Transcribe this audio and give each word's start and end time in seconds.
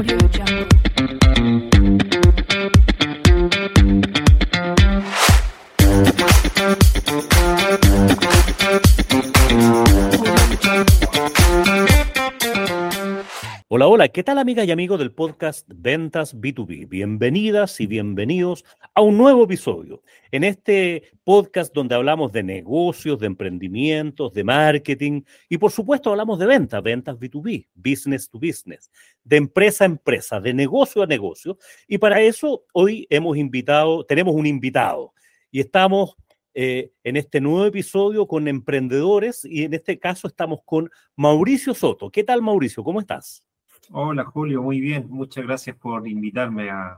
Audio 0.00 0.16
Jungle. 0.32 0.89
¿Qué 14.12 14.24
tal 14.24 14.38
amigas 14.38 14.66
y 14.66 14.72
amigos 14.72 14.98
del 14.98 15.12
podcast 15.12 15.68
Ventas 15.68 16.34
B2B? 16.36 16.88
Bienvenidas 16.88 17.80
y 17.80 17.86
bienvenidos 17.86 18.64
a 18.94 19.02
un 19.02 19.16
nuevo 19.16 19.44
episodio. 19.44 20.02
En 20.32 20.42
este 20.42 21.12
podcast 21.22 21.72
donde 21.72 21.94
hablamos 21.94 22.32
de 22.32 22.42
negocios, 22.42 23.20
de 23.20 23.26
emprendimientos, 23.26 24.32
de 24.32 24.42
marketing 24.42 25.22
y 25.48 25.58
por 25.58 25.70
supuesto 25.70 26.10
hablamos 26.10 26.38
de 26.40 26.46
ventas, 26.46 26.82
ventas 26.82 27.18
B2B, 27.18 27.68
business 27.74 28.28
to 28.28 28.38
business, 28.40 28.90
de 29.22 29.36
empresa 29.36 29.84
a 29.84 29.86
empresa, 29.86 30.40
de 30.40 30.54
negocio 30.54 31.02
a 31.02 31.06
negocio. 31.06 31.56
Y 31.86 31.98
para 31.98 32.20
eso 32.20 32.64
hoy 32.72 33.06
hemos 33.10 33.36
invitado, 33.36 34.04
tenemos 34.04 34.34
un 34.34 34.46
invitado 34.46 35.12
y 35.52 35.60
estamos 35.60 36.16
eh, 36.54 36.90
en 37.04 37.16
este 37.16 37.40
nuevo 37.40 37.66
episodio 37.66 38.26
con 38.26 38.48
emprendedores 38.48 39.44
y 39.44 39.62
en 39.62 39.74
este 39.74 40.00
caso 40.00 40.26
estamos 40.26 40.60
con 40.64 40.90
Mauricio 41.14 41.74
Soto. 41.74 42.10
¿Qué 42.10 42.24
tal 42.24 42.42
Mauricio? 42.42 42.82
¿Cómo 42.82 42.98
estás? 42.98 43.44
Hola 43.92 44.24
Julio, 44.24 44.62
muy 44.62 44.80
bien. 44.80 45.06
Muchas 45.08 45.44
gracias 45.44 45.76
por 45.76 46.06
invitarme 46.06 46.70
a... 46.70 46.96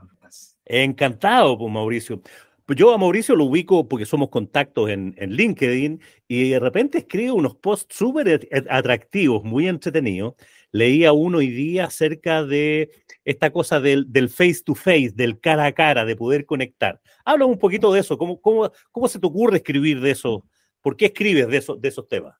Encantado, 0.65 1.57
pues 1.57 1.71
Mauricio. 1.71 2.21
Pues 2.65 2.77
yo 2.77 2.93
a 2.93 2.97
Mauricio 2.97 3.35
lo 3.35 3.45
ubico 3.45 3.87
porque 3.89 4.05
somos 4.05 4.29
contactos 4.29 4.89
en, 4.89 5.15
en 5.17 5.31
LinkedIn 5.31 5.99
y 6.27 6.49
de 6.51 6.59
repente 6.59 6.99
escribe 6.99 7.31
unos 7.31 7.55
posts 7.55 7.95
súper 7.95 8.47
atractivos, 8.69 9.43
muy 9.43 9.67
entretenidos. 9.67 10.35
Leía 10.71 11.13
uno 11.13 11.39
hoy 11.39 11.49
día 11.49 11.85
acerca 11.85 12.45
de 12.45 12.89
esta 13.25 13.51
cosa 13.51 13.79
del, 13.79 14.11
del, 14.11 14.29
face 14.29 14.61
to 14.63 14.75
face, 14.75 15.11
del 15.15 15.39
cara 15.39 15.65
a 15.65 15.71
cara, 15.73 16.05
de 16.05 16.15
poder 16.15 16.45
conectar. 16.45 17.01
Habla 17.25 17.45
un 17.45 17.57
poquito 17.57 17.91
de 17.91 18.01
eso. 18.01 18.17
¿Cómo, 18.17 18.39
cómo, 18.39 18.71
cómo 18.91 19.07
se 19.07 19.19
te 19.19 19.27
ocurre 19.27 19.57
escribir 19.57 19.99
de 19.99 20.11
eso? 20.11 20.45
¿Por 20.81 20.95
qué 20.95 21.05
escribes 21.05 21.47
de, 21.47 21.57
eso, 21.57 21.75
de 21.75 21.87
esos 21.87 22.07
temas? 22.07 22.35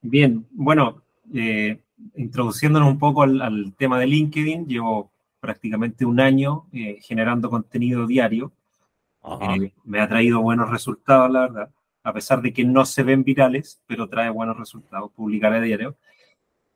Bien, 0.00 0.46
bueno, 0.50 1.02
eh, 1.34 1.78
introduciéndonos 2.16 2.88
un 2.88 2.98
poco 2.98 3.22
al, 3.22 3.40
al, 3.42 3.74
tema 3.74 3.98
de 3.98 4.06
LinkedIn, 4.06 4.66
llevo 4.66 5.10
prácticamente 5.40 6.04
un 6.04 6.20
año 6.20 6.66
eh, 6.72 6.98
generando 7.02 7.50
contenido 7.50 8.06
diario. 8.06 8.52
Eh, 9.40 9.72
me 9.84 10.00
ha 10.00 10.08
traído 10.08 10.40
buenos 10.40 10.70
resultados, 10.70 11.30
la 11.30 11.40
verdad, 11.40 11.70
a 12.02 12.12
pesar 12.12 12.40
de 12.42 12.52
que 12.52 12.64
no 12.64 12.84
se 12.84 13.02
ven 13.02 13.24
virales, 13.24 13.82
pero 13.86 14.08
trae 14.08 14.30
buenos 14.30 14.58
resultados 14.58 15.10
publicar 15.12 15.52
a 15.52 15.60
diario. 15.60 15.96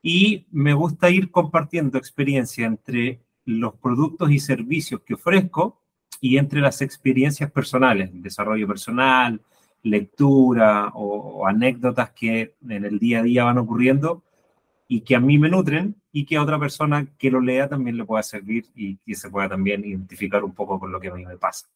Y 0.02 0.46
me 0.50 0.74
gusta 0.74 1.10
ir 1.10 1.30
compartiendo 1.30 1.96
experiencia 1.96 2.66
entre 2.66 3.20
los 3.46 3.74
productos 3.74 4.30
y 4.30 4.38
servicios 4.38 5.00
que 5.02 5.14
ofrezco 5.14 5.80
y 6.20 6.38
entre 6.38 6.60
las 6.60 6.82
experiencias 6.82 7.50
personales, 7.50 8.10
desarrollo 8.12 8.66
personal, 8.66 9.40
lectura 9.82 10.88
o, 10.94 11.40
o 11.40 11.46
anécdotas 11.46 12.10
que 12.10 12.54
en 12.68 12.84
el 12.84 12.98
día 12.98 13.20
a 13.20 13.22
día 13.22 13.44
van 13.44 13.58
ocurriendo 13.58 14.22
y 14.86 15.00
que 15.00 15.16
a 15.16 15.20
mí 15.20 15.38
me 15.38 15.48
nutren 15.48 15.96
y 16.12 16.26
que 16.26 16.36
a 16.36 16.42
otra 16.42 16.58
persona 16.58 17.06
que 17.18 17.30
lo 17.30 17.40
lea 17.40 17.68
también 17.68 17.96
le 17.96 18.04
pueda 18.04 18.22
servir 18.22 18.66
y 18.74 18.98
que 18.98 19.14
se 19.14 19.30
pueda 19.30 19.48
también 19.48 19.84
identificar 19.84 20.44
un 20.44 20.54
poco 20.54 20.78
con 20.78 20.92
lo 20.92 21.00
que 21.00 21.08
a 21.08 21.14
mí 21.14 21.24
me 21.24 21.36
pasa. 21.36 21.68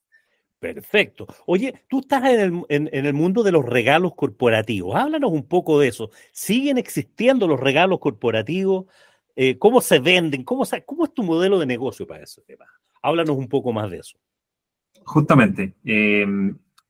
Perfecto. 0.58 1.26
Oye, 1.46 1.84
tú 1.88 2.00
estás 2.00 2.24
en 2.24 2.40
el, 2.40 2.62
en, 2.68 2.90
en 2.92 3.06
el, 3.06 3.14
mundo 3.14 3.44
de 3.44 3.52
los 3.52 3.64
regalos 3.64 4.14
corporativos. 4.16 4.96
Háblanos 4.96 5.30
un 5.30 5.44
poco 5.46 5.78
de 5.78 5.88
eso. 5.88 6.10
¿Siguen 6.32 6.78
existiendo 6.78 7.46
los 7.46 7.60
regalos 7.60 8.00
corporativos? 8.00 8.86
Eh, 9.36 9.56
¿Cómo 9.56 9.80
se 9.80 10.00
venden? 10.00 10.42
¿Cómo, 10.42 10.64
¿Cómo, 10.84 11.04
es 11.04 11.14
tu 11.14 11.22
modelo 11.22 11.60
de 11.60 11.66
negocio 11.66 12.08
para 12.08 12.24
ese 12.24 12.42
tema? 12.42 12.64
Háblanos 13.00 13.36
un 13.36 13.48
poco 13.48 13.72
más 13.72 13.88
de 13.88 13.98
eso. 13.98 14.18
Justamente. 15.04 15.76
Eh, 15.84 16.26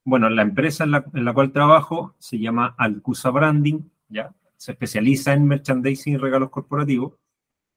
bueno, 0.03 0.31
la 0.31 0.41
empresa 0.41 0.83
en 0.83 0.91
la, 0.91 1.05
en 1.13 1.25
la, 1.25 1.33
cual 1.33 1.51
trabajo 1.51 2.15
se 2.17 2.39
llama 2.39 2.73
Alcusa 2.75 3.29
Branding, 3.29 3.81
¿ya? 4.07 4.33
Se 4.59 4.73
especializa 4.73 5.33
en 5.33 5.47
merchandising 5.47 6.15
y 6.15 6.17
regalos 6.17 6.49
corporativos 6.49 7.13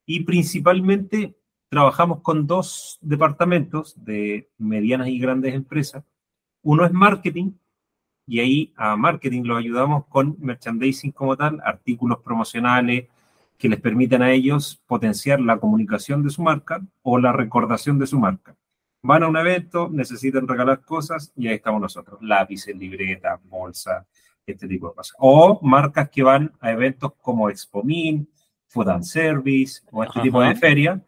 y 0.04 0.25
principalmente 0.25 1.37
trabajamos 1.69 2.22
con 2.22 2.48
dos 2.48 2.98
departamentos 3.00 3.94
de 4.04 4.50
medianas 4.59 5.06
y 5.06 5.20
grandes 5.20 5.54
empresas. 5.54 6.04
Uno 6.62 6.84
es 6.84 6.93
marketing 6.93 7.53
y 8.26 8.41
ahí 8.41 8.72
a 8.76 8.97
marketing 8.97 9.44
lo 9.44 9.56
ayudamos 9.56 10.06
con 10.06 10.37
merchandising 10.41 11.12
como 11.12 11.37
tal, 11.37 11.60
artículos 11.65 12.19
promocionales 12.19 13.06
que 13.59 13.69
les 13.69 13.81
permitan 13.81 14.22
a 14.22 14.32
ellos 14.32 14.82
potenciar 14.88 15.41
la 15.41 15.59
comunicación 15.59 16.25
de 16.25 16.31
su 16.31 16.43
marca 16.43 16.82
o 17.03 17.16
la 17.16 17.32
recordación 17.32 17.97
de 18.00 18.09
su 18.09 18.19
marca. 18.19 18.56
Van 19.04 19.22
a 19.22 19.28
un 19.28 19.37
evento, 19.37 19.88
necesitan 19.88 20.49
regalar 20.49 20.82
cosas 20.82 21.32
y 21.37 21.47
ahí 21.47 21.54
estamos 21.54 21.81
nosotros, 21.81 22.20
lápices, 22.22 22.76
libretas, 22.76 23.41
bolsas, 23.44 24.04
este 24.47 24.69
tipo 24.69 24.88
de 24.88 24.94
cosas. 24.94 25.16
O 25.19 25.60
marcas 25.62 26.08
que 26.10 26.22
van 26.22 26.53
a 26.60 26.72
eventos 26.72 27.12
como 27.20 27.48
Expomin, 27.48 28.28
Food 28.69 28.88
and 28.88 29.04
Service 29.04 29.82
o 29.91 30.03
este 30.03 30.19
Ajá. 30.19 30.22
tipo 30.22 30.41
de 30.41 30.54
feria 30.56 31.00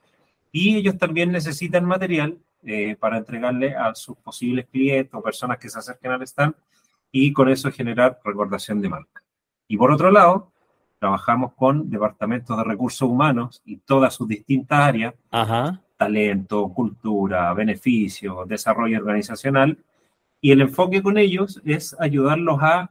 y 0.53 0.77
ellos 0.77 0.97
también 0.99 1.33
necesitan 1.33 1.85
material 1.85 2.39
eh, 2.63 2.97
para 2.99 3.19
entregarle 3.19 3.75
a 3.75 3.95
sus 3.95 4.17
posibles 4.19 4.67
clientes 4.71 5.13
o 5.15 5.23
personas 5.23 5.59
que 5.59 5.69
se 5.69 5.79
acerquen 5.79 6.13
al 6.13 6.23
stand 6.23 6.55
y 7.11 7.33
con 7.33 7.49
eso 7.49 7.71
generar 7.71 8.19
recordación 8.25 8.81
de 8.81 8.89
marca. 8.89 9.23
Y 9.69 9.77
por 9.77 9.91
otro 9.91 10.11
lado, 10.11 10.53
trabajamos 10.99 11.53
con 11.55 11.91
departamentos 11.91 12.57
de 12.57 12.65
recursos 12.65 13.09
humanos 13.09 13.63
y 13.65 13.77
todas 13.79 14.15
sus 14.15 14.29
distintas 14.29 14.79
áreas, 14.79 15.15
Ajá. 15.31 15.81
talento, 15.97 16.69
cultura, 16.69 17.53
beneficio, 17.53 18.45
desarrollo 18.47 18.99
organizacional, 18.99 19.79
y 20.41 20.51
el 20.51 20.61
enfoque 20.61 21.03
con 21.03 21.19
ellos 21.19 21.61
es 21.65 21.97
ayudarlos 21.99 22.59
a 22.63 22.91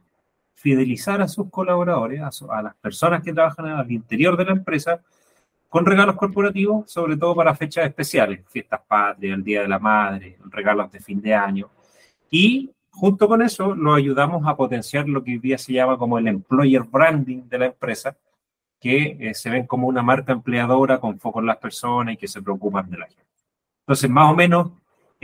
fidelizar 0.54 1.20
a 1.20 1.28
sus 1.28 1.50
colaboradores, 1.50 2.20
a, 2.20 2.62
las 2.62 2.74
personas 2.76 3.22
que 3.22 3.32
trabajan 3.32 3.66
al 3.66 3.90
interior 3.90 4.36
de 4.36 4.44
la 4.44 4.52
empresa, 4.52 5.00
con 5.68 5.84
regalos 5.84 6.16
corporativos, 6.16 6.90
sobre 6.90 7.16
todo 7.16 7.34
para 7.34 7.54
fechas 7.54 7.86
especiales, 7.86 8.40
fiestas 8.48 8.80
patrias, 8.86 9.36
el 9.36 9.44
Día 9.44 9.62
de 9.62 9.68
la 9.68 9.78
Madre, 9.78 10.38
regalos 10.50 10.90
de 10.92 11.00
fin 11.00 11.20
de 11.20 11.34
año. 11.34 11.68
Y 12.30 12.70
junto 12.90 13.26
con 13.26 13.42
eso, 13.42 13.74
lo 13.74 13.94
ayudamos 13.94 14.46
a 14.46 14.56
potenciar 14.56 15.08
lo 15.08 15.22
que 15.24 15.32
hoy 15.32 15.38
día 15.38 15.58
se 15.58 15.72
llama 15.72 15.98
como 15.98 16.18
el 16.18 16.28
employer 16.28 16.82
branding 16.84 17.48
de 17.48 17.58
la 17.58 17.66
empresa, 17.66 18.16
que 18.80 19.16
eh, 19.18 19.34
se 19.34 19.50
ven 19.50 19.66
como 19.66 19.88
una 19.88 20.02
marca 20.02 20.32
empleadora 20.32 21.00
con 21.00 21.18
foco 21.18 21.40
en 21.40 21.46
las 21.46 21.56
personas 21.56 22.14
y 22.14 22.16
que 22.16 22.28
se 22.28 22.42
preocupan 22.42 22.88
de 22.90 22.98
la 22.98 23.06
gente. 23.06 23.24
Entonces, 23.80 24.08
más 24.10 24.30
o 24.30 24.34
menos, 24.34 24.72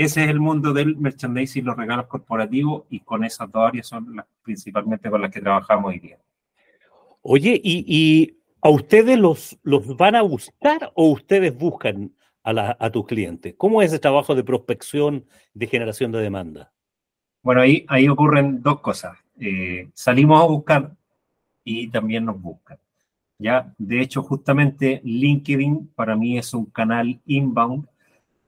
ese 0.05 0.25
es 0.25 0.31
el 0.31 0.41
mundo 0.41 0.73
del 0.73 0.97
merchandising 0.97 1.63
y 1.63 1.67
los 1.67 1.77
regalos 1.77 2.07
corporativos 2.07 2.85
y 2.89 3.01
con 3.01 3.25
esas 3.25 3.51
dos 3.53 3.69
áreas 3.69 3.87
son 3.87 4.17
las 4.17 4.27
principalmente 4.43 5.11
con 5.11 5.21
las 5.21 5.31
que 5.31 5.41
trabajamos 5.41 5.91
hoy 5.91 5.99
día. 5.99 6.19
Oye, 7.23 7.61
y, 7.63 7.85
y 7.87 8.39
a 8.63 8.71
ustedes 8.71 9.19
los, 9.19 9.59
los 9.63 9.97
van 9.97 10.15
a 10.15 10.23
buscar 10.23 10.91
o 10.95 11.11
ustedes 11.11 11.57
buscan 11.57 12.13
a, 12.43 12.53
la, 12.53 12.77
a 12.81 12.91
tus 12.91 13.07
clientes? 13.07 13.55
¿Cómo 13.57 13.83
es 13.83 13.91
ese 13.91 13.99
trabajo 13.99 14.35
de 14.35 14.45
prospección, 14.45 15.25
de 15.55 15.67
generación 15.67 16.13
de 16.13 16.21
demanda? 16.21 16.73
Bueno, 17.43 17.61
ahí, 17.63 17.85
ahí 17.89 18.09
ocurren 18.09 18.63
dos 18.63 18.81
cosas. 18.81 19.17
Eh, 19.39 19.91
salimos 19.95 20.43
a 20.43 20.47
buscar 20.47 20.97
y 21.65 21.89
también 21.89 22.25
nos 22.25 22.41
buscan. 22.41 22.79
Ya, 23.39 23.73
de 23.79 24.01
hecho, 24.03 24.23
justamente 24.23 25.01
LinkedIn 25.03 25.93
para 25.95 26.15
mí 26.15 26.37
es 26.37 26.53
un 26.53 26.67
canal 26.67 27.19
inbound 27.25 27.87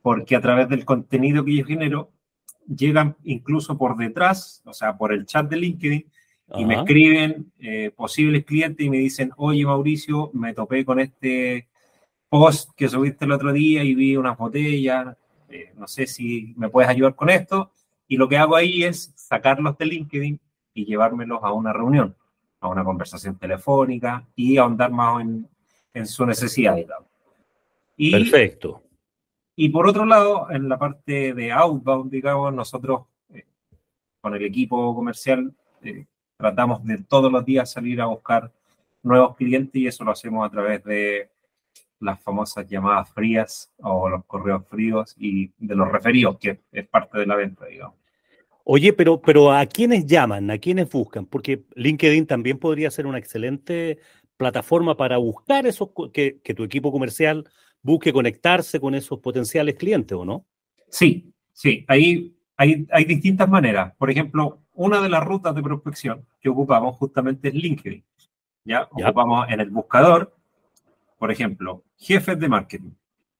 porque 0.02 0.36
a 0.36 0.40
través 0.40 0.68
del 0.68 0.84
contenido 0.84 1.44
que 1.44 1.56
yo 1.56 1.64
genero, 1.64 2.10
llegan 2.66 3.16
incluso 3.24 3.78
por 3.78 3.96
detrás, 3.96 4.62
o 4.66 4.72
sea, 4.72 4.96
por 4.96 5.12
el 5.12 5.26
chat 5.26 5.48
de 5.48 5.56
LinkedIn, 5.56 6.06
y 6.54 6.66
me 6.66 6.74
escriben 6.74 7.50
eh, 7.60 7.90
posibles 7.96 8.44
clientes 8.44 8.84
y 8.84 8.90
me 8.90 8.98
dicen, 8.98 9.32
oye 9.38 9.64
Mauricio, 9.64 10.30
me 10.34 10.52
topé 10.52 10.84
con 10.84 11.00
este 11.00 11.68
post 12.28 12.72
que 12.76 12.88
subiste 12.88 13.24
el 13.24 13.32
otro 13.32 13.52
día 13.52 13.82
y 13.82 13.94
vi 13.94 14.16
unas 14.16 14.36
botellas, 14.36 15.16
eh, 15.48 15.72
no 15.76 15.86
sé 15.86 16.06
si 16.06 16.52
me 16.56 16.68
puedes 16.68 16.90
ayudar 16.90 17.14
con 17.14 17.30
esto. 17.30 17.70
Y 18.06 18.16
lo 18.16 18.28
que 18.28 18.36
hago 18.36 18.56
ahí 18.56 18.84
es 18.84 19.12
sacarlos 19.16 19.78
de 19.78 19.86
LinkedIn 19.86 20.40
y 20.74 20.84
llevármelos 20.84 21.38
a 21.42 21.52
una 21.52 21.72
reunión, 21.72 22.14
a 22.60 22.68
una 22.68 22.84
conversación 22.84 23.38
telefónica 23.38 24.26
y 24.36 24.58
ahondar 24.58 24.90
más 24.90 25.22
en, 25.22 25.48
en 25.94 26.06
su 26.06 26.26
necesidad. 26.26 26.76
Y, 27.96 28.10
Perfecto. 28.10 28.82
Y 29.54 29.68
por 29.68 29.86
otro 29.86 30.06
lado, 30.06 30.50
en 30.50 30.68
la 30.68 30.78
parte 30.78 31.34
de 31.34 31.52
outbound, 31.52 32.10
digamos, 32.10 32.54
nosotros 32.54 33.02
eh, 33.34 33.44
con 34.20 34.34
el 34.34 34.44
equipo 34.44 34.94
comercial 34.94 35.52
eh, 35.82 36.06
tratamos 36.36 36.84
de 36.84 36.98
todos 36.98 37.30
los 37.30 37.44
días 37.44 37.70
salir 37.70 38.00
a 38.00 38.06
buscar 38.06 38.50
nuevos 39.02 39.36
clientes 39.36 39.74
y 39.74 39.86
eso 39.86 40.04
lo 40.04 40.12
hacemos 40.12 40.46
a 40.46 40.50
través 40.50 40.82
de 40.84 41.28
las 42.00 42.20
famosas 42.20 42.66
llamadas 42.66 43.10
frías 43.10 43.72
o 43.78 44.08
los 44.08 44.24
correos 44.24 44.66
fríos 44.68 45.14
y 45.18 45.50
de 45.58 45.74
los 45.74 45.90
referidos, 45.90 46.38
que 46.38 46.60
es 46.72 46.88
parte 46.88 47.18
de 47.18 47.26
la 47.26 47.36
venta, 47.36 47.66
digamos. 47.66 47.96
Oye, 48.64 48.92
pero, 48.92 49.20
pero 49.20 49.52
¿a 49.52 49.66
quiénes 49.66 50.06
llaman? 50.06 50.50
¿A 50.50 50.58
quiénes 50.58 50.88
buscan? 50.88 51.26
Porque 51.26 51.64
LinkedIn 51.74 52.26
también 52.26 52.58
podría 52.58 52.90
ser 52.90 53.06
una 53.06 53.18
excelente 53.18 53.98
plataforma 54.36 54.96
para 54.96 55.18
buscar 55.18 55.66
esos 55.66 55.90
que, 56.12 56.40
que 56.42 56.54
tu 56.54 56.62
equipo 56.62 56.92
comercial 56.92 57.48
busque 57.82 58.12
conectarse 58.12 58.80
con 58.80 58.94
esos 58.94 59.18
potenciales 59.18 59.74
clientes, 59.74 60.16
¿o 60.16 60.24
no? 60.24 60.44
Sí, 60.88 61.32
sí, 61.52 61.84
ahí 61.88 62.34
hay, 62.56 62.86
hay 62.90 63.04
distintas 63.04 63.48
maneras. 63.48 63.94
Por 63.96 64.10
ejemplo, 64.10 64.60
una 64.74 65.00
de 65.00 65.08
las 65.08 65.24
rutas 65.24 65.54
de 65.54 65.62
prospección 65.62 66.26
que 66.40 66.48
ocupamos 66.48 66.96
justamente 66.96 67.48
es 67.48 67.54
LinkedIn. 67.54 68.04
¿ya? 68.64 68.88
Ya. 68.96 69.08
Ocupamos 69.08 69.48
en 69.50 69.60
el 69.60 69.70
buscador, 69.70 70.34
por 71.18 71.30
ejemplo, 71.30 71.82
jefes 71.96 72.38
de 72.38 72.48
marketing 72.48 72.92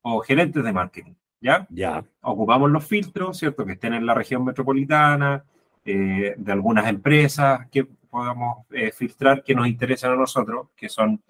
o 0.03 0.21
gerentes 0.21 0.63
de 0.63 0.73
marketing. 0.73 1.13
¿ya? 1.41 1.67
Ya, 1.71 2.05
ocupamos 2.21 2.71
los 2.71 2.85
filtros, 2.85 3.39
¿cierto? 3.39 3.67
Que 3.67 3.73
estén 3.73 3.95
en 3.95 4.07
la 4.07 4.15
región 4.15 4.45
metropolitana, 4.45 5.45
eh, 5.85 6.35
de 6.37 6.53
algunas 6.53 6.87
empresas 6.89 7.69
que 7.69 7.85
podamos 7.85 8.67
eh, 8.71 8.93
filtrar 8.93 9.43
que 9.43 9.55
nos 9.55 9.67
interesan 9.67 10.13
a 10.13 10.17
nosotros, 10.17 10.69
que 10.77 10.89
son 10.89 11.21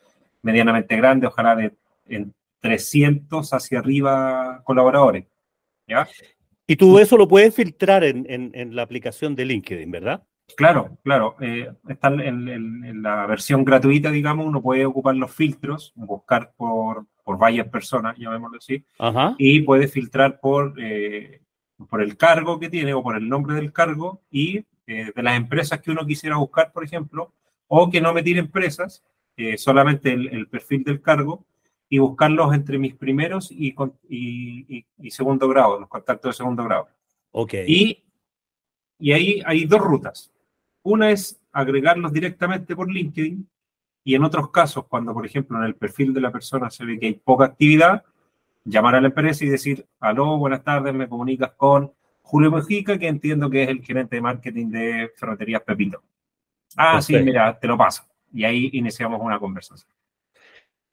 medianamente 0.43 0.97
grandes, 0.97 1.31
ojalá 1.31 1.57
de 1.57 1.73
en 2.07 2.35
300 2.63 3.53
hacia 3.53 3.81
arriba 3.81 4.63
colaboradores. 4.65 5.27
¿Ya? 5.87 6.09
Y 6.67 6.77
tú 6.77 6.99
eso 6.99 7.17
lo 7.17 7.29
puedes 7.29 7.55
filtrar 7.55 8.05
en, 8.05 8.25
en- 8.31 8.53
en 8.55 8.75
la 8.75 8.83
aplicación 8.83 9.35
de 9.35 9.45
LinkedIn, 9.45 9.91
¿verdad? 9.91 10.23
Claro, 10.57 10.97
claro. 11.03 11.37
eh, 11.41 11.71
está 11.89 12.09
en, 12.09 13.03
la 13.03 13.27
versión 13.27 13.65
gratuita, 13.65 14.11
digamos, 14.11 14.47
uno 14.47 14.63
puede 14.63 14.87
ocupar 14.87 15.17
los 15.17 15.33
filtros, 15.35 15.93
buscar 15.97 16.53
por, 16.57 17.07
por 17.25 17.39
varias 17.39 17.69
personas, 17.69 18.17
llamémoslo 18.19 18.59
así, 18.59 18.85
Ajá. 18.99 19.35
y 19.39 19.61
puede 19.63 19.89
filtrar 19.89 20.41
por, 20.41 20.75
eh, 20.79 21.41
por 21.89 22.03
el 22.03 22.17
cargo 22.17 22.59
que 22.61 22.69
tiene 22.69 22.93
o 22.95 23.03
por 23.03 23.17
el 23.17 23.29
nombre 23.29 23.55
del 23.57 23.73
cargo 23.73 24.23
y 24.31 24.65
eh, 24.87 25.13
de 25.15 25.23
las 25.23 25.37
empresas 25.37 25.81
que 25.81 25.91
uno 25.91 26.07
quisiera 26.07 26.37
buscar, 26.37 26.71
por 26.73 26.85
ejemplo, 26.85 27.33
o 27.67 27.91
que 27.91 28.01
no 28.01 28.13
me 28.13 28.23
tire 28.23 28.41
empresas, 28.41 29.03
eh, 29.37 29.57
solamente 29.57 30.13
el, 30.13 30.29
el 30.29 30.49
perfil 30.49 30.85
del 30.85 31.01
cargo 31.01 31.45
y 31.93 31.99
buscarlos 31.99 32.55
entre 32.55 32.79
mis 32.79 32.95
primeros 32.95 33.53
y, 33.53 33.75
segundo 35.11 35.47
grado, 35.47 35.79
los 35.79 35.91
contactos 35.91 36.31
de 36.31 36.37
segundo 36.39 36.65
grado. 36.65 36.89
Ok. 37.33 37.53
Y, 37.67 38.03
y 38.99 39.13
ahí 39.13 39.43
hay 39.45 39.67
dos 39.67 39.83
rutas. 39.83 40.33
Una 40.83 41.11
es 41.11 41.39
agregarlos 41.53 42.11
directamente 42.11 42.75
por 42.75 42.91
LinkedIn 42.91 43.47
y 44.05 44.15
en 44.15 44.25
otros 44.25 44.51
casos, 44.51 44.87
cuando 44.87 45.13
por 45.13 45.27
ejemplo 45.27 45.59
en 45.59 45.65
el 45.65 45.75
perfil 45.75 46.15
de 46.15 46.23
la 46.23 46.33
persona 46.33 46.71
se 46.71 46.87
ve 46.87 46.99
que 46.99 47.09
hay 47.09 47.13
poca 47.13 47.45
actividad, 47.45 48.03
llamar 48.65 48.95
a 48.95 49.01
la 49.03 49.09
empresa 49.09 49.45
y 49.45 49.49
decir, 49.49 49.87
aló, 50.01 50.39
buenas 50.39 50.65
tardes, 50.65 50.95
me 50.95 51.11
comunicas 51.11 51.53
con 51.59 51.93
Julio 52.23 52.51
Mejica, 52.51 52.99
que 52.99 53.09
entiendo 53.09 53.51
que 53.51 53.65
es 53.65 53.69
el 53.69 53.83
gerente 53.85 54.17
de 54.17 54.23
marketing 54.23 54.71
de 54.71 55.11
Ferreterías 55.15 55.61
Pepito. 55.61 56.03
Ah, 56.75 57.03
sí, 57.03 57.19
mira, 57.19 57.59
te 57.61 57.69
lo 57.69 57.77
paso. 57.77 58.03
Y 58.33 58.45
ahí 58.45 58.71
iniciamos 58.73 59.21
una 59.21 59.39
conversación. 59.39 59.93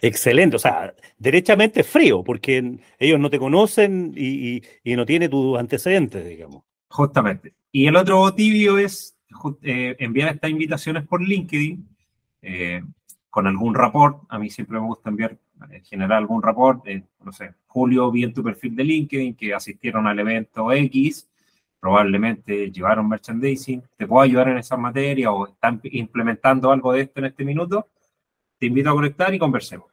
Excelente, 0.01 0.55
o 0.55 0.59
sea, 0.59 0.93
derechamente 1.17 1.83
frío, 1.83 2.23
porque 2.23 2.77
ellos 2.97 3.19
no 3.19 3.29
te 3.29 3.37
conocen 3.39 4.13
y, 4.15 4.55
y- 4.57 4.63
y 4.83 4.95
no 4.95 5.05
tiene 5.05 5.27
tus 5.27 5.57
antecedentes, 5.59 6.25
digamos. 6.25 6.63
Justamente. 6.89 7.53
Y 7.71 7.85
el 7.87 7.95
otro 7.97 8.33
tibio 8.33 8.77
es 8.77 9.15
eh, 9.61 9.95
enviar 9.99 10.33
estas 10.35 10.49
invitaciones 10.51 11.05
por 11.05 11.21
LinkedIn 11.21 11.85
eh, 12.41 12.81
con 13.29 13.45
algún 13.45 13.75
report. 13.75 14.23
A 14.29 14.39
mí 14.39 14.49
siempre 14.49 14.79
me 14.79 14.85
gusta 14.87 15.09
enviar, 15.09 15.37
en 15.69 15.83
general, 15.83 16.19
algún 16.19 16.41
report. 16.41 16.87
eh, 16.87 17.03
no 17.23 17.31
sé, 17.33 17.51
Julio, 17.67 18.09
vi 18.09 18.23
en 18.23 18.33
tu 18.33 18.41
perfil 18.41 18.75
de 18.77 18.83
LinkedIn 18.85 19.35
que 19.35 19.53
asistieron 19.53 20.07
al 20.07 20.17
evento 20.17 20.71
X, 20.71 21.29
probablemente 21.79 22.71
llevaron 22.71 23.07
merchandising. 23.07 23.83
¿Te 23.97 24.07
puedo 24.07 24.21
ayudar 24.21 24.47
en 24.49 24.57
esa 24.57 24.77
materia 24.77 25.31
o 25.31 25.47
están 25.47 25.79
implementando 25.83 26.71
algo 26.71 26.93
de 26.93 27.01
esto 27.01 27.19
en 27.19 27.25
este 27.27 27.43
minuto? 27.43 27.87
Te 28.59 28.67
invito 28.67 28.89
a 28.89 28.93
conectar 28.93 29.33
y 29.33 29.39
conversemos. 29.39 29.87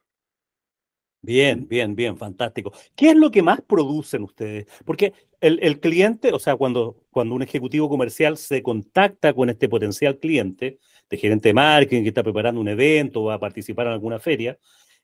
Bien, 1.22 1.66
bien, 1.66 1.96
bien, 1.96 2.16
fantástico. 2.16 2.72
¿Qué 2.94 3.10
es 3.10 3.16
lo 3.16 3.30
que 3.30 3.42
más 3.42 3.60
producen 3.60 4.22
ustedes? 4.22 4.66
Porque 4.84 5.12
el, 5.40 5.58
el 5.62 5.80
cliente, 5.80 6.32
o 6.32 6.38
sea, 6.38 6.56
cuando, 6.56 7.04
cuando 7.10 7.34
un 7.34 7.42
ejecutivo 7.42 7.88
comercial 7.88 8.36
se 8.36 8.62
contacta 8.62 9.32
con 9.32 9.50
este 9.50 9.68
potencial 9.68 10.18
cliente, 10.18 10.78
de 11.08 11.16
gerente 11.16 11.48
de 11.48 11.54
marketing 11.54 12.02
que 12.02 12.08
está 12.08 12.22
preparando 12.22 12.60
un 12.60 12.68
evento 12.68 13.22
o 13.22 13.24
va 13.26 13.34
a 13.34 13.40
participar 13.40 13.86
en 13.86 13.92
alguna 13.94 14.18
feria, 14.18 14.58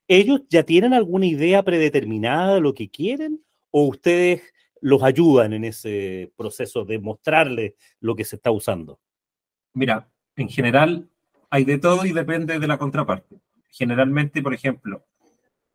¿ellos 0.07 0.43
ya 0.49 0.63
tienen 0.65 0.93
alguna 0.93 1.27
idea 1.27 1.63
predeterminada 1.63 2.55
de 2.55 2.61
lo 2.61 2.75
que 2.75 2.89
quieren 2.89 3.43
o 3.71 3.87
ustedes 3.87 4.43
los 4.81 5.03
ayudan 5.03 5.53
en 5.53 5.65
ese 5.65 6.33
proceso 6.37 6.85
de 6.85 6.99
mostrarles 6.99 7.75
lo 8.01 8.15
que 8.15 8.25
se 8.25 8.37
está 8.37 8.51
usando? 8.51 9.01
Mira, 9.75 10.09
en 10.37 10.49
general 10.49 11.09
hay 11.51 11.65
de 11.65 11.79
todo 11.79 12.05
y 12.05 12.13
depende 12.13 12.59
de 12.59 12.67
la 12.67 12.79
contraparte. 12.79 13.41
Generalmente, 13.73 14.43
por 14.43 14.55
ejemplo, 14.55 15.05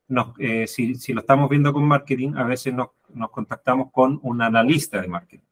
nos, 0.08 0.34
eh, 0.40 0.68
si, 0.68 0.96
si 0.96 1.14
lo 1.14 1.20
estamos 1.20 1.50
viendo 1.50 1.74
con 1.74 1.84
marketing, 1.84 2.36
a 2.36 2.44
veces 2.44 2.74
nos, 2.74 2.90
nos 3.10 3.30
contactamos 3.32 3.92
con 3.92 4.20
un 4.24 4.42
analista 4.42 5.02
de 5.02 5.08
marketing. 5.08 5.46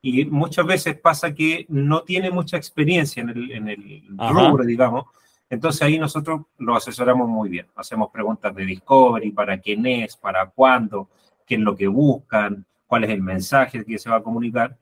Y 0.00 0.24
muchas 0.26 0.64
veces 0.64 0.98
pasa 0.98 1.34
que 1.34 1.66
no 1.68 2.02
tiene 2.02 2.30
mucha 2.30 2.56
experiencia 2.56 3.20
en 3.20 3.30
el, 3.30 3.50
en 3.50 3.68
el 3.68 4.04
rubro, 4.16 4.64
digamos. 4.64 5.06
Entonces 5.50 5.82
ahí 5.82 5.98
nosotros 5.98 6.42
lo 6.58 6.76
asesoramos 6.76 7.28
muy 7.28 7.48
bien. 7.48 7.66
Hacemos 7.74 8.10
preguntas 8.10 8.54
de 8.54 8.64
discovery, 8.64 9.32
para 9.32 9.58
quién 9.58 9.84
es, 9.86 10.16
para 10.16 10.46
cuándo, 10.50 11.10
qué 11.44 11.56
es 11.56 11.60
lo 11.60 11.74
que 11.74 11.88
buscan, 11.88 12.64
cuál 12.86 13.04
es 13.04 13.10
el 13.10 13.22
mensaje 13.22 13.84
que 13.84 13.98
se 13.98 14.08
va 14.08 14.16
a 14.16 14.22
comunicar. 14.22 14.78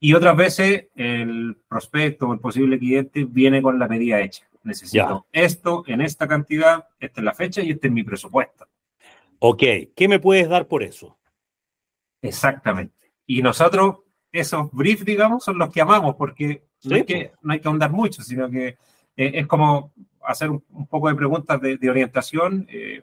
Y 0.00 0.14
otras 0.14 0.36
veces 0.36 0.86
el 0.94 1.56
prospecto 1.68 2.28
o 2.28 2.34
el 2.34 2.40
posible 2.40 2.78
cliente 2.78 3.24
viene 3.24 3.62
con 3.62 3.78
la 3.78 3.88
medida 3.88 4.20
hecha. 4.20 4.44
Necesito 4.68 5.26
esto 5.32 5.82
en 5.86 6.00
esta 6.00 6.28
cantidad, 6.28 6.86
esta 7.00 7.20
es 7.20 7.24
la 7.24 7.34
fecha 7.34 7.62
y 7.62 7.70
este 7.70 7.88
es 7.88 7.92
mi 7.92 8.02
presupuesto. 8.04 8.66
Ok, 9.40 9.62
¿qué 9.96 10.08
me 10.08 10.20
puedes 10.20 10.48
dar 10.48 10.66
por 10.68 10.82
eso? 10.82 11.16
Exactamente. 12.22 13.12
Y 13.26 13.42
nosotros, 13.42 13.98
esos 14.32 14.70
briefs, 14.72 15.04
digamos, 15.04 15.44
son 15.44 15.58
los 15.58 15.70
que 15.72 15.80
amamos 15.80 16.14
porque 16.16 16.64
no, 16.84 16.96
hay, 16.96 17.04
que, 17.04 17.32
no 17.42 17.52
hay 17.52 17.60
que 17.60 17.68
ahondar 17.68 17.90
mucho, 17.90 18.22
sino 18.22 18.50
que 18.50 18.68
eh, 18.68 18.76
es 19.16 19.46
como 19.46 19.92
hacer 20.22 20.50
un, 20.50 20.64
un 20.70 20.86
poco 20.86 21.08
de 21.08 21.14
preguntas 21.14 21.60
de, 21.60 21.76
de 21.76 21.90
orientación, 21.90 22.66
eh, 22.70 23.02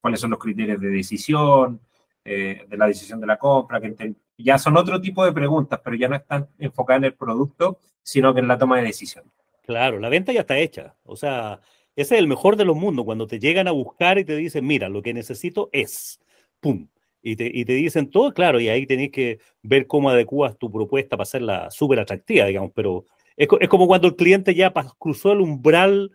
cuáles 0.00 0.20
son 0.20 0.30
los 0.30 0.38
criterios 0.38 0.80
de 0.80 0.88
decisión, 0.88 1.80
eh, 2.24 2.66
de 2.68 2.76
la 2.76 2.86
decisión 2.86 3.20
de 3.20 3.26
la 3.26 3.38
compra, 3.38 3.80
que 3.80 3.88
enten- 3.94 4.16
ya 4.38 4.58
son 4.58 4.76
otro 4.76 5.00
tipo 5.00 5.24
de 5.24 5.32
preguntas, 5.32 5.80
pero 5.82 5.96
ya 5.96 6.08
no 6.08 6.16
están 6.16 6.48
enfocadas 6.58 6.98
en 7.00 7.04
el 7.04 7.14
producto, 7.14 7.78
sino 8.02 8.34
que 8.34 8.40
en 8.40 8.48
la 8.48 8.58
toma 8.58 8.76
de 8.78 8.84
decisión. 8.84 9.24
Claro, 9.66 9.98
la 9.98 10.08
venta 10.08 10.32
ya 10.32 10.40
está 10.40 10.58
hecha. 10.58 10.94
O 11.04 11.16
sea, 11.16 11.60
ese 11.96 12.14
es 12.14 12.20
el 12.20 12.28
mejor 12.28 12.56
de 12.56 12.64
los 12.64 12.76
mundos, 12.76 13.04
cuando 13.04 13.26
te 13.26 13.40
llegan 13.40 13.66
a 13.66 13.72
buscar 13.72 14.18
y 14.18 14.24
te 14.24 14.36
dicen, 14.36 14.64
mira, 14.66 14.88
lo 14.88 15.02
que 15.02 15.12
necesito 15.12 15.68
es, 15.72 16.20
¡pum! 16.60 16.88
Y 17.20 17.34
te, 17.34 17.50
y 17.52 17.64
te 17.64 17.72
dicen 17.72 18.08
todo, 18.10 18.32
claro, 18.32 18.60
y 18.60 18.68
ahí 18.68 18.86
tenés 18.86 19.10
que 19.10 19.40
ver 19.62 19.88
cómo 19.88 20.10
adecuas 20.10 20.56
tu 20.56 20.70
propuesta 20.70 21.16
para 21.16 21.24
hacerla 21.24 21.70
súper 21.72 21.98
atractiva, 21.98 22.46
digamos, 22.46 22.70
pero 22.74 23.06
es, 23.36 23.48
es 23.60 23.68
como 23.68 23.88
cuando 23.88 24.06
el 24.06 24.14
cliente 24.14 24.54
ya 24.54 24.72
cruzó 24.98 25.32
el 25.32 25.40
umbral, 25.40 26.12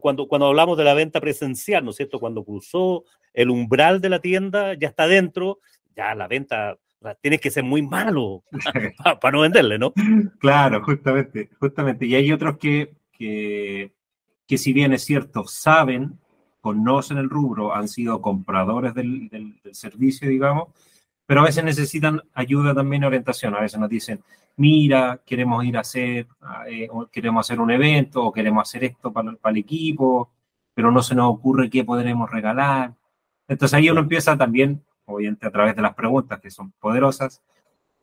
cuando, 0.00 0.26
cuando 0.26 0.48
hablamos 0.48 0.76
de 0.76 0.82
la 0.84 0.94
venta 0.94 1.20
presencial, 1.20 1.84
¿no 1.84 1.90
es 1.90 1.96
cierto? 1.96 2.18
Cuando 2.18 2.44
cruzó 2.44 3.04
el 3.32 3.50
umbral 3.50 4.00
de 4.00 4.08
la 4.08 4.20
tienda, 4.20 4.74
ya 4.74 4.88
está 4.88 5.06
dentro, 5.06 5.60
ya 5.94 6.16
la 6.16 6.26
venta, 6.26 6.76
tienes 7.20 7.40
que 7.40 7.50
ser 7.50 7.64
muy 7.64 7.82
malo 7.82 8.42
para 9.20 9.32
no 9.36 9.40
venderle, 9.42 9.78
¿no? 9.78 9.92
Claro, 10.38 10.82
justamente, 10.82 11.50
justamente. 11.60 12.06
Y 12.06 12.14
hay 12.14 12.32
otros 12.32 12.58
que, 12.58 12.94
que, 13.12 13.92
que 14.46 14.58
si 14.58 14.72
bien 14.72 14.92
es 14.92 15.04
cierto, 15.04 15.44
saben, 15.46 16.18
conocen 16.60 17.18
el 17.18 17.30
rubro, 17.30 17.74
han 17.74 17.88
sido 17.88 18.20
compradores 18.20 18.94
del, 18.94 19.28
del- 19.28 19.60
del 19.62 19.74
servicio, 19.74 20.28
digamos, 20.28 20.68
pero 21.26 21.42
a 21.42 21.44
veces 21.44 21.62
necesitan 21.62 22.22
ayuda 22.34 22.74
también, 22.74 23.04
orientación. 23.04 23.54
A 23.54 23.60
veces 23.60 23.78
nos 23.78 23.90
dicen, 23.90 24.20
mira, 24.56 25.20
queremos 25.26 25.64
ir 25.64 25.76
a 25.76 25.80
hacer, 25.80 26.26
eh, 26.68 26.88
o 26.90 27.06
queremos 27.06 27.46
hacer 27.46 27.60
un 27.60 27.70
evento, 27.70 28.24
o 28.24 28.32
queremos 28.32 28.68
hacer 28.68 28.84
esto 28.84 29.12
para, 29.12 29.32
para 29.36 29.52
el 29.52 29.58
equipo, 29.58 30.30
pero 30.74 30.90
no 30.90 31.02
se 31.02 31.14
nos 31.14 31.30
ocurre 31.32 31.68
qué 31.70 31.84
podremos 31.84 32.30
regalar. 32.30 32.94
Entonces 33.46 33.74
ahí 33.74 33.90
uno 33.90 34.00
empieza 34.00 34.36
también, 34.38 34.82
obviamente 35.08 35.46
a 35.46 35.50
través 35.50 35.76
de 35.76 35.82
las 35.82 35.94
preguntas 35.94 36.40
que 36.40 36.50
son 36.50 36.72
poderosas, 36.80 37.42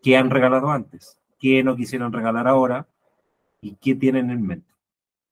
qué 0.03 0.17
han 0.17 0.29
regalado 0.31 0.71
antes, 0.71 1.17
qué 1.39 1.63
no 1.63 1.75
quisieron 1.75 2.13
regalar 2.13 2.47
ahora 2.47 2.87
y 3.61 3.75
qué 3.77 3.95
tienen 3.95 4.31
en 4.31 4.45
mente. 4.45 4.73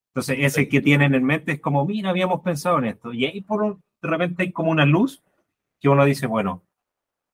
Entonces, 0.10 0.38
ese 0.42 0.70
que 0.70 0.82
tienen 0.82 1.16
en 1.16 1.24
mente 1.26 1.54
es 1.54 1.60
como, 1.62 1.86
mira, 1.86 2.10
habíamos 2.12 2.42
pensado 2.42 2.80
en 2.80 2.86
esto. 2.86 3.14
Y 3.14 3.26
ahí 3.26 3.42
por 3.42 3.64
un- 3.64 3.84
de 4.02 4.10
repente 4.10 4.44
hay 4.44 4.52
como 4.52 4.72
una 4.72 4.86
luz 4.86 5.24
que 5.82 5.90
uno 5.90 6.06
dice, 6.06 6.28
bueno, 6.28 6.64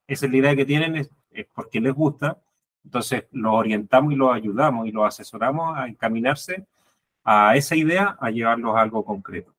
esa 0.08 0.26
es 0.26 0.32
la 0.32 0.38
idea 0.38 0.56
que 0.56 0.66
tienen, 0.66 0.96
es, 0.98 1.12
es 1.32 1.48
porque 1.54 1.80
les 1.82 1.94
gusta. 1.94 2.40
Entonces, 2.84 3.26
los 3.32 3.54
orientamos 3.54 4.14
y 4.14 4.16
los 4.16 4.34
ayudamos 4.34 4.88
y 4.88 4.92
los 4.92 5.06
asesoramos 5.06 5.78
a 5.78 5.88
encaminarse 5.88 6.66
a 7.24 7.56
esa 7.58 7.76
idea, 7.78 8.18
a 8.20 8.32
llevarlos 8.32 8.76
a 8.76 8.82
algo 8.82 9.06
concreto. 9.06 9.54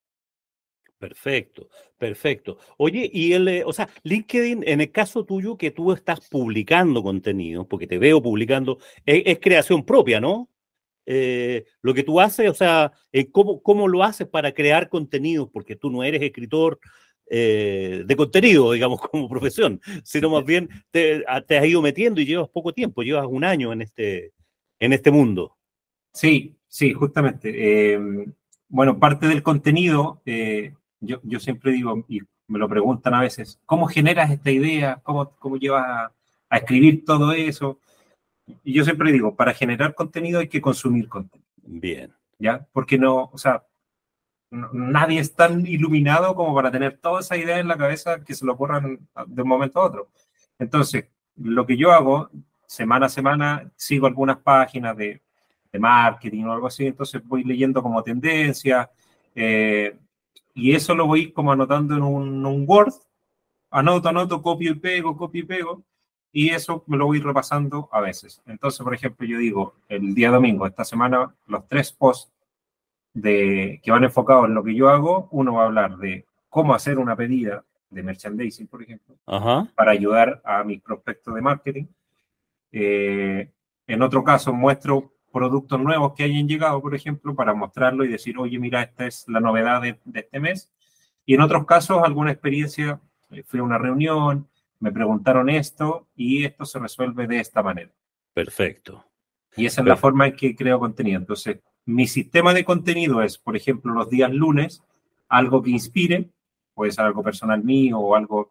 Perfecto, 1.00 1.70
perfecto. 1.96 2.58
Oye, 2.76 3.10
y 3.10 3.32
el, 3.32 3.48
eh, 3.48 3.62
o 3.64 3.72
sea, 3.72 3.88
LinkedIn, 4.02 4.64
en 4.66 4.82
el 4.82 4.92
caso 4.92 5.24
tuyo 5.24 5.56
que 5.56 5.70
tú 5.70 5.92
estás 5.92 6.28
publicando 6.28 7.02
contenido, 7.02 7.66
porque 7.66 7.86
te 7.86 7.96
veo 7.96 8.22
publicando, 8.22 8.78
es, 9.06 9.38
creación 9.40 9.86
propia, 9.86 10.20
¿no? 10.20 10.50
Eh, 11.06 11.64
lo 11.80 11.94
que 11.94 12.02
tú 12.02 12.20
haces, 12.20 12.50
o 12.50 12.54
sea, 12.54 12.92
eh, 13.12 13.30
¿cómo, 13.30 13.62
¿cómo 13.62 13.88
lo 13.88 14.04
haces 14.04 14.28
para 14.28 14.52
crear 14.52 14.90
contenidos? 14.90 15.48
Porque 15.50 15.74
tú 15.74 15.90
no 15.90 16.04
eres 16.04 16.20
escritor, 16.20 16.78
de 17.26 18.14
contenido, 18.16 18.72
digamos, 18.72 19.00
como 19.10 19.28
profesión, 19.28 19.80
sino 20.04 20.28
más 20.28 20.44
bien 20.44 20.68
te, 20.90 21.24
te, 21.46 21.58
has 21.58 21.64
ido 21.64 21.80
metiendo 21.80 22.20
y 22.20 22.26
llevas 22.26 22.48
poco 22.50 22.74
tiempo, 22.74 23.02
llevas 23.02 23.26
un 23.26 23.44
año 23.44 23.72
en 23.72 23.82
este, 23.82 24.32
en 24.80 24.92
este 24.92 25.10
mundo. 25.10 25.56
Sí, 26.12 26.56
sí, 26.66 26.92
justamente. 26.92 27.92
Eh, 27.94 27.98
bueno, 28.68 28.98
parte 28.98 29.28
del 29.28 29.42
contenido, 29.42 30.22
yo, 31.00 31.20
yo, 31.22 31.40
siempre 31.40 31.72
digo, 31.72 32.04
y 32.08 32.20
me 32.46 32.58
lo 32.58 32.68
preguntan 32.68 33.14
a 33.14 33.20
veces, 33.20 33.58
¿cómo 33.66 33.86
generas 33.86 34.30
esta 34.30 34.50
idea? 34.50 35.00
¿Cómo, 35.02 35.30
cómo 35.38 35.56
llevas 35.56 35.84
a, 35.86 36.12
a 36.50 36.56
escribir 36.58 37.04
todo 37.04 37.32
eso? 37.32 37.78
Y 38.64 38.72
yo 38.72 38.84
siempre 38.84 39.12
digo, 39.12 39.34
para 39.34 39.54
generar 39.54 39.94
contenido 39.94 40.40
hay 40.40 40.48
que 40.48 40.60
consumir 40.60 41.08
contenido. 41.08 41.48
Bien. 41.62 42.12
¿Ya? 42.38 42.66
Porque 42.72 42.98
no, 42.98 43.30
o 43.32 43.38
sea, 43.38 43.64
nadie 44.50 45.20
es 45.20 45.34
tan 45.34 45.66
iluminado 45.66 46.34
como 46.34 46.54
para 46.54 46.70
tener 46.70 46.98
toda 46.98 47.20
esa 47.20 47.36
idea 47.36 47.58
en 47.58 47.68
la 47.68 47.76
cabeza 47.76 48.24
que 48.24 48.34
se 48.34 48.44
lo 48.44 48.52
ocurran 48.52 48.98
de 49.26 49.42
un 49.42 49.48
momento 49.48 49.80
a 49.80 49.84
otro. 49.84 50.08
Entonces, 50.58 51.06
lo 51.36 51.66
que 51.66 51.76
yo 51.76 51.92
hago, 51.92 52.30
semana 52.66 53.06
a 53.06 53.08
semana, 53.10 53.70
sigo 53.76 54.06
algunas 54.06 54.38
páginas 54.38 54.96
de, 54.96 55.22
de 55.72 55.78
marketing 55.78 56.44
o 56.44 56.52
algo 56.52 56.66
así, 56.66 56.86
entonces 56.86 57.22
voy 57.24 57.44
leyendo 57.44 57.82
como 57.82 58.02
tendencia, 58.02 58.90
eh, 59.34 59.96
y 60.60 60.74
eso 60.74 60.94
lo 60.94 61.06
voy 61.06 61.32
como 61.32 61.52
anotando 61.52 61.96
en 61.96 62.02
un, 62.02 62.44
un, 62.44 62.64
Word, 62.66 62.92
anoto, 63.70 64.08
anoto, 64.08 64.42
copio 64.42 64.72
y 64.72 64.74
pego, 64.74 65.16
copio 65.16 65.42
y 65.42 65.46
pego, 65.46 65.82
y 66.32 66.50
eso 66.50 66.84
me 66.86 66.96
lo 66.96 67.06
voy 67.06 67.20
repasando 67.20 67.88
a 67.90 68.00
veces. 68.00 68.42
Entonces, 68.46 68.82
por 68.82 68.94
ejemplo, 68.94 69.26
yo 69.26 69.38
digo, 69.38 69.74
el 69.88 70.14
día 70.14 70.30
domingo, 70.30 70.66
esta 70.66 70.84
semana, 70.84 71.34
los 71.46 71.66
tres 71.66 71.92
posts 71.92 72.32
de, 73.14 73.80
que 73.82 73.90
van 73.90 74.04
enfocados 74.04 74.46
en 74.46 74.54
lo 74.54 74.62
que 74.62 74.74
yo 74.74 74.88
hago, 74.88 75.28
uno 75.30 75.54
va 75.54 75.62
a 75.62 75.66
hablar 75.66 75.96
de 75.96 76.26
cómo 76.48 76.74
hacer 76.74 76.98
una 76.98 77.16
pedida 77.16 77.64
de 77.88 78.02
merchandising, 78.02 78.68
por 78.68 78.82
ejemplo, 78.82 79.16
Ajá. 79.26 79.66
para 79.74 79.92
ayudar 79.92 80.40
a 80.44 80.62
mis 80.62 80.80
prospectos 80.80 81.34
de 81.34 81.40
marketing. 81.40 81.86
Eh, 82.70 83.50
en 83.86 84.02
otro 84.02 84.22
caso, 84.22 84.52
muestro 84.52 85.12
productos 85.32 85.80
nuevos 85.80 86.14
que 86.14 86.24
hayan 86.24 86.48
llegado, 86.48 86.80
por 86.80 86.94
ejemplo, 86.94 87.34
para 87.34 87.54
mostrarlo 87.54 88.04
y 88.04 88.08
decir, 88.08 88.38
oye, 88.38 88.58
mira, 88.58 88.82
esta 88.82 89.06
es 89.06 89.24
la 89.28 89.40
novedad 89.40 89.82
de, 89.82 89.98
de 90.04 90.20
este 90.20 90.40
mes. 90.40 90.72
Y 91.24 91.34
en 91.34 91.40
otros 91.40 91.64
casos, 91.66 92.02
alguna 92.02 92.32
experiencia, 92.32 93.00
eh, 93.30 93.42
fui 93.44 93.60
a 93.60 93.62
una 93.62 93.78
reunión, 93.78 94.48
me 94.80 94.92
preguntaron 94.92 95.48
esto 95.48 96.08
y 96.16 96.44
esto 96.44 96.64
se 96.64 96.78
resuelve 96.78 97.26
de 97.26 97.40
esta 97.40 97.62
manera. 97.62 97.90
Perfecto. 98.34 99.04
Y 99.56 99.66
esa 99.66 99.82
es 99.82 99.86
la 99.86 99.96
forma 99.96 100.28
en 100.28 100.36
que 100.36 100.56
creo 100.56 100.78
contenido. 100.78 101.18
Entonces, 101.18 101.58
mi 101.84 102.06
sistema 102.06 102.54
de 102.54 102.64
contenido 102.64 103.22
es, 103.22 103.38
por 103.38 103.56
ejemplo, 103.56 103.92
los 103.92 104.08
días 104.08 104.32
lunes, 104.32 104.82
algo 105.28 105.62
que 105.62 105.70
inspire, 105.70 106.28
puede 106.74 106.92
ser 106.92 107.04
algo 107.04 107.22
personal 107.22 107.62
mío 107.62 107.98
o 107.98 108.14
algo 108.14 108.50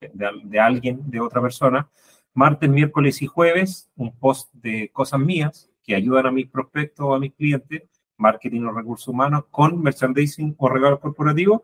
de, 0.00 0.10
de 0.44 0.60
alguien, 0.60 1.10
de 1.10 1.20
otra 1.20 1.42
persona. 1.42 1.88
Martes, 2.34 2.70
miércoles 2.70 3.20
y 3.20 3.26
jueves, 3.26 3.90
un 3.96 4.16
post 4.16 4.52
de 4.54 4.90
cosas 4.90 5.20
mías 5.20 5.68
que 5.88 5.94
ayudan 5.94 6.26
a 6.26 6.30
mis 6.30 6.46
prospectos 6.46 7.06
o 7.06 7.14
a 7.14 7.18
mis 7.18 7.32
clientes, 7.32 7.84
marketing 8.18 8.60
o 8.64 8.72
recursos 8.72 9.08
humanos, 9.08 9.46
con 9.50 9.82
merchandising 9.82 10.54
o 10.58 10.68
regalos 10.68 11.00
corporativos. 11.00 11.62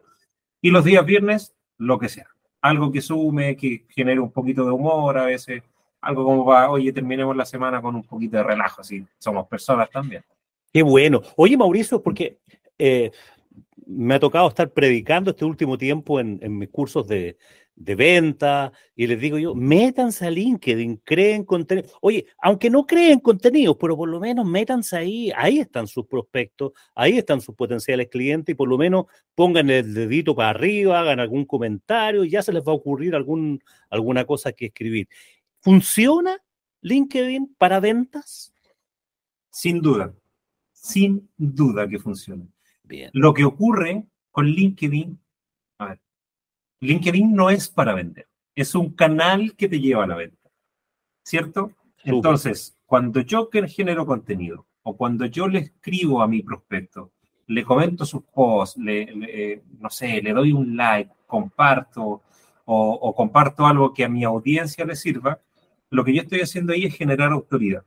Y 0.63 0.71
los 0.71 0.83
días 0.83 1.05
viernes, 1.05 1.55
lo 1.77 1.99
que 1.99 2.09
sea. 2.09 2.27
Algo 2.63 2.91
que 2.91 3.03
sume, 3.03 3.55
que 3.55 3.85
genere 3.91 4.21
un 4.21 4.33
poquito 4.33 4.65
de 4.65 4.71
humor 4.71 5.19
a 5.19 5.27
veces, 5.27 5.63
algo 6.01 6.25
como 6.25 6.47
va, 6.47 6.71
oye, 6.71 6.91
terminemos 6.91 7.37
la 7.37 7.45
semana 7.45 7.83
con 7.83 7.97
un 7.97 8.03
poquito 8.03 8.39
de 8.39 8.45
relajo, 8.45 8.81
así 8.81 9.05
somos 9.19 9.47
personas 9.47 9.91
también. 9.91 10.25
Qué 10.73 10.83
bueno. 10.83 11.21
Oye, 11.37 11.59
Mauricio, 11.59 12.03
porque 12.03 12.39
eh, 12.79 13.11
me 13.87 14.15
ha 14.15 14.21
tocado 14.21 14.49
estar 14.49 14.71
predicando 14.71 15.33
este 15.33 15.45
último 15.45 15.77
tiempo 15.77 16.19
en 16.19 16.59
mis 16.59 16.71
cursos 16.71 17.07
de, 17.07 17.37
de, 17.77 17.95
venta 17.95 18.73
y 18.95 19.07
les 19.07 19.21
digo 19.21 19.39
yo, 19.39 19.55
métanse 19.55 20.27
a 20.27 20.31
LinkedIn, 20.31 20.97
creen 21.05 21.45
contenido. 21.45 21.89
Oye, 22.01 22.27
aunque 22.43 22.71
no 22.71 22.87
creen 22.87 23.21
contenido, 23.21 23.77
pero 23.77 23.97
por 23.97 24.09
lo 24.09 24.21
menos 24.21 24.47
métanse 24.47 24.97
ahí, 24.97 25.33
ahí 25.37 25.59
están 25.59 25.87
sus 25.87 26.07
prospectos, 26.07 26.73
ahí 26.95 27.19
están 27.19 27.41
sus 27.41 27.55
potenciales 27.55 28.09
clientes 28.09 28.53
y 28.53 28.57
por 28.57 28.69
lo 28.69 28.79
menos 28.79 29.07
pongan 29.35 29.71
el 29.71 29.95
dedito 29.95 30.35
para 30.35 30.51
arriba, 30.51 31.01
hagan 31.01 31.21
algún 31.21 31.45
comentario 31.45 32.25
y 32.25 32.31
ya 32.31 32.43
se 32.43 32.53
les 32.53 32.63
va 32.63 32.73
a 32.73 32.77
ocurrir 32.77 33.15
algún, 33.15 33.63
alguna 33.91 34.25
cosa 34.25 34.53
que 34.53 34.67
escribir. 34.67 35.09
¿Funciona 35.61 36.39
LinkedIn 36.83 37.55
para 37.57 37.81
ventas? 37.81 38.53
Sin 39.51 39.81
duda, 39.81 40.15
sin 40.73 41.31
duda 41.37 41.89
que 41.89 41.99
funciona. 41.99 42.45
Bien. 42.83 43.11
Lo 43.15 43.33
que 43.33 43.45
ocurre 43.45 44.05
con 44.31 44.47
LinkedIn, 44.47 45.19
a 45.79 45.87
ver, 45.87 46.01
LinkedIn 46.85 47.35
no 47.35 47.51
es 47.51 47.69
para 47.69 47.95
vender, 47.95 48.29
es 48.55 48.75
un 48.75 48.93
canal 48.95 49.55
que 49.57 49.69
te 49.69 49.81
lleva 49.81 50.05
a 50.05 50.07
la 50.07 50.17
venta, 50.17 50.51
¿cierto? 51.23 51.73
Entonces, 52.05 52.77
cuando 52.87 53.21
yo 53.21 53.49
genero 53.69 54.07
contenido 54.07 54.67
o 54.83 54.97
cuando 54.97 55.27
yo 55.27 55.49
le 55.49 55.61
escribo 55.61 56.23
a 56.23 56.29
mi 56.29 56.43
prospecto, 56.43 57.13
le 57.47 57.65
comento 57.65 58.05
sus 58.05 58.23
posts, 58.25 58.79
le, 58.79 59.07
le, 59.07 59.63
no 59.79 59.91
sé, 59.91 60.21
le 60.23 60.33
doy 60.33 60.53
un 60.53 60.77
like, 60.77 61.11
comparto 61.27 62.23
o, 62.65 62.93
o 62.93 63.15
comparto 63.15 63.67
algo 63.67 63.93
que 63.93 64.05
a 64.05 64.09
mi 64.09 64.25
audiencia 64.25 64.85
le 64.85 64.97
sirva, 64.97 65.41
lo 65.91 66.05
que 66.05 66.15
yo 66.15 66.23
estoy 66.23 66.41
haciendo 66.41 66.73
ahí 66.73 66.85
es 66.85 66.97
generar 66.97 67.33
autoridad. 67.33 67.85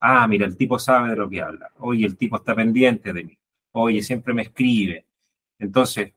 Ah, 0.00 0.26
mira, 0.28 0.46
el 0.46 0.56
tipo 0.56 0.78
sabe 0.78 1.10
de 1.10 1.16
lo 1.16 1.28
que 1.28 1.40
habla. 1.40 1.70
Oye, 1.78 2.06
el 2.06 2.16
tipo 2.16 2.36
está 2.36 2.54
pendiente 2.54 3.12
de 3.12 3.24
mí. 3.24 3.38
Oye, 3.72 4.02
siempre 4.02 4.34
me 4.34 4.42
escribe. 4.42 5.06
Entonces, 5.58 6.12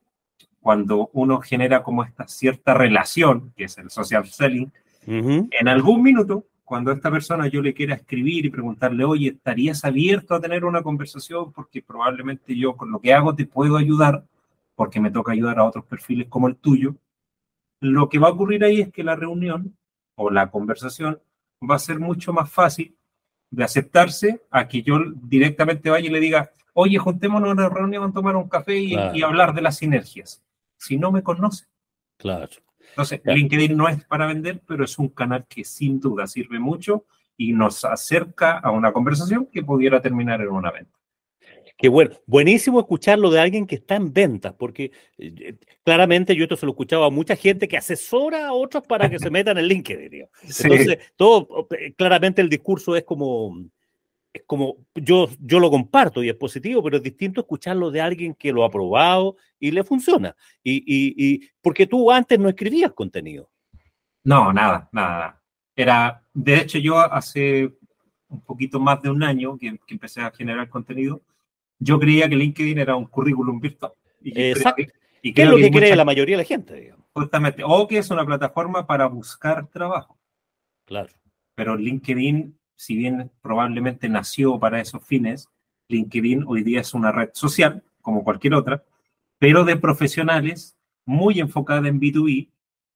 cuando 0.60 1.10
uno 1.14 1.40
genera 1.40 1.82
como 1.82 2.04
esta 2.04 2.26
cierta 2.28 2.74
relación, 2.74 3.52
que 3.56 3.64
es 3.64 3.78
el 3.78 3.90
social 3.90 4.26
selling, 4.26 4.70
Uh 5.06 5.12
-huh. 5.12 5.48
en 5.58 5.66
algún 5.68 6.02
minuto, 6.02 6.44
cuando 6.62 6.90
a 6.90 6.94
esta 6.94 7.10
persona 7.10 7.48
yo 7.48 7.62
le 7.62 7.72
quiera 7.72 7.94
escribir 7.94 8.44
y 8.44 8.50
preguntarle, 8.50 9.02
oye, 9.04 9.28
¿estarías 9.30 9.82
abierto 9.84 10.34
a 10.34 10.40
tener 10.40 10.64
una 10.66 10.82
conversación? 10.82 11.52
Porque 11.52 11.80
probablemente 11.82 12.54
yo 12.54 12.76
con 12.76 12.90
lo 12.92 13.00
que 13.00 13.14
hago 13.14 13.34
te 13.34 13.46
puedo 13.46 13.78
ayudar, 13.78 14.24
porque 14.76 15.00
me 15.00 15.10
toca 15.10 15.32
ayudar 15.32 15.58
a 15.58 15.64
otros 15.64 15.86
perfiles 15.86 16.28
como 16.28 16.48
el 16.48 16.56
tuyo. 16.56 16.94
Lo 17.80 18.08
que 18.10 18.18
va 18.18 18.28
a 18.28 18.32
ocurrir 18.32 18.62
ahí 18.62 18.82
es 18.82 18.92
que 18.92 19.02
la 19.02 19.16
reunión 19.16 19.74
o 20.16 20.30
la 20.30 20.50
conversación 20.50 21.18
va 21.68 21.76
a 21.76 21.78
ser 21.78 21.98
mucho 21.98 22.32
más 22.34 22.50
fácil 22.52 22.94
de 23.50 23.64
aceptarse 23.64 24.42
a 24.50 24.68
que 24.68 24.82
yo 24.82 24.98
directamente 25.22 25.88
vaya 25.90 26.06
y 26.08 26.12
le 26.12 26.20
diga, 26.20 26.50
oye, 26.74 26.98
juntémonos 26.98 27.48
en 27.48 27.58
una 27.58 27.68
reunión, 27.70 28.12
tomar 28.12 28.36
un 28.36 28.48
café 28.48 28.78
y, 28.78 28.92
Claro. 28.92 29.16
y 29.16 29.22
hablar 29.22 29.54
de 29.54 29.62
las 29.62 29.78
sinergias. 29.78 30.42
Si 30.80 30.96
no 30.96 31.12
me 31.12 31.22
conoce. 31.22 31.66
Claro. 32.16 32.48
Entonces, 32.90 33.20
Claro. 33.20 33.36
LinkedIn 33.36 33.76
no 33.76 33.88
es 33.88 34.02
para 34.04 34.26
vender, 34.26 34.60
pero 34.66 34.84
es 34.84 34.98
un 34.98 35.10
canal 35.10 35.46
que 35.46 35.62
sin 35.62 36.00
duda 36.00 36.26
sirve 36.26 36.58
mucho 36.58 37.04
y 37.36 37.52
nos 37.52 37.84
acerca 37.84 38.58
a 38.58 38.70
una 38.70 38.92
conversación 38.92 39.46
que 39.46 39.62
pudiera 39.62 40.00
terminar 40.00 40.40
en 40.40 40.48
una 40.48 40.70
venta. 40.72 40.98
Qué 41.76 41.88
bueno, 41.88 42.14
buenísimo 42.26 42.78
escucharlo 42.80 43.30
de 43.30 43.40
alguien 43.40 43.66
que 43.66 43.76
está 43.76 43.96
en 43.96 44.12
ventas, 44.12 44.52
porque 44.52 44.90
eh, 45.16 45.56
claramente 45.82 46.36
yo 46.36 46.42
esto 46.44 46.56
se 46.56 46.66
lo 46.66 46.72
escuchaba 46.72 47.06
a 47.06 47.10
mucha 47.10 47.36
gente 47.36 47.68
que 47.68 47.78
asesora 47.78 48.48
a 48.48 48.52
otros 48.52 48.82
para 48.86 49.08
que 49.08 49.18
se 49.18 49.30
metan 49.30 49.56
en 49.56 49.64
LinkedIn. 49.66 50.10
digamos. 50.10 50.34
Sí. 50.46 50.64
Entonces, 50.64 50.98
todo, 51.16 51.66
eh, 51.78 51.94
claramente 51.94 52.42
el 52.42 52.50
discurso 52.50 52.96
es 52.96 53.04
como, 53.04 53.56
es 54.32 54.42
como 54.46 54.76
yo, 54.94 55.28
yo 55.40 55.58
lo 55.58 55.70
comparto 55.70 56.22
y 56.22 56.28
es 56.28 56.36
positivo, 56.36 56.82
pero 56.82 56.98
es 56.98 57.02
distinto 57.02 57.40
escucharlo 57.40 57.90
de 57.90 58.00
alguien 58.00 58.34
que 58.34 58.52
lo 58.52 58.64
ha 58.64 58.70
probado 58.70 59.36
y 59.58 59.70
le 59.70 59.82
funciona. 59.84 60.34
Y, 60.62 60.76
y, 60.86 61.14
y 61.34 61.50
porque 61.60 61.86
tú 61.86 62.10
antes 62.10 62.38
no 62.38 62.48
escribías 62.48 62.92
contenido. 62.92 63.50
No, 64.22 64.52
nada, 64.52 64.88
nada. 64.92 65.42
Era, 65.74 66.22
de 66.32 66.58
hecho, 66.58 66.78
yo 66.78 66.98
hace 66.98 67.72
un 68.28 68.40
poquito 68.42 68.78
más 68.78 69.02
de 69.02 69.10
un 69.10 69.22
año 69.22 69.58
que, 69.58 69.78
que 69.86 69.94
empecé 69.94 70.20
a 70.20 70.30
generar 70.30 70.68
contenido, 70.68 71.22
yo 71.78 71.98
creía 71.98 72.28
que 72.28 72.36
LinkedIn 72.36 72.78
era 72.78 72.94
un 72.94 73.06
currículum 73.06 73.58
virtual. 73.58 73.92
Y 74.22 74.38
Exacto. 74.40 74.82
y 75.22 75.32
¿Qué 75.32 75.42
es 75.42 75.48
lo 75.48 75.56
que 75.56 75.70
cree 75.70 75.88
mucha- 75.88 75.96
la 75.96 76.04
mayoría 76.04 76.36
de 76.36 76.42
la 76.42 76.46
gente? 76.46 76.74
digamos. 76.74 77.06
Justamente, 77.12 77.62
o 77.64 77.88
que 77.88 77.98
es 77.98 78.10
una 78.10 78.24
plataforma 78.24 78.86
para 78.86 79.06
buscar 79.06 79.66
trabajo. 79.68 80.16
Claro. 80.84 81.08
Pero 81.56 81.76
LinkedIn, 81.76 82.56
si 82.80 82.96
bien 82.96 83.30
probablemente 83.42 84.08
nació 84.08 84.58
para 84.58 84.80
esos 84.80 85.04
fines, 85.04 85.50
LinkedIn 85.88 86.44
hoy 86.46 86.62
día 86.62 86.80
es 86.80 86.94
una 86.94 87.12
red 87.12 87.28
social, 87.34 87.84
como 88.00 88.24
cualquier 88.24 88.54
otra, 88.54 88.82
pero 89.38 89.64
de 89.64 89.76
profesionales 89.76 90.78
muy 91.04 91.40
enfocada 91.40 91.86
en 91.88 92.00
B2B. 92.00 92.48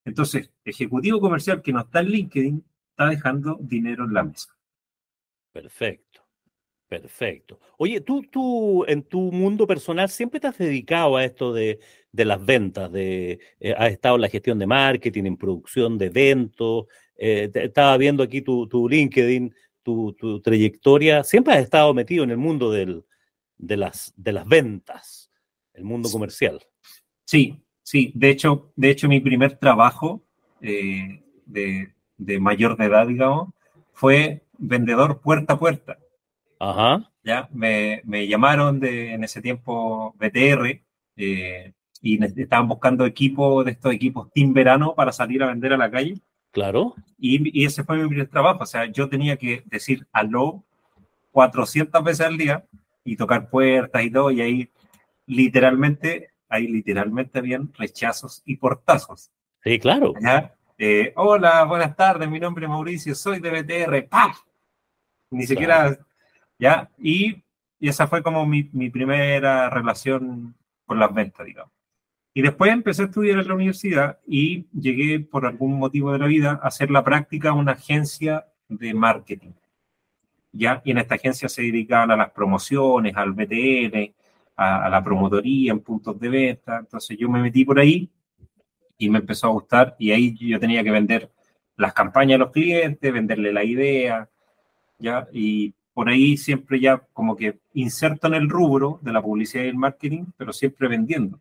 Entonces, 0.07 0.51
ejecutivo 0.65 1.21
comercial 1.21 1.61
que 1.61 1.75
no 1.75 1.81
está 1.81 2.01
en 2.01 2.09
LinkedIn 2.09 2.65
está 2.93 3.11
dejando 3.11 3.59
dinero 3.61 4.07
en 4.07 4.15
la 4.15 4.25
mesa. 4.25 4.57
Perfecto, 5.53 6.23
perfecto. 6.89 7.61
Oye, 7.77 8.01
tú, 8.01 8.23
tú 8.23 8.87
en 8.87 9.03
tu 9.03 9.21
mundo 9.33 9.67
personal 9.67 10.09
siempre 10.09 10.41
te 10.41 10.47
has 10.47 10.57
dedicado 10.57 11.19
a 11.19 11.27
esto 11.27 11.53
de, 11.53 11.79
de 12.11 12.25
las 12.25 12.43
ventas, 12.43 12.91
de, 12.91 13.39
eh, 13.61 13.75
has 13.77 13.93
estado 13.93 14.15
en 14.15 14.23
la 14.23 14.31
gestión 14.31 14.59
de 14.59 14.67
marketing, 14.67 15.25
en 15.25 15.37
producción 15.37 15.99
de 15.99 16.07
eventos, 16.07 16.87
eh, 17.17 17.51
estaba 17.55 17.97
viendo 17.97 18.23
aquí 18.23 18.41
tu, 18.43 18.67
tu 18.67 18.89
LinkedIn, 18.89 19.55
tu, 19.85 20.13
tu 20.15 20.41
trayectoria, 20.41 21.23
siempre 21.23 21.55
has 21.55 21.61
estado 21.61 21.95
metido 21.95 22.25
en 22.25 22.33
el 22.33 22.39
mundo 22.39 22.73
del, 22.73 23.05
de, 23.57 23.77
las, 23.77 24.13
de 24.17 24.33
las 24.33 24.49
ventas, 24.49 25.31
el 25.75 25.85
mundo 25.85 26.11
comercial. 26.11 26.61
Sí, 27.25 27.65
Sí, 27.85 28.13
de 28.15 28.31
hecho, 28.31 28.73
de 28.77 28.91
hecho 28.91 29.09
mi 29.09 29.21
primer 29.21 29.59
trabajo 29.59 30.23
eh, 30.63 31.23
de, 31.45 31.93
de, 32.17 32.41
mayor 32.41 32.79
de 32.79 32.87
edad, 32.87 33.07
digamos, 33.07 33.51
fue 33.93 34.43
vendedor 34.59 35.21
puerta 35.21 35.53
a 35.53 35.59
puerta. 35.59 35.99
Ajá. 36.59 37.13
Ya, 37.23 37.49
me, 37.53 38.01
me 38.05 38.27
llamaron 38.27 38.81
de, 38.81 39.13
en 39.13 39.23
ese 39.23 39.43
tiempo 39.43 40.15
BTR 40.19 40.83
eh, 41.17 41.73
y 42.01 42.25
estaban 42.25 42.69
buscando 42.69 43.05
equipo 43.05 43.63
de 43.63 43.73
estos 43.73 43.93
equipos 43.93 44.33
Team 44.33 44.55
Verano 44.55 44.95
para 44.95 45.13
salir 45.13 45.43
a 45.43 45.49
vender 45.49 45.75
a 45.75 45.77
la 45.77 45.91
calle. 45.91 46.15
Claro. 46.55 46.95
Y, 47.19 47.61
y, 47.61 47.67
ese 47.67 47.83
fue 47.83 47.99
mi 47.99 48.09
primer 48.09 48.29
trabajo. 48.29 48.63
O 48.63 48.67
sea, 48.67 48.87
yo 48.87 49.09
tenía 49.09 49.37
que 49.37 49.65
decir 49.67 50.07
aló 50.13 50.63
400 51.33 52.03
veces 52.05 52.25
al 52.25 52.39
día 52.39 52.65
y 53.03 53.17
tocar 53.17 53.51
puertas 53.51 54.05
y 54.05 54.11
todo. 54.11 54.31
Y 54.31 54.41
ahí 54.41 54.71
literalmente, 55.27 56.31
ahí 56.49 56.69
literalmente 56.69 57.41
habían 57.41 57.73
rechazos 57.75 58.41
y 58.45 58.57
portazos. 58.57 59.33
Sí, 59.65 59.81
claro. 59.81 60.15
¿Ya? 60.21 60.55
Eh, 60.79 61.13
Hola, 61.17 61.65
buenas 61.65 61.97
tardes, 61.97 62.29
mi 62.29 62.39
nombre 62.39 62.67
es 62.67 62.71
Mauricio, 62.71 63.17
soy 63.17 63.41
de 63.41 63.51
BTR. 63.51 64.09
¡Pam! 64.09 64.33
Ni 65.31 65.47
siquiera, 65.47 65.99
¿ya? 66.57 66.89
Y, 66.99 67.43
y, 67.81 67.89
esa 67.89 68.07
fue 68.07 68.23
como 68.23 68.47
mi, 68.47 68.71
mi 68.73 68.91
primera 68.91 69.71
relación 69.71 70.55
con 70.87 71.01
las 71.01 71.13
ventas, 71.13 71.47
digamos. 71.47 71.73
Y 72.37 72.43
después 72.43 72.73
empecé 72.73 73.03
a 73.03 73.05
estudiar 73.07 73.39
en 73.39 73.47
la 73.47 73.55
universidad 73.55 74.19
y 74.27 74.67
llegué 74.73 75.21
por 75.21 75.47
algún 75.47 75.79
motivo 75.79 76.13
de 76.13 76.19
la 76.19 76.27
vida 76.27 76.59
a 76.61 76.67
hacer 76.67 76.91
la 76.91 77.05
práctica 77.05 77.51
en 77.51 77.55
una 77.55 77.73
agencia 77.73 78.47
de 78.69 78.93
marketing. 78.93 79.53
¿Ya? 80.51 80.83
Y 80.85 80.91
en 80.91 80.99
esta 80.99 81.15
agencia 81.15 81.49
se 81.49 81.63
dedicaban 81.63 82.11
a 82.11 82.17
las 82.17 82.31
promociones, 82.33 83.17
al 83.17 83.33
BTN, 83.33 84.15
a, 84.57 84.87
a, 84.87 84.89
la 84.89 85.03
promotoría 85.03 85.71
en 85.71 85.81
puntos 85.81 86.19
de 86.19 86.29
venta. 86.29 86.79
Entonces 86.79 87.17
yo 87.17 87.29
me 87.29 87.41
metí 87.41 87.65
por 87.65 87.79
ahí 87.79 88.11
y 88.99 89.09
me 89.11 89.21
empezó 89.21 89.47
a 89.47 89.51
gustar 89.51 89.95
y 90.01 90.11
ahí 90.11 90.37
yo 90.37 90.59
tenía 90.59 90.83
que 90.83 90.91
vender 90.91 91.31
las 91.77 91.93
campañas 91.93 92.37
a 92.37 92.39
los 92.39 92.51
clientes, 92.51 93.13
venderle 93.13 93.53
la 93.53 93.63
idea, 93.63 94.29
¿ya? 94.99 95.29
Y 95.33 95.73
por 95.93 96.09
ahí 96.09 96.37
siempre 96.37 96.81
ya 96.81 96.99
como 97.13 97.37
que 97.37 97.61
inserto 97.75 98.27
en 98.27 98.35
el 98.35 98.49
rubro 98.49 98.99
de 99.03 99.13
la 99.13 99.23
publicidad 99.23 99.65
y 99.65 99.69
el 99.69 99.77
marketing, 99.77 100.25
pero 100.37 100.53
siempre 100.53 100.89
vendiendo 100.89 101.41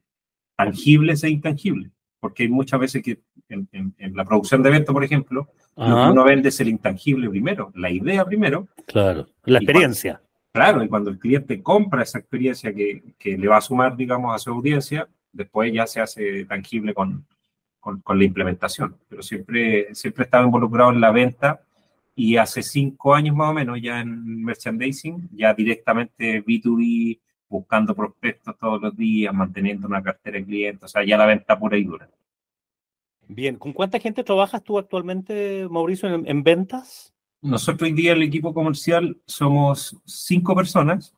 tangibles 0.55 1.23
e 1.23 1.29
intangibles, 1.29 1.91
porque 2.19 2.43
hay 2.43 2.49
muchas 2.49 2.79
veces 2.79 3.03
que 3.03 3.19
en, 3.49 3.67
en, 3.71 3.93
en 3.97 4.15
la 4.15 4.25
producción 4.25 4.63
de 4.63 4.69
eventos, 4.69 4.93
por 4.93 5.03
ejemplo, 5.03 5.49
Ajá. 5.75 5.89
lo 5.89 5.95
que 5.95 6.11
uno 6.11 6.23
vende 6.23 6.49
es 6.49 6.59
el 6.59 6.69
intangible 6.69 7.29
primero, 7.29 7.71
la 7.75 7.89
idea 7.89 8.25
primero. 8.25 8.67
Claro, 8.85 9.27
la 9.45 9.59
experiencia. 9.59 10.21
Cuando, 10.51 10.51
claro, 10.51 10.83
y 10.83 10.87
cuando 10.87 11.09
el 11.09 11.19
cliente 11.19 11.61
compra 11.61 12.03
esa 12.03 12.19
experiencia 12.19 12.73
que, 12.73 13.03
que, 13.17 13.37
le 13.37 13.47
va 13.47 13.57
a 13.57 13.61
sumar, 13.61 13.95
digamos, 13.95 14.33
a 14.33 14.37
su 14.37 14.51
audiencia, 14.51 15.07
después 15.31 15.73
ya 15.73 15.87
se 15.87 15.99
hace 15.99 16.45
tangible 16.45 16.93
con, 16.93 17.25
con, 17.79 18.01
con 18.01 18.17
la 18.17 18.25
implementación. 18.25 18.95
Pero 19.09 19.21
siempre, 19.21 19.93
siempre 19.95 20.23
he 20.23 20.25
estado 20.25 20.45
involucrado 20.45 20.91
en 20.91 21.01
la 21.01 21.11
venta 21.11 21.61
y 22.15 22.37
hace 22.37 22.61
cinco 22.61 23.15
años 23.15 23.35
más 23.35 23.49
o 23.49 23.53
menos 23.53 23.81
ya 23.81 23.99
en 23.99 24.43
merchandising, 24.43 25.29
ya 25.33 25.53
directamente 25.53 26.43
B2B 26.45 27.19
buscando 27.53 27.93
prospectos 27.95 28.57
todos 28.57 28.81
los 28.81 28.97
días, 28.97 29.33
manteniendo 29.33 29.87
una 29.87 30.01
cartera 30.01 30.39
de 30.39 30.45
clientes, 30.45 30.83
o 30.83 30.87
sea, 30.87 31.05
ya 31.05 31.17
la 31.17 31.27
venta 31.27 31.57
pura 31.57 31.77
y 31.77 31.83
dura. 31.83 32.09
Bien, 33.27 33.55
¿con 33.57 33.71
cuánta 33.73 33.99
gente 33.99 34.23
trabajas 34.23 34.63
tú 34.63 34.77
actualmente, 34.77 35.67
Mauricio, 35.69 36.13
en, 36.13 36.27
en 36.27 36.43
ventas? 36.43 37.13
Nosotros 37.41 37.89
hoy 37.89 37.93
día 37.93 38.13
el 38.13 38.23
equipo 38.23 38.53
comercial 38.53 39.17
somos 39.25 39.95
cinco 40.05 40.55
personas, 40.55 41.13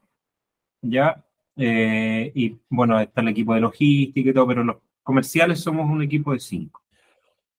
ya, 0.81 1.23
eh, 1.55 2.31
y 2.35 2.57
bueno, 2.69 2.99
está 2.99 3.21
el 3.21 3.29
equipo 3.29 3.53
de 3.53 3.61
logística 3.61 4.29
y 4.29 4.33
todo, 4.33 4.47
pero 4.47 4.63
los 4.63 4.77
comerciales 5.03 5.59
somos 5.59 5.89
un 5.89 6.01
equipo 6.01 6.33
de 6.33 6.39
cinco. 6.39 6.81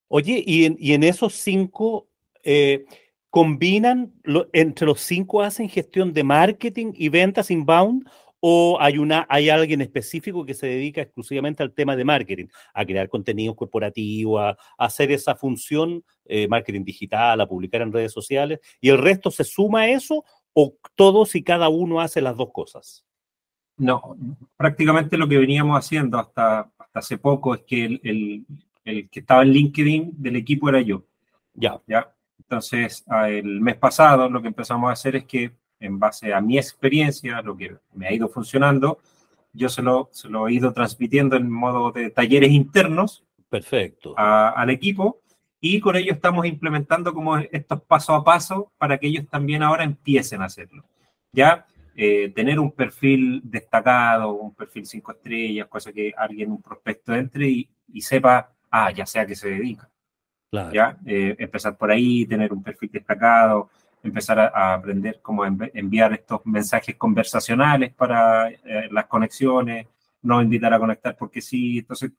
Oye, 0.09 0.43
y 0.47 0.65
en, 0.67 0.77
y 0.79 0.93
en 0.93 1.03
esos 1.03 1.35
cinco, 1.35 2.09
eh, 2.45 2.85
¿combinan, 3.31 4.13
lo, 4.23 4.49
entre 4.53 4.87
los 4.87 5.01
cinco 5.01 5.43
hacen 5.43 5.69
gestión 5.69 6.13
de 6.13 6.25
marketing 6.25 6.93
y 6.95 7.09
ventas 7.09 7.51
inbound 7.51 8.09
o 8.41 8.79
hay, 8.81 8.99
una, 8.99 9.27
hay 9.29 9.49
alguien 9.49 9.81
específico 9.81 10.45
que 10.45 10.55
se 10.55 10.67
dedica 10.67 11.01
exclusivamente 11.01 11.63
al 11.63 11.73
tema 11.73 11.97
de 11.97 12.05
marketing, 12.05 12.47
a 12.75 12.85
crear 12.85 13.09
contenido 13.09 13.55
corporativo, 13.55 14.39
a, 14.39 14.51
a 14.51 14.57
hacer 14.79 15.11
esa 15.11 15.35
función, 15.35 16.05
eh, 16.25 16.47
marketing 16.49 16.85
digital, 16.85 17.41
a 17.41 17.49
publicar 17.49 17.83
en 17.83 17.93
redes 17.93 18.13
sociales, 18.13 18.61
y 18.81 18.89
el 18.91 18.99
resto 18.99 19.31
se 19.31 19.45
suma 19.45 19.83
a 19.83 19.89
eso 19.91 20.25
o 20.59 20.75
todos 20.95 21.35
y 21.35 21.43
cada 21.43 21.69
uno 21.69 22.01
hace 22.01 22.23
las 22.23 22.35
dos 22.37 22.51
cosas? 22.51 23.05
No, 23.77 24.17
prácticamente 24.57 25.19
lo 25.19 25.29
que 25.29 25.37
veníamos 25.37 25.79
haciendo 25.79 26.19
hasta, 26.19 26.61
hasta 26.79 26.99
hace 26.99 27.19
poco 27.19 27.55
es 27.55 27.63
que 27.65 27.85
el, 27.85 28.01
el, 28.03 28.47
el, 28.85 29.11
que 29.11 29.21
estaba 29.21 29.43
en 29.43 29.51
LinkedIn 29.51 30.15
del 30.17 30.37
equipo 30.37 30.71
era 30.71 30.81
yo. 30.81 31.05
Ya. 31.53 31.79
¿ya? 31.87 32.11
Entonces, 32.39 33.05
el 33.29 33.61
mes 33.61 33.77
pasado 33.77 34.31
lo 34.31 34.41
que 34.41 34.49
empezamos 34.49 34.89
a 34.89 34.95
hacer 34.95 35.17
es 35.17 35.25
que 35.25 35.53
en 35.81 35.99
base 35.99 36.33
a 36.33 36.41
mi 36.41 36.59
experiencia, 36.59 37.43
lo 37.43 37.57
que 37.57 37.77
me 37.95 38.09
ha 38.09 38.13
ido 38.13 38.29
funcionando, 38.29 38.99
yo 39.53 39.69
se 39.69 39.83
lo, 39.83 40.09
se 40.13 40.29
lo 40.29 40.49
he 40.49 40.55
ido 40.55 40.73
transmitiendo 40.73 41.37
en 41.37 41.51
modo 41.51 41.93
de 41.93 42.11
talleres 42.11 42.51
internos. 42.51 43.25
Perfecto. 43.49 44.15
A, 44.17 44.51
al 44.51 44.71
equipo 44.71 45.21
y 45.61 45.81
con 45.81 45.97
ello 45.97 46.13
estamos 46.13 46.47
implementando 46.47 47.13
como 47.15 47.39
estos 47.39 47.83
paso 47.83 48.15
a 48.15 48.23
paso 48.23 48.71
para 48.77 48.99
que 48.99 49.07
ellos 49.07 49.27
también 49.29 49.63
ahora 49.63 49.85
empiecen 49.85 50.43
a 50.43 50.47
hacerlo. 50.47 50.85
Ya 51.33 51.67
eh, 51.95 52.31
tener 52.35 52.61
un 52.61 52.73
perfil 52.73 53.41
destacado, 53.45 54.33
un 54.35 54.55
perfil 54.55 54.85
cinco 54.85 55.13
estrellas, 55.13 55.67
cosa 55.69 55.93
que 55.93 56.13
alguien, 56.17 56.51
un 56.51 56.61
prospecto 56.61 57.15
entre 57.15 57.49
y, 57.49 57.69
y 57.93 58.03
sepa, 58.03 58.53
ah, 58.71 58.91
ya 58.91 59.07
sea 59.07 59.27
que 59.27 59.35
se 59.35 59.49
dedica. 59.49 59.89
Claro. 60.51 60.73
Ya, 60.73 60.99
eh, 61.07 61.35
empezar 61.39 61.77
por 61.77 61.91
ahí, 61.91 62.27
tener 62.27 62.53
un 62.53 62.63
perfil 62.63 62.91
destacado, 62.93 63.71
empezar 64.07 64.39
a, 64.39 64.75
aprender 64.75 65.21
cómo 65.23 65.45
env 65.45 65.71
enviar 65.75 66.13
estos 66.13 66.41
mensajes 66.45 66.97
conversacionales 66.97 67.93
para 67.95 68.49
eh, 68.51 68.89
las 68.91 69.07
conexiones, 69.07 69.87
no 70.23 70.43
invitar 70.43 70.73
a 70.75 70.79
conectar 70.79 71.17
porque 71.17 71.41
sí, 71.41 71.79
entonces 71.79 72.13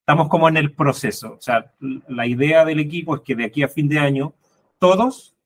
estamos 0.00 0.28
como 0.28 0.48
en 0.48 0.56
el 0.56 0.72
proceso. 0.72 1.34
O 1.34 1.40
sea, 1.40 1.72
la 1.80 2.26
idea 2.26 2.64
del 2.64 2.80
equipo 2.80 3.16
es 3.16 3.22
que 3.22 3.34
de 3.34 3.44
aquí 3.44 3.62
a 3.62 3.68
fin 3.68 3.88
de 3.88 3.98
año 3.98 4.34
todos 4.78 5.36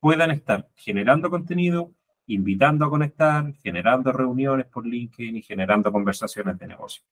puedan 0.00 0.30
estar 0.30 0.68
generando 0.74 1.30
contenido, 1.30 1.90
invitando 2.26 2.84
a 2.84 2.90
conectar, 2.90 3.54
generando 3.62 4.12
reuniones 4.12 4.66
por 4.66 4.86
LinkedIn 4.86 5.36
y 5.36 5.42
generando 5.42 5.90
conversaciones 5.90 6.58
de 6.58 6.66
negocio. 6.66 7.02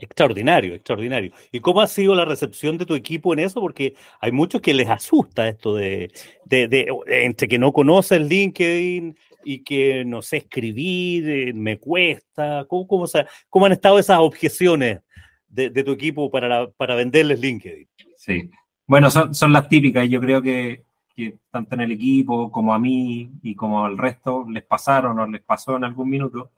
Extraordinario, 0.00 0.74
extraordinario. 0.74 1.32
¿Y 1.52 1.60
cómo 1.60 1.80
ha 1.80 1.86
sido 1.86 2.14
la 2.14 2.24
recepción 2.24 2.78
de 2.78 2.86
tu 2.86 2.94
equipo 2.94 3.32
en 3.32 3.40
eso? 3.40 3.60
Porque 3.60 3.94
hay 4.20 4.32
muchos 4.32 4.60
que 4.60 4.74
les 4.74 4.88
asusta 4.88 5.48
esto 5.48 5.74
de, 5.74 6.10
de, 6.44 6.68
de, 6.68 6.88
entre 7.24 7.48
que 7.48 7.58
no 7.58 7.72
conoce 7.72 8.16
el 8.16 8.28
LinkedIn 8.28 9.16
y 9.44 9.62
que 9.62 10.04
no 10.04 10.22
sé 10.22 10.38
escribir, 10.38 11.28
eh, 11.28 11.52
me 11.54 11.78
cuesta. 11.78 12.64
¿Cómo, 12.68 12.86
cómo, 12.86 13.06
¿Cómo, 13.48 13.66
han 13.66 13.72
estado 13.72 13.98
esas 13.98 14.18
objeciones 14.18 15.00
de, 15.48 15.70
tu 15.70 15.92
equipo 15.92 16.30
para, 16.30 16.68
para 16.70 16.94
venderles 16.94 17.40
LinkedIn? 17.40 17.88
Sí, 18.16 18.50
bueno, 18.86 19.10
son, 19.10 19.34
son 19.34 19.52
las 19.52 19.68
típicas. 19.68 20.08
Yo 20.08 20.20
creo 20.20 20.42
que, 20.42 20.84
que, 21.14 21.38
tanto 21.50 21.74
en 21.74 21.82
el 21.82 21.92
equipo 21.92 22.50
como 22.50 22.74
a 22.74 22.78
mí 22.78 23.30
y 23.42 23.54
como 23.54 23.84
al 23.84 23.96
resto 23.96 24.44
les 24.48 24.64
pasaron 24.64 25.18
o 25.18 25.26
les 25.26 25.42
pasó 25.42 25.76
en 25.76 25.84
algún 25.84 26.10
minuto 26.10 26.50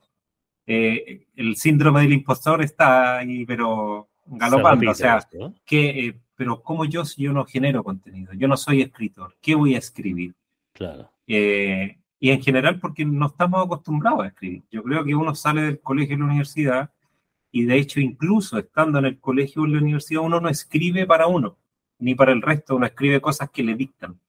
eh, 0.71 1.25
el 1.35 1.55
síndrome 1.55 2.01
del 2.01 2.13
impostor 2.13 2.61
está 2.61 3.17
ahí, 3.17 3.43
pero 3.43 4.07
galopando. 4.27 4.91
O 4.91 4.93
sea, 4.93 5.27
que, 5.65 5.89
eh, 5.89 6.19
pero 6.35 6.61
como 6.61 6.85
yo 6.85 7.03
si 7.05 7.23
yo 7.23 7.33
no 7.33 7.43
genero 7.43 7.83
contenido? 7.83 8.33
Yo 8.33 8.47
no 8.47 8.55
soy 8.55 8.83
escritor. 8.83 9.35
¿Qué 9.41 9.55
voy 9.55 9.73
a 9.73 9.79
escribir? 9.79 10.35
Claro. 10.73 11.09
Eh, 11.25 11.97
y 12.19 12.29
en 12.29 12.43
general 12.43 12.79
porque 12.79 13.03
no 13.03 13.25
estamos 13.25 13.65
acostumbrados 13.65 14.21
a 14.23 14.27
escribir. 14.27 14.61
Yo 14.69 14.83
creo 14.83 15.03
que 15.03 15.15
uno 15.15 15.33
sale 15.33 15.63
del 15.63 15.79
colegio 15.79 16.15
y 16.15 16.19
la 16.19 16.25
universidad 16.25 16.91
y 17.51 17.63
de 17.63 17.75
hecho 17.75 17.99
incluso 17.99 18.59
estando 18.59 18.99
en 18.99 19.05
el 19.05 19.19
colegio 19.19 19.63
o 19.63 19.65
en 19.65 19.73
la 19.73 19.79
universidad 19.79 20.21
uno 20.21 20.39
no 20.39 20.49
escribe 20.49 21.07
para 21.07 21.25
uno, 21.25 21.57
ni 21.97 22.13
para 22.13 22.31
el 22.31 22.43
resto, 22.43 22.75
uno 22.75 22.85
escribe 22.85 23.19
cosas 23.21 23.49
que 23.49 23.63
le 23.63 23.73
dictan. 23.73 24.19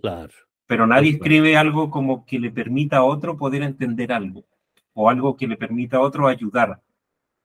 Claro. 0.00 0.32
Pero 0.66 0.84
nadie 0.88 1.10
escribe 1.12 1.56
algo 1.56 1.92
como 1.92 2.26
que 2.26 2.40
le 2.40 2.50
permita 2.50 2.96
a 2.96 3.04
otro 3.04 3.36
poder 3.36 3.62
entender 3.62 4.12
algo 4.12 4.44
o 4.98 5.10
algo 5.10 5.36
que 5.36 5.46
le 5.46 5.58
permita 5.58 5.98
a 5.98 6.00
otro 6.00 6.26
ayudar, 6.26 6.80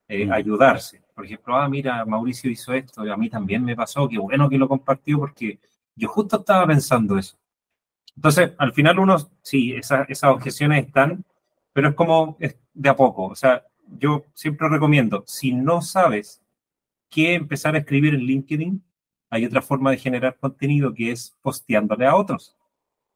eh, 0.08 0.26
mm. 0.26 0.32
ayudarse. 0.32 1.02
Por 1.14 1.26
ejemplo, 1.26 1.56
ah, 1.56 1.68
mira, 1.68 2.06
Mauricio 2.06 2.50
hizo 2.50 2.74
esto, 2.74 3.02
a 3.02 3.18
mí 3.18 3.30
también 3.30 3.64
me 3.64 3.76
pasó, 3.76 4.08
qué 4.08 4.18
bueno 4.18 4.50
que 4.50 4.58
lo 4.58 4.70
compartió 4.70 5.20
porque 5.20 5.60
yo 5.94 6.08
justo 6.08 6.38
estaba 6.38 6.66
pensando 6.66 7.18
eso. 7.18 7.38
Entonces, 8.16 8.54
al 8.58 8.72
final 8.72 9.00
uno, 9.00 9.18
sí, 9.42 9.74
esa, 9.74 10.04
esas 10.04 10.32
objeciones 10.32 10.88
están, 10.88 11.26
pero 11.74 11.90
es 11.90 11.96
como 11.96 12.38
es 12.40 12.58
de 12.74 12.90
a 12.90 12.96
poco. 12.96 13.26
O 13.26 13.36
sea, 13.36 13.64
yo 14.00 14.24
siempre 14.34 14.70
recomiendo, 14.70 15.26
si 15.28 15.54
no 15.54 15.82
sabes 15.82 16.42
qué 17.10 17.34
empezar 17.34 17.76
a 17.76 17.80
escribir 17.80 18.14
en 18.14 18.22
LinkedIn, 18.22 18.82
hay 19.30 19.46
otra 19.46 19.62
forma 19.62 19.92
de 19.92 19.98
generar 19.98 20.38
contenido 20.40 20.94
que 20.94 21.12
es 21.12 21.38
posteándole 21.42 22.06
a 22.06 22.16
otros, 22.16 22.56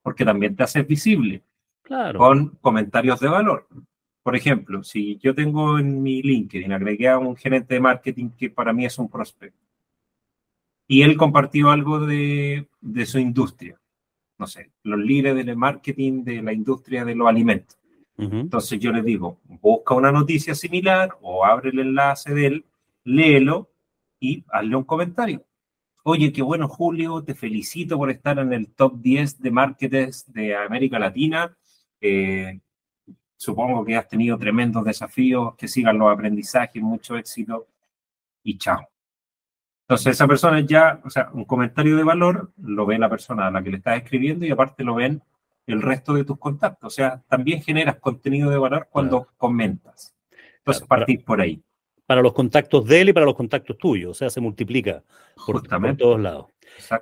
porque 0.01 0.25
también 0.25 0.57
te 0.57 0.63
haces 0.63 0.85
visible 0.85 1.41
claro. 1.83 2.19
con 2.19 2.49
comentarios 2.61 3.21
de 3.21 3.29
valor. 3.29 3.67
Por 4.25 4.35
ejemplo, 4.35 4.83
si 4.83 5.19
yo 5.19 5.35
tengo 5.35 5.77
en 5.77 6.01
mi 6.01 6.23
LinkedIn, 6.23 6.73
agregué 6.73 7.09
a 7.09 7.19
un 7.19 7.35
gerente 7.35 7.75
de 7.75 7.79
marketing 7.79 8.31
que 8.31 8.49
para 8.49 8.73
mí 8.73 8.83
es 8.83 8.97
un 8.97 9.07
prospecto, 9.07 9.63
y 10.87 11.03
él 11.03 11.15
compartió 11.15 11.69
algo 11.69 11.99
de, 11.99 12.67
de 12.81 13.05
su 13.05 13.19
industria, 13.19 13.79
no 14.39 14.47
sé, 14.47 14.71
los 14.81 14.97
líderes 14.97 15.45
del 15.45 15.55
marketing 15.55 16.23
de 16.23 16.41
la 16.41 16.53
industria 16.53 17.05
de 17.05 17.13
los 17.13 17.27
alimentos. 17.27 17.77
Entonces 18.17 18.79
yo 18.79 18.91
le 18.91 19.03
digo, 19.03 19.37
busca 19.61 19.93
una 19.93 20.11
noticia 20.11 20.55
similar 20.55 21.15
o 21.21 21.45
abre 21.45 21.69
el 21.69 21.77
enlace 21.77 22.33
de 22.33 22.47
él, 22.47 22.65
léelo 23.03 23.69
y 24.19 24.43
hazle 24.49 24.75
un 24.75 24.85
comentario. 24.85 25.45
Oye, 26.01 26.33
qué 26.33 26.41
bueno, 26.41 26.67
Julio, 26.67 27.23
te 27.23 27.35
felicito 27.35 27.95
por 27.95 28.09
estar 28.09 28.39
en 28.39 28.53
el 28.53 28.69
top 28.69 28.99
10 29.01 29.39
de 29.39 29.51
marketers 29.51 30.33
de 30.33 30.55
América 30.55 30.97
Latina. 30.97 31.55
Eh, 32.01 32.59
supongo 33.45 33.85
que 33.85 33.95
has 33.95 34.07
tenido 34.07 34.37
tremendos 34.37 34.83
desafíos, 34.83 35.55
que 35.55 35.67
sigan 35.67 35.97
los 35.97 36.11
aprendizajes, 36.11 36.81
mucho 36.81 37.15
éxito 37.15 37.67
y 38.43 38.57
chao. 38.57 38.89
Entonces 39.83 40.13
esa 40.13 40.27
persona 40.27 40.59
ya, 40.61 40.99
o 41.03 41.09
sea, 41.09 41.29
un 41.31 41.45
comentario 41.45 41.95
de 41.95 42.03
valor 42.03 42.51
lo 42.61 42.85
ve 42.87 42.97
la 42.97 43.09
persona 43.09 43.47
a 43.47 43.51
la 43.51 43.61
que 43.61 43.69
le 43.69 43.77
estás 43.77 43.97
escribiendo 43.97 44.45
y 44.45 44.51
aparte 44.51 44.83
lo 44.83 44.95
ven 44.95 45.21
el 45.67 45.81
resto 45.81 46.13
de 46.13 46.25
tus 46.25 46.39
contactos. 46.39 46.93
O 46.93 46.95
sea, 46.95 47.21
también 47.27 47.61
generas 47.61 47.97
contenido 47.97 48.49
de 48.49 48.57
valor 48.57 48.87
cuando 48.89 49.27
comentas. 49.37 50.15
Entonces, 50.57 50.87
partir 50.87 51.23
por 51.23 51.39
ahí 51.39 51.61
para 52.05 52.21
los 52.21 52.33
contactos 52.33 52.85
de 52.85 53.01
él 53.01 53.09
y 53.09 53.13
para 53.13 53.25
los 53.25 53.35
contactos 53.35 53.77
tuyos, 53.77 54.11
o 54.11 54.13
sea, 54.13 54.29
se 54.29 54.41
multiplica 54.41 55.03
por, 55.45 55.63
todos 55.97 56.19
lados. 56.19 56.47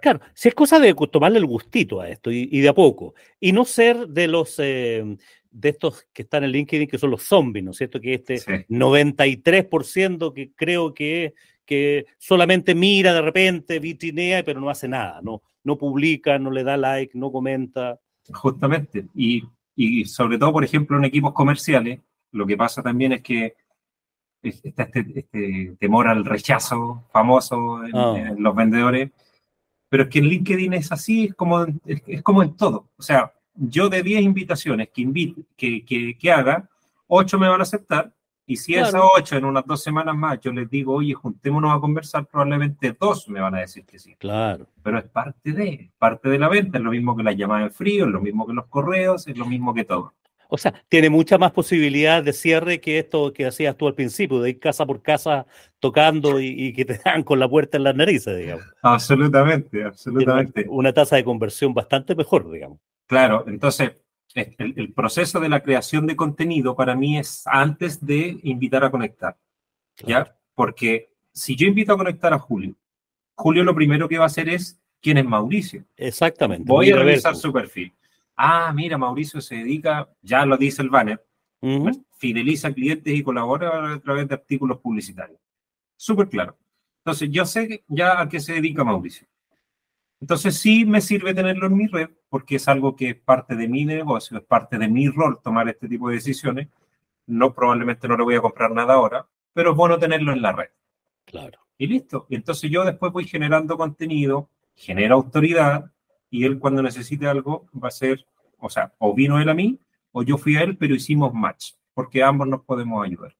Claro, 0.01 0.21
si 0.33 0.49
es 0.49 0.55
cosa 0.55 0.79
de 0.79 0.93
tomarle 0.93 1.39
el 1.39 1.45
gustito 1.45 1.99
a 1.99 2.09
esto 2.09 2.31
y, 2.31 2.59
de 2.59 2.69
a 2.69 2.73
poco, 2.73 3.15
y 3.39 3.51
no 3.51 3.65
ser 3.65 4.07
de 4.07 4.27
los 4.27 4.55
eh, 4.59 5.17
de 5.53 5.69
estos 5.69 6.07
que 6.11 6.23
están 6.23 6.43
en 6.43 6.51
LinkedIn 6.51 6.87
que 6.87 6.97
son 6.97 7.11
los 7.11 7.23
zombies, 7.23 7.63
¿no 7.63 7.71
es 7.71 7.77
cierto? 7.77 8.01
Que 8.01 8.15
este 8.15 8.35
93% 8.67 10.33
que 10.33 10.51
creo 10.53 10.93
que, 10.93 11.33
que 11.65 12.05
solamente 12.17 12.75
mira 12.75 13.13
de 13.13 13.21
repente, 13.21 13.79
vitrinea, 13.79 14.43
pero 14.43 14.59
no 14.59 14.69
hace 14.69 14.87
nada, 14.87 15.21
no, 15.21 15.43
no 15.63 15.77
publica, 15.77 16.37
no 16.39 16.51
le 16.51 16.63
da 16.63 16.75
like, 16.75 17.17
no 17.17 17.31
comenta. 17.31 17.99
Justamente, 18.33 19.05
y, 19.15 19.43
y 19.75 20.05
sobre 20.05 20.37
todo, 20.37 20.51
por 20.51 20.63
ejemplo, 20.63 20.97
en 20.97 21.05
equipos 21.05 21.33
comerciales, 21.33 21.99
lo 22.31 22.45
que 22.45 22.57
pasa 22.57 22.81
también 22.81 23.13
es 23.13 23.21
que 23.21 23.55
está 24.43 24.83
este, 24.83 25.19
este, 25.19 25.75
temor 25.79 26.07
al 26.07 26.25
rechazo 26.25 27.05
famoso 27.11 27.83
en, 27.85 28.41
los 28.41 28.55
vendedores. 28.55 29.11
Pero 29.89 30.03
es 30.03 30.09
que 30.09 30.19
en 30.19 30.25
LinkedIn 30.25 30.73
es 30.73 30.91
así, 30.91 31.25
es 31.25 31.35
como, 31.35 31.65
es, 31.85 32.23
como 32.23 32.43
en 32.43 32.55
todo. 32.55 32.89
O 32.97 33.01
sea, 33.01 33.31
yo 33.55 33.89
de 33.89 34.03
10 34.03 34.23
invitaciones 34.23 34.89
que, 34.89 35.01
invite, 35.01 35.41
que, 35.55 35.85
que, 35.85 36.17
que, 36.17 36.31
haga, 36.31 36.69
8 37.07 37.37
me 37.39 37.47
van 37.47 37.59
a 37.59 37.63
aceptar. 37.63 38.11
Y 38.45 38.57
si 38.57 38.75
esas 38.75 39.01
8 39.01 39.37
en 39.37 39.45
unas 39.45 39.65
dos 39.65 39.81
semanas 39.81 40.15
más 40.15 40.39
yo 40.41 40.51
les 40.51 40.69
digo, 40.69 40.93
oye, 40.95 41.13
juntémonos 41.13 41.73
a 41.73 41.79
conversar, 41.79 42.25
probablemente 42.25 42.95
dos 42.99 43.29
me 43.29 43.39
van 43.39 43.55
a 43.55 43.59
decir 43.59 43.85
que 43.85 43.97
sí. 43.97 44.15
Claro. 44.15 44.67
Pero 44.81 44.99
es 44.99 45.05
parte 45.05 45.53
de, 45.53 45.91
parte 45.97 46.29
de 46.29 46.39
la 46.39 46.49
venta, 46.49 46.77
es 46.77 46.83
lo 46.83 46.91
mismo 46.91 47.15
que 47.15 47.23
las 47.23 47.37
llamadas 47.37 47.67
en 47.67 47.71
frío, 47.71 48.05
es 48.05 48.11
lo 48.11 48.19
mismo 48.19 48.45
que 48.45 48.53
los 48.53 48.67
correos, 48.67 49.27
es 49.27 49.37
lo 49.37 49.45
mismo 49.45 49.73
que 49.73 49.85
todo. 49.85 50.13
O 50.55 50.57
sea, 50.59 50.71
tiene 50.87 51.09
mucha 51.09 51.39
más 51.39 51.51
posibilidad 51.51 52.21
de 52.21 52.31
cierre 52.31 52.79
que 52.79 52.99
esto 52.99 53.33
que 53.33 53.47
hacías 53.47 53.75
tú 53.75 53.87
al 53.87 53.95
principio, 53.95 54.39
de 54.39 54.51
ir 54.51 54.59
casa 54.59 54.85
por 54.85 55.01
casa 55.01 55.47
tocando 55.79 56.39
y, 56.39 56.73
que 56.73 56.85
te 56.85 57.01
dan 57.03 57.23
con 57.23 57.39
la 57.39 57.49
puerta 57.49 57.77
en 57.77 57.83
las 57.83 57.95
narices, 57.95 58.37
digamos. 58.37 58.63
Absolutamente, 58.83 59.83
absolutamente. 59.83 60.67
Una, 60.69 60.93
tasa 60.93 61.15
de 61.15 61.23
conversión 61.23 61.73
bastante 61.73 62.13
mejor, 62.13 62.51
digamos. 62.51 62.77
Claro, 63.07 63.43
entonces, 63.47 63.97
el, 64.33 64.93
proceso 64.93 65.39
de 65.39 65.49
la 65.49 65.61
creación 65.61 66.07
de 66.07 66.15
contenido 66.15 66.75
para 66.75 66.95
mí 66.95 67.17
es 67.17 67.43
antes 67.45 68.03
de 68.05 68.39
invitar 68.43 68.83
a 68.83 68.91
conectar, 68.91 69.37
¿ya? 70.05 70.35
Porque 70.55 71.09
si 71.31 71.55
yo 71.55 71.67
invito 71.67 71.93
a 71.93 71.97
conectar 71.97 72.33
a 72.33 72.39
Julio, 72.39 72.75
Julio 73.35 73.63
lo 73.63 73.75
primero 73.75 74.07
que 74.07 74.17
va 74.17 74.25
a 74.25 74.27
hacer 74.27 74.49
es, 74.49 74.79
¿quién 75.01 75.17
es 75.17 75.25
Mauricio? 75.25 75.83
Exactamente. 75.97 76.65
Voy 76.67 76.91
a 76.91 76.95
revisar 76.95 77.35
su 77.35 77.51
perfil 77.51 77.93
ah, 78.35 78.71
mira, 78.73 78.97
Mauricio 78.97 79.41
se 79.41 79.55
dedica, 79.55 80.09
ya 80.21 80.45
lo 80.45 80.57
dice 80.57 80.81
el 80.81 80.89
banner, 80.89 81.23
pues, 81.59 81.99
fideliza 82.17 82.73
clientes 82.73 83.13
y 83.13 83.23
colabora 83.23 83.93
a 83.93 83.99
través 83.99 84.27
de 84.27 84.35
artículos 84.35 84.79
publicitarios. 84.79 85.39
Súper 85.95 86.29
claro. 86.29 86.57
Entonces, 86.99 87.29
yo 87.31 87.45
sé 87.45 87.83
ya 87.87 88.21
a 88.21 88.29
qué 88.29 88.39
se 88.39 88.53
dedica 88.53 88.83
Mauricio. 88.83 89.27
Entonces, 90.23 90.57
sí 90.57 90.85
me 90.85 91.01
sirve 91.01 91.33
tenerlo 91.33 91.67
en 91.67 91.75
mi 91.75 91.87
red, 91.87 92.09
porque 92.29 92.55
es 92.55 92.69
algo 92.69 92.95
que 92.95 93.09
es 93.09 93.15
parte 93.17 93.57
de 93.57 93.67
mi 93.67 93.83
negocio, 93.83 94.37
es 94.37 94.43
parte 94.45 94.77
de 94.77 94.87
mi 94.87 95.09
rol 95.09 95.41
tomar 95.43 95.67
este 95.67 95.89
tipo 95.89 96.07
de 96.07 96.15
decisiones. 96.15 96.69
No, 97.27 97.53
probablemente 97.53 98.07
no 98.07 98.15
le 98.15 98.23
voy 98.23 98.35
a 98.35 98.41
comprar 98.41 98.71
nada 98.71 98.93
ahora, 98.93 99.27
pero 99.51 99.71
es 99.71 99.75
bueno 99.75 99.99
tenerlo 99.99 100.31
en 100.31 100.41
la 100.41 100.53
red. 100.53 100.69
Claro. 101.25 101.59
Y 101.77 101.87
listo. 101.87 102.25
Entonces 102.29 102.71
yo 102.71 102.85
después 102.85 103.11
voy 103.11 103.27
generando 103.27 103.75
contenido, 103.75 104.47
genero 104.75 105.15
autoridad, 105.15 105.91
y 106.29 106.45
él 106.45 106.57
cuando 106.57 106.81
necesite 106.81 107.27
algo 107.27 107.65
va 107.75 107.89
a 107.89 107.91
ser, 107.91 108.25
o 108.59 108.69
sea, 108.69 108.93
o 108.99 109.13
vino 109.13 109.41
él 109.41 109.49
a 109.49 109.53
mí 109.53 109.77
o 110.13 110.23
yo 110.23 110.37
fui 110.37 110.55
a 110.55 110.61
él, 110.61 110.77
pero 110.77 110.95
hicimos 110.95 111.33
match, 111.33 111.73
porque 111.93 112.23
ambos 112.23 112.47
nos 112.47 112.61
podemos 112.61 113.05
ayudar. 113.05 113.35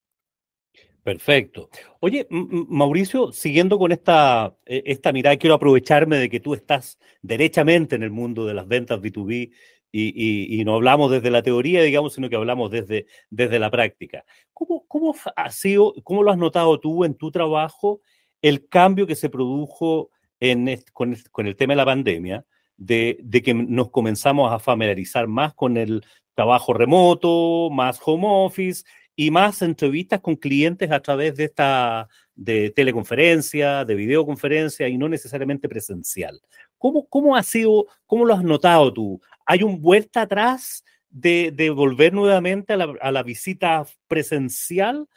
Perfecto. 1.03 1.69
Oye, 1.99 2.25
Mauricio, 2.29 3.31
siguiendo 3.33 3.77
con 3.77 3.91
esta, 3.91 4.55
e, 4.65 4.83
esta 4.85 5.11
mirada, 5.11 5.37
quiero 5.37 5.55
aprovecharme 5.55 6.17
de 6.17 6.29
que 6.29 6.39
tú 6.39 6.53
estás 6.53 6.97
derechamente 7.21 7.95
en 7.95 8.03
el 8.03 8.11
mundo 8.11 8.45
de 8.45 8.53
las 8.53 8.67
ventas 8.67 9.01
B2B 9.01 9.51
y, 9.91 10.59
y, 10.59 10.65
no 10.65 10.73
hablamos 10.75 11.11
desde 11.11 11.29
la 11.29 11.43
teoría, 11.43 11.83
digamos, 11.83 12.13
sino 12.13 12.27
que 12.29 12.35
hablamos 12.35 12.71
desde, 12.71 13.05
desde 13.29 13.59
la 13.59 13.69
práctica. 13.69 14.25
¿Cómo, 14.51 14.85
cómo, 14.87 15.13
ha 15.35 15.51
sido, 15.51 15.93
¿Cómo 16.03 16.23
lo 16.23 16.31
has 16.31 16.37
notado 16.37 16.79
tú 16.79 17.03
en 17.03 17.13
tu 17.15 17.29
trabajo 17.29 18.01
el 18.41 18.67
cambio 18.67 19.05
que 19.05 19.15
se 19.15 19.29
produjo 19.29 20.09
en, 20.39 20.81
con, 20.93 21.15
con 21.31 21.45
el 21.45 21.55
tema 21.55 21.73
de 21.73 21.77
la 21.77 21.85
pandemia? 21.85 22.45
de, 22.77 23.41
que 23.43 23.53
nos 23.53 23.89
comenzamos 23.89 24.51
a 24.51 24.59
familiarizar 24.59 25.27
más 25.27 25.53
con 25.53 25.77
el 25.77 26.05
trabajo 26.35 26.73
remoto, 26.73 27.69
más 27.71 27.99
home 28.03 28.25
office 28.27 28.83
y 29.15 29.31
más 29.31 29.61
entrevistas 29.61 30.21
con 30.21 30.35
clientes 30.35 30.91
a 30.91 30.99
través 30.99 31.35
de 31.35 31.45
esta 31.45 32.07
de 32.35 32.71
teleconferencia, 32.71 33.85
de 33.85 33.95
videoconferencia 33.95 34.87
y 34.87 34.97
no 34.97 35.07
necesariamente 35.07 35.69
presencial. 35.69 36.41
¿Cómo, 36.77 37.07
cómo 37.07 37.35
ha 37.35 37.43
sido, 37.43 37.85
cómo 38.07 38.25
lo 38.25 38.33
has 38.33 38.43
notado 38.43 38.91
tú? 38.91 39.21
¿Hay 39.45 39.61
un 39.61 39.81
vuelta 39.81 40.21
atrás 40.21 40.83
de, 41.09 41.51
de 41.53 41.69
volver 41.69 42.11
nuevamente 42.13 42.73
a 42.73 42.77
la, 42.77 42.93
a 43.01 43.11
la 43.11 43.23
visita 43.23 43.85
presencial? 44.07 45.07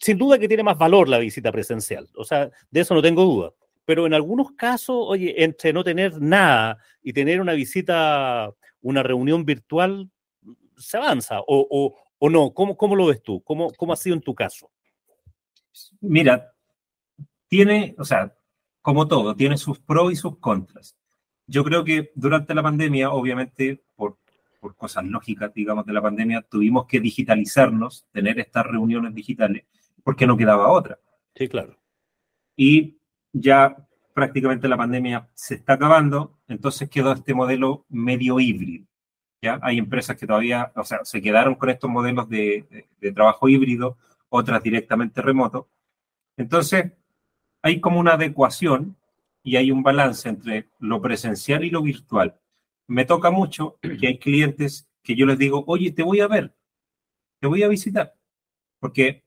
sin 0.00 0.16
duda 0.16 0.38
que 0.38 0.48
tiene 0.48 0.62
más 0.62 0.78
valor 0.78 1.06
la 1.06 1.18
visita 1.18 1.52
presencial, 1.52 2.08
o 2.14 2.24
sea, 2.24 2.50
de 2.70 2.80
eso 2.80 2.94
no 2.94 3.02
tengo 3.02 3.24
duda 3.24 3.52
pero 3.88 4.06
en 4.06 4.12
algunos 4.12 4.50
casos, 4.50 4.96
oye, 4.98 5.42
entre 5.42 5.72
no 5.72 5.82
tener 5.82 6.20
nada 6.20 6.76
y 7.02 7.14
tener 7.14 7.40
una 7.40 7.54
visita, 7.54 8.52
una 8.82 9.02
reunión 9.02 9.46
virtual, 9.46 10.10
se 10.76 10.98
avanza 10.98 11.40
o, 11.40 11.66
o, 11.70 11.96
no. 12.20 12.52
¿Cómo, 12.52 12.76
¿Cómo, 12.76 12.96
lo 12.96 13.06
ves 13.06 13.22
tú? 13.22 13.42
¿Cómo, 13.42 13.70
¿Cómo 13.76 13.92
ha 13.92 13.96
sido 13.96 14.16
en 14.16 14.22
tu 14.22 14.34
caso? 14.34 14.70
Mira, 16.00 16.52
tiene, 17.48 17.94
o 17.98 18.04
sea, 18.04 18.34
como 18.82 19.06
todo, 19.06 19.34
tiene 19.34 19.56
sus 19.56 19.78
pros 19.78 20.12
y 20.12 20.16
sus 20.16 20.38
contras. 20.38 20.96
Yo 21.46 21.64
creo 21.64 21.84
que 21.84 22.12
durante 22.14 22.54
la 22.54 22.62
pandemia, 22.62 23.10
obviamente, 23.10 23.82
por, 23.96 24.18
por 24.60 24.76
cosas 24.76 25.04
lógicas, 25.04 25.52
digamos, 25.54 25.86
de 25.86 25.92
la 25.92 26.02
pandemia, 26.02 26.42
tuvimos 26.42 26.86
que 26.86 27.00
digitalizarnos, 27.00 28.06
tener 28.12 28.38
estas 28.38 28.66
reuniones 28.66 29.14
digitales, 29.14 29.64
porque 30.02 30.26
no 30.26 30.36
quedaba 30.36 30.68
otra. 30.68 30.98
Sí, 31.34 31.48
claro. 31.48 31.78
Y 32.56 32.98
ya 33.32 33.88
prácticamente 34.12 34.68
la 34.68 34.76
pandemia 34.76 35.28
se 35.34 35.54
está 35.54 35.74
acabando, 35.74 36.38
entonces 36.48 36.90
quedó 36.90 37.12
este 37.12 37.34
modelo 37.34 37.86
medio 37.88 38.40
híbrido. 38.40 38.86
¿Ya? 39.42 39.58
Hay 39.62 39.78
empresas 39.78 40.16
que 40.16 40.26
todavía, 40.26 40.72
o 40.74 40.84
sea, 40.84 41.04
se 41.04 41.22
quedaron 41.22 41.54
con 41.54 41.70
estos 41.70 41.90
modelos 41.90 42.28
de, 42.28 42.86
de, 43.00 43.12
trabajo 43.12 43.48
híbrido, 43.48 43.96
otras 44.28 44.62
directamente 44.62 45.22
remoto. 45.22 45.68
Entonces, 46.36 46.92
hay 47.62 47.80
como 47.80 48.00
una 48.00 48.14
adecuación 48.14 48.96
y 49.42 49.56
hay 49.56 49.70
un 49.70 49.82
balance 49.82 50.28
entre 50.28 50.68
lo 50.78 51.00
presencial 51.00 51.64
y 51.64 51.70
lo 51.70 51.82
virtual. 51.82 52.38
Me 52.86 53.04
toca 53.04 53.30
mucho 53.30 53.78
que 53.80 54.06
hay 54.06 54.18
clientes 54.18 54.88
que 55.02 55.16
yo 55.16 55.26
les 55.26 55.38
digo, 55.38 55.64
oye, 55.66 55.90
te 55.92 56.02
voy 56.02 56.20
a 56.20 56.28
ver, 56.28 56.54
te 57.40 57.46
voy 57.46 57.62
a 57.62 57.68
visitar, 57.68 58.14
porque, 58.78 59.24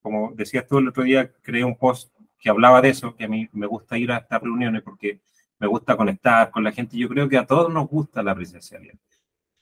como 0.00 0.32
decías 0.34 0.66
tú 0.66 0.78
el 0.78 0.88
otro 0.88 1.04
día, 1.04 1.32
creé 1.42 1.64
un 1.64 1.76
post 1.76 2.12
que 2.38 2.50
hablaba 2.50 2.80
de 2.80 2.90
eso, 2.90 3.14
que 3.14 3.24
a 3.24 3.28
mí 3.28 3.48
me 3.52 3.66
gusta 3.66 3.96
ir 3.96 4.10
a 4.10 4.18
estas 4.18 4.42
reuniones 4.42 4.82
porque 4.82 5.20
me 5.60 5.68
gusta 5.68 5.96
conectar 5.96 6.50
con 6.50 6.64
la 6.64 6.72
gente. 6.72 6.98
Yo 6.98 7.08
creo 7.08 7.28
que 7.28 7.38
a 7.38 7.46
todos 7.46 7.72
nos 7.72 7.88
gusta 7.88 8.20
la 8.22 8.34
presencialidad. 8.34 8.96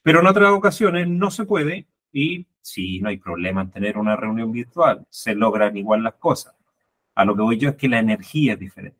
Pero 0.02 0.20
en 0.20 0.26
otras 0.26 0.50
ocasiones 0.52 1.08
no 1.08 1.30
se 1.30 1.44
puede 1.44 1.86
y 2.12 2.46
sí, 2.60 3.00
no 3.00 3.08
hay 3.08 3.18
problema 3.18 3.62
en 3.62 3.70
tener 3.70 3.98
una 3.98 4.16
reunión 4.16 4.50
virtual. 4.52 5.06
Se 5.10 5.34
logran 5.34 5.76
igual 5.76 6.02
las 6.02 6.14
cosas. 6.14 6.54
A 7.14 7.24
lo 7.24 7.36
que 7.36 7.42
voy 7.42 7.58
yo 7.58 7.70
es 7.70 7.76
que 7.76 7.88
la 7.88 7.98
energía 7.98 8.54
es 8.54 8.58
diferente. 8.58 8.98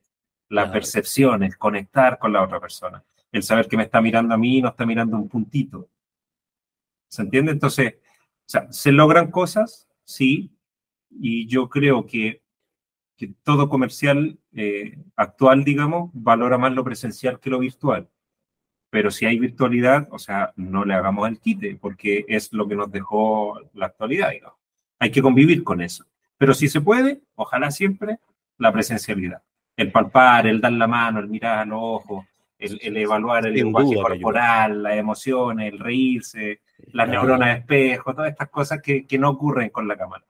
La 0.48 0.70
percepción, 0.70 1.42
el 1.42 1.56
conectar 1.56 2.18
con 2.18 2.32
la 2.32 2.42
otra 2.42 2.60
persona. 2.60 3.02
El 3.32 3.42
saber 3.42 3.68
que 3.68 3.76
me 3.76 3.84
está 3.84 4.00
mirando 4.00 4.34
a 4.34 4.38
mí 4.38 4.58
y 4.58 4.62
no 4.62 4.68
está 4.68 4.84
mirando 4.84 5.16
un 5.16 5.28
puntito. 5.28 5.88
¿Se 7.08 7.22
entiende? 7.22 7.52
Entonces, 7.52 7.94
sea, 8.50 8.70
se 8.72 8.90
logran 8.90 9.30
cosas, 9.30 9.88
sí, 10.04 10.52
y 11.08 11.46
yo 11.46 11.68
creo 11.68 12.04
que, 12.04 12.42
que 13.16 13.32
todo 13.44 13.68
comercial 13.68 14.38
eh, 14.52 14.98
actual, 15.14 15.62
digamos, 15.62 16.10
valora 16.12 16.58
más 16.58 16.72
lo 16.72 16.82
presencial 16.82 17.38
que 17.38 17.50
lo 17.50 17.60
virtual. 17.60 18.08
Pero 18.90 19.10
si 19.10 19.24
hay 19.24 19.38
virtualidad, 19.38 20.08
o 20.10 20.18
sea, 20.18 20.52
no 20.56 20.84
le 20.84 20.94
hagamos 20.94 21.28
el 21.28 21.38
quite, 21.38 21.78
porque 21.80 22.24
es 22.28 22.52
lo 22.52 22.66
que 22.66 22.74
nos 22.74 22.90
dejó 22.90 23.60
la 23.74 23.86
actualidad, 23.86 24.30
digamos. 24.30 24.58
Hay 24.98 25.10
que 25.10 25.22
convivir 25.22 25.62
con 25.62 25.80
eso. 25.80 26.04
Pero 26.36 26.54
si 26.54 26.68
se 26.68 26.80
puede, 26.80 27.20
ojalá 27.36 27.70
siempre, 27.70 28.18
la 28.58 28.72
presencialidad. 28.72 29.42
El 29.76 29.92
palpar, 29.92 30.46
el 30.46 30.60
dar 30.60 30.72
la 30.72 30.86
mano, 30.86 31.20
el 31.20 31.28
mirar 31.28 31.58
a 31.58 31.64
los 31.64 31.78
ojos, 31.80 32.26
el, 32.58 32.96
evaluar 32.96 33.46
el 33.46 33.54
lenguaje 33.54 33.94
corporal, 33.94 34.82
las 34.82 34.94
emociones, 34.94 35.72
el 35.72 35.78
reírse, 35.78 36.60
las 36.92 37.08
neuronas 37.08 37.48
de 37.48 37.60
espejo, 37.60 38.14
todas 38.14 38.30
estas 38.30 38.48
cosas 38.50 38.82
que, 38.82 39.06
que 39.06 39.18
no 39.18 39.30
ocurren 39.30 39.70
con 39.70 39.88
la 39.88 39.96
cámara. 39.96 40.24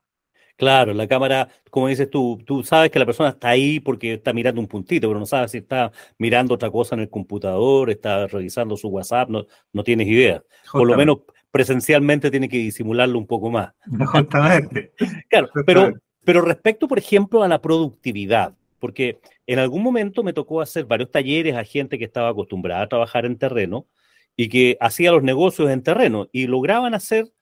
Claro, 0.61 0.93
la 0.93 1.09
cámara, 1.09 1.49
como 1.71 1.89
dices 1.89 2.11
tú, 2.11 2.39
tú 2.45 2.63
sabes 2.63 2.91
que 2.91 2.99
la 2.99 3.07
persona 3.07 3.31
está 3.31 3.49
ahí 3.49 3.81
porque 3.81 4.13
está 4.13 4.35
mirando 4.35 4.61
un 4.61 4.67
puntito, 4.67 5.09
pero 5.09 5.19
no 5.19 5.25
sabes 5.25 5.53
si 5.53 5.57
está 5.57 5.91
mirando 6.19 6.53
otra 6.53 6.71
cosa 6.71 6.95
en 6.95 7.01
el 7.01 7.09
computador, 7.09 7.89
está 7.89 8.27
revisando 8.27 8.77
su 8.77 8.89
WhatsApp, 8.89 9.31
no, 9.31 9.47
no 9.73 9.83
tienes 9.83 10.07
idea. 10.07 10.45
Por 10.71 10.87
lo 10.87 10.99
menos 10.99 11.21
presencialmente 11.51 12.31
tiene 12.31 12.47
que 12.47 12.59
disimularlo 12.59 13.19
un 13.19 13.27
poco 13.27 13.49
más. 13.49 13.73
Justamente. 14.13 14.93
claro, 15.31 15.49
pero, 15.65 15.95
pero 16.27 16.43
respecto, 16.43 16.87
por 16.87 16.99
ejemplo, 16.99 17.43
a 17.43 17.49
la 17.49 17.63
productividad, 17.63 18.55
porque 18.79 19.19
en 19.47 19.61
algún 19.61 19.83
momento 19.83 20.23
me 20.23 20.35
tocó 20.35 20.61
hacer 20.61 20.85
varios 20.85 21.11
talleres 21.11 21.57
a 21.57 21.65
gente 21.65 21.99
que 21.99 22.05
estaba 22.05 22.29
acostumbrada 22.29 22.83
a 22.83 22.89
trabajar 22.89 23.25
en 23.25 23.39
terreno 23.39 23.87
y 24.37 24.51
que 24.51 24.77
hacía 24.79 25.11
los 25.11 25.23
negocios 25.23 25.71
en 25.71 25.83
terreno 25.83 26.29
y 26.33 26.49
lograban 26.49 26.93
hacer, 26.93 27.33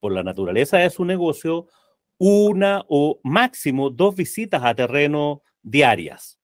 por 0.00 0.10
la 0.10 0.24
naturaleza 0.24 0.78
de 0.78 0.90
su 0.90 1.04
negocio, 1.04 1.68
una 2.18 2.82
o 2.88 3.20
máximo 3.22 3.90
dos 3.90 4.14
visitas 4.14 4.62
a 4.64 4.74
terreno 4.74 5.42
diarias, 5.62 6.38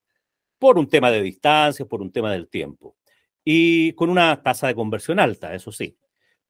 por 0.58 0.78
un 0.78 0.88
tema 0.88 1.10
de 1.10 1.22
distancia, 1.22 1.86
por 1.86 2.02
un 2.02 2.12
tema 2.12 2.32
del 2.32 2.48
tiempo, 2.48 2.96
y 3.44 3.92
con 3.92 4.10
una 4.10 4.42
tasa 4.42 4.66
de 4.66 4.74
conversión 4.74 5.18
alta, 5.18 5.54
eso 5.54 5.72
sí. 5.72 5.96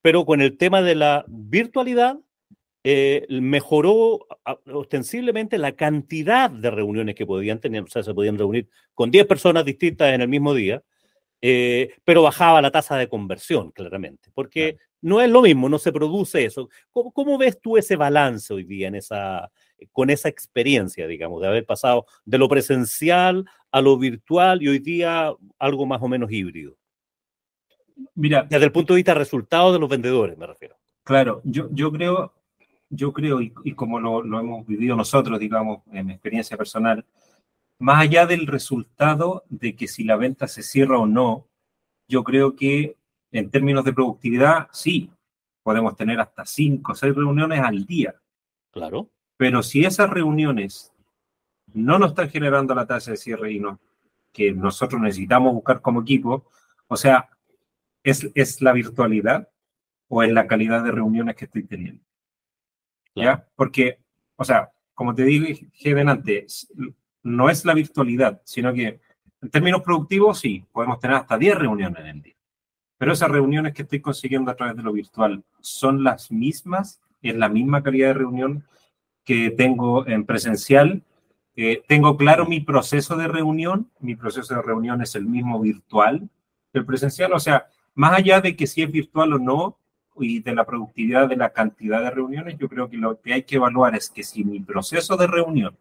Pero 0.02 0.24
con 0.24 0.40
el 0.40 0.56
tema 0.56 0.82
de 0.82 0.94
la 0.94 1.24
virtualidad, 1.28 2.18
eh, 2.82 3.26
mejoró 3.28 4.26
ostensiblemente 4.72 5.58
la 5.58 5.72
cantidad 5.72 6.50
de 6.50 6.70
reuniones 6.70 7.14
que 7.14 7.26
podían 7.26 7.60
tener, 7.60 7.82
o 7.82 7.88
sea, 7.88 8.02
se 8.02 8.14
podían 8.14 8.38
reunir 8.38 8.68
con 8.94 9.10
10 9.10 9.26
personas 9.26 9.66
distintas 9.66 10.14
en 10.14 10.22
el 10.22 10.28
mismo 10.28 10.54
día, 10.54 10.82
eh, 11.42 11.94
pero 12.04 12.22
bajaba 12.22 12.60
la 12.60 12.70
tasa 12.70 12.96
de 12.96 13.08
conversión, 13.08 13.70
claramente, 13.70 14.30
porque 14.34 14.78
no 15.02 15.20
es 15.20 15.30
lo 15.30 15.42
mismo, 15.42 15.68
no 15.68 15.78
se 15.78 15.92
produce 15.92 16.44
eso. 16.44 16.68
¿Cómo, 16.92 17.38
ves 17.38 17.60
tú 17.60 17.76
ese 17.76 17.96
balance 17.96 18.52
hoy 18.52 18.64
día 18.64 18.88
en 18.88 18.96
esa, 18.96 19.50
con 19.92 20.10
esa 20.10 20.28
experiencia, 20.28 21.06
digamos, 21.06 21.40
de 21.40 21.48
haber 21.48 21.64
pasado 21.64 22.06
de 22.24 22.38
lo 22.38 22.48
presencial 22.48 23.46
a 23.70 23.80
lo 23.80 23.96
virtual 23.96 24.62
y 24.62 24.68
hoy 24.68 24.78
día 24.78 25.32
algo 25.58 25.86
más 25.86 26.02
o 26.02 26.08
menos 26.08 26.30
híbrido? 26.30 26.76
Mira, 28.14 28.46
desde 28.48 28.64
el 28.64 28.72
punto 28.72 28.92
de 28.92 28.98
vista 28.98 29.14
resultado 29.14 29.72
de 29.72 29.78
los 29.78 29.88
vendedores, 29.88 30.36
me 30.36 30.46
refiero. 30.46 30.76
Claro, 31.04 31.40
yo, 31.44 31.68
yo 31.72 31.90
creo, 31.90 32.34
yo 32.90 33.12
creo, 33.12 33.40
y, 33.40 33.50
como 33.74 33.98
lo, 33.98 34.22
lo, 34.22 34.38
hemos 34.38 34.66
vivido 34.66 34.96
nosotros, 34.96 35.38
digamos, 35.38 35.80
en 35.92 36.06
mi 36.06 36.12
experiencia 36.12 36.56
personal, 36.56 37.04
más 37.80 38.02
allá 38.02 38.26
del 38.26 38.46
resultado 38.46 39.44
de 39.48 39.74
que 39.74 39.88
si 39.88 40.04
la 40.04 40.16
venta 40.16 40.46
se 40.46 40.62
cierra 40.62 40.98
o 40.98 41.06
no, 41.06 41.48
yo 42.06 42.22
creo 42.22 42.54
que 42.54 42.98
en 43.32 43.50
términos 43.50 43.84
de 43.84 43.94
productividad, 43.94 44.68
sí, 44.70 45.10
podemos 45.62 45.96
tener 45.96 46.20
hasta 46.20 46.44
cinco 46.44 46.92
o 46.92 46.94
seis 46.94 47.14
reuniones 47.14 47.60
al 47.60 47.86
día. 47.86 48.14
Claro. 48.70 49.08
Pero 49.38 49.62
si 49.62 49.84
esas 49.84 50.10
reuniones 50.10 50.92
no 51.72 51.98
nos 51.98 52.10
están 52.10 52.28
generando 52.28 52.74
la 52.74 52.86
tasa 52.86 53.12
de 53.12 53.16
cierre 53.16 53.52
y 53.52 53.60
no, 53.60 53.80
que 54.30 54.52
nosotros 54.52 55.00
necesitamos 55.00 55.54
buscar 55.54 55.80
como 55.80 56.02
equipo, 56.02 56.50
o 56.86 56.96
sea, 56.96 57.30
es, 58.02 58.30
es 58.34 58.60
la 58.60 58.72
virtualidad 58.72 59.48
o 60.08 60.22
es 60.22 60.30
la 60.30 60.46
calidad 60.46 60.84
de 60.84 60.92
reuniones 60.92 61.34
que 61.34 61.46
estoy 61.46 61.64
teniendo. 61.64 62.04
¿Ya? 63.14 63.48
Porque, 63.56 64.00
o 64.36 64.44
sea, 64.44 64.70
como 64.92 65.14
te 65.14 65.24
dije 65.24 65.70
antes, 66.06 66.70
no 67.22 67.50
es 67.50 67.64
la 67.64 67.74
virtualidad, 67.74 68.40
sino 68.44 68.72
que 68.72 69.00
en 69.42 69.50
términos 69.50 69.82
productivos 69.82 70.40
sí, 70.40 70.64
podemos 70.72 70.98
tener 71.00 71.16
hasta 71.16 71.38
10 71.38 71.58
reuniones 71.58 72.00
en 72.00 72.06
el 72.06 72.22
día. 72.22 72.34
Pero 72.98 73.12
esas 73.12 73.30
reuniones 73.30 73.72
que 73.72 73.82
estoy 73.82 74.00
consiguiendo 74.00 74.50
a 74.50 74.56
través 74.56 74.76
de 74.76 74.82
lo 74.82 74.92
virtual 74.92 75.42
son 75.60 76.04
las 76.04 76.30
mismas, 76.30 77.00
es 77.22 77.34
la 77.34 77.48
misma 77.48 77.82
calidad 77.82 78.08
de 78.08 78.14
reunión 78.14 78.64
que 79.24 79.50
tengo 79.50 80.06
en 80.06 80.24
presencial. 80.26 81.02
Eh, 81.56 81.82
tengo 81.88 82.16
claro 82.16 82.46
mi 82.46 82.60
proceso 82.60 83.16
de 83.16 83.28
reunión, 83.28 83.90
mi 84.00 84.16
proceso 84.16 84.54
de 84.54 84.62
reunión 84.62 85.00
es 85.02 85.14
el 85.14 85.24
mismo 85.24 85.60
virtual 85.60 86.28
que 86.72 86.78
el 86.78 86.86
presencial, 86.86 87.32
o 87.32 87.40
sea, 87.40 87.66
más 87.94 88.18
allá 88.18 88.40
de 88.40 88.54
que 88.54 88.66
si 88.66 88.82
es 88.82 88.90
virtual 88.90 89.32
o 89.32 89.38
no, 89.38 89.76
y 90.18 90.40
de 90.40 90.54
la 90.54 90.64
productividad 90.64 91.28
de 91.28 91.36
la 91.36 91.50
cantidad 91.50 92.02
de 92.02 92.10
reuniones, 92.10 92.58
yo 92.58 92.68
creo 92.68 92.88
que 92.90 92.96
lo 92.96 93.20
que 93.20 93.32
hay 93.32 93.42
que 93.42 93.56
evaluar 93.56 93.94
es 93.94 94.10
que 94.10 94.22
si 94.22 94.44
mi 94.44 94.60
proceso 94.60 95.16
de 95.16 95.26
reunión 95.26 95.76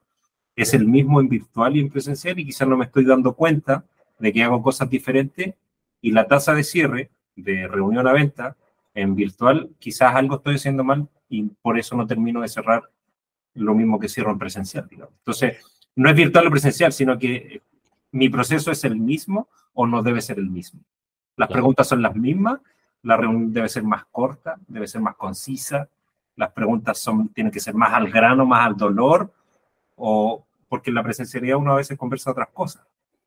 es 0.64 0.74
el 0.74 0.86
mismo 0.86 1.20
en 1.20 1.30
virtual 1.30 1.76
y 1.76 1.80
en 1.80 1.90
presencial 1.90 2.38
y 2.40 2.46
quizás 2.46 2.68
no 2.68 2.78
me 2.78 2.86
estoy 2.86 3.06
dando 3.06 3.34
cuenta 3.34 3.86
de 4.20 4.34
que 4.34 4.44
hago 4.44 4.62
cosas 4.62 4.90
diferentes 4.90 5.56
y 6.02 6.12
la 6.12 6.28
tasa 6.28 6.54
de 6.54 6.64
cierre 6.64 7.10
de 7.36 7.68
reunión 7.68 8.08
a 8.08 8.14
venta 8.14 8.56
en 8.94 9.16
virtual, 9.16 9.70
quizás 9.80 10.16
algo 10.16 10.36
estoy 10.36 10.56
haciendo 10.56 10.84
mal 10.84 11.08
y 11.30 11.44
por 11.44 11.80
eso 11.80 11.96
no 11.96 12.06
termino 12.06 12.42
de 12.42 12.50
cerrar 12.50 12.90
lo 13.54 13.74
mismo 13.74 14.00
que 14.00 14.10
cierro 14.10 14.32
en 14.32 14.40
presencial. 14.40 14.88
Digamos. 14.90 15.14
Entonces, 15.20 15.58
no 15.96 16.10
es 16.10 16.16
virtual 16.16 16.48
o 16.48 16.52
presencial, 16.52 16.92
sino 16.92 17.18
que 17.18 17.62
mi 18.12 18.30
proceso 18.30 18.72
es 18.72 18.84
el 18.84 18.98
mismo 18.98 19.48
o 19.74 19.88
no 19.88 20.02
debe 20.02 20.22
ser 20.22 20.40
el 20.40 20.50
mismo. 20.50 20.82
Las 21.36 21.50
preguntas 21.50 21.88
son 21.88 22.02
las 22.02 22.16
mismas, 22.16 22.60
la 23.04 23.16
reunión 23.16 23.54
debe 23.54 23.70
ser 23.70 23.84
más 23.84 24.06
corta, 24.12 24.58
debe 24.68 24.88
ser 24.88 25.02
más 25.02 25.16
concisa, 25.16 25.88
las 26.36 26.52
preguntas 26.52 26.98
son, 26.98 27.30
tienen 27.30 27.52
que 27.52 27.60
ser 27.60 27.76
más 27.76 27.94
al 27.94 28.10
grano, 28.10 28.46
más 28.46 28.66
al 28.66 28.76
dolor, 28.76 29.32
o, 29.96 30.46
porque 30.70 30.92
en 30.92 30.96
la 30.96 31.04
presencialidad 31.04 31.58
uno 31.58 31.74
a 31.74 31.78
veces 31.78 31.98
conversa 31.98 32.32
otras 32.32 32.50
cosas. 32.54 32.84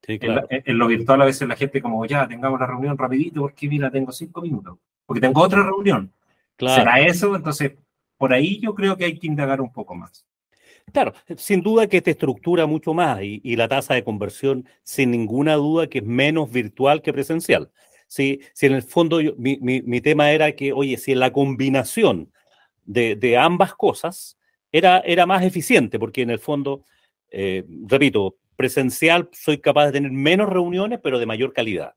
en, 0.06 0.78
lo 0.78 0.86
virtual 0.86 1.20
a 1.20 1.26
veces 1.26 1.46
la 1.46 1.56
gente 1.56 1.82
como, 1.82 2.06
ya, 2.06 2.26
tengamos 2.26 2.58
la 2.58 2.66
reunión 2.66 2.96
rapidito 2.96 3.42
porque 3.42 3.68
mira, 3.68 3.90
tengo 3.90 4.12
cinco 4.12 4.40
minutos, 4.40 4.78
porque 5.04 5.20
tengo 5.20 5.42
otra 5.42 5.62
reunión. 5.62 6.12
¿Será 6.58 7.00
eso? 7.00 7.34
Entonces, 7.34 7.72
por 8.16 8.32
ahí 8.32 8.60
yo 8.60 8.74
creo 8.74 8.96
que 8.96 9.04
hay 9.04 9.18
que 9.18 9.26
indagar 9.26 9.60
un 9.60 9.72
poco 9.72 9.94
más. 9.94 10.24
Claro, 10.92 11.12
sin 11.36 11.62
duda 11.62 11.86
que 11.86 12.02
te 12.02 12.12
estructura 12.12 12.66
mucho 12.66 12.92
más 12.94 13.20
y, 13.22 13.56
la 13.56 13.68
tasa 13.68 13.94
de 13.94 14.04
conversión, 14.04 14.66
sin 14.82 15.10
ninguna 15.10 15.54
duda, 15.54 15.86
que 15.86 15.98
es 15.98 16.04
menos 16.04 16.50
virtual 16.50 17.02
que 17.02 17.12
presencial. 17.12 17.70
Si, 18.06 18.40
si 18.52 18.66
en 18.66 18.74
el 18.74 18.82
fondo 18.82 19.20
mi, 19.38 19.58
mi, 19.60 20.00
tema 20.00 20.32
era 20.32 20.52
que, 20.52 20.72
oye, 20.72 20.98
si 20.98 21.12
en 21.12 21.20
la 21.20 21.32
combinación 21.32 22.32
de, 22.84 23.16
de 23.16 23.38
ambas 23.38 23.74
cosas 23.74 24.38
era, 24.70 24.98
era 24.98 25.24
más 25.24 25.44
eficiente, 25.44 25.98
porque 25.98 26.22
en 26.22 26.30
el 26.30 26.38
fondo 26.38 26.84
eh, 27.32 27.64
repito, 27.86 28.36
presencial 28.56 29.28
soy 29.32 29.58
capaz 29.58 29.86
de 29.86 29.92
tener 29.92 30.12
menos 30.12 30.48
reuniones, 30.48 31.00
pero 31.02 31.18
de 31.18 31.26
mayor 31.26 31.52
calidad. 31.52 31.94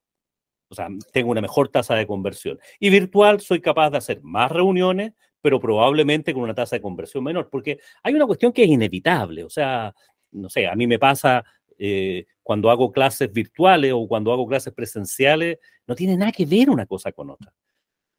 O 0.69 0.76
sea, 0.76 0.88
tengo 1.12 1.30
una 1.30 1.41
mejor 1.41 1.69
tasa 1.69 1.93
de 1.95 2.08
conversión. 2.08 2.58
Y 2.80 2.89
virtual 2.89 3.41
soy 3.41 3.62
capaz 3.62 3.91
de 3.91 3.98
hacer 3.98 4.21
más 4.24 4.52
reuniones, 4.52 5.13
pero 5.41 5.60
probablemente 5.60 6.34
con 6.34 6.43
una 6.43 6.56
tasa 6.56 6.78
de 6.78 6.82
conversión 6.82 7.24
menor, 7.24 7.50
porque 7.52 7.80
hay 8.02 8.15
una 8.15 8.26
cuestión 8.26 8.52
que 8.52 8.63
es 8.63 8.69
inevitable. 8.69 9.43
O 9.43 9.50
sea, 9.50 9.93
no 10.32 10.50
sé, 10.50 10.67
a 10.67 10.76
mí 10.76 10.88
me 10.88 10.98
pasa 10.98 11.43
eh, 11.78 12.26
cuando 12.41 12.71
hago 12.71 12.91
clases 12.91 13.32
virtuales 13.32 13.91
o 13.93 14.08
cuando 14.08 14.32
hago 14.32 14.48
clases 14.48 14.74
presenciales, 14.74 15.60
no 15.86 15.95
tiene 15.95 16.17
nada 16.17 16.32
que 16.32 16.45
ver 16.45 16.69
una 16.69 16.86
cosa 16.86 17.12
con 17.12 17.30
otra. 17.30 17.54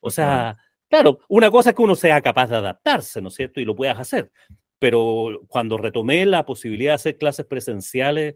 O 0.00 0.10
sea, 0.10 0.56
claro, 0.88 1.18
una 1.28 1.50
cosa 1.50 1.70
es 1.70 1.76
que 1.76 1.82
uno 1.82 1.96
sea 1.96 2.20
capaz 2.20 2.46
de 2.48 2.56
adaptarse, 2.56 3.20
¿no 3.20 3.28
es 3.28 3.34
cierto? 3.34 3.60
Y 3.60 3.64
lo 3.64 3.74
puedas 3.74 3.98
hacer 3.98 4.30
pero 4.78 5.42
cuando 5.48 5.78
retomé 5.78 6.26
la 6.26 6.44
posibilidad 6.44 6.92
de 6.92 6.96
hacer 6.96 7.18
clases 7.18 7.46
presenciales, 7.46 8.34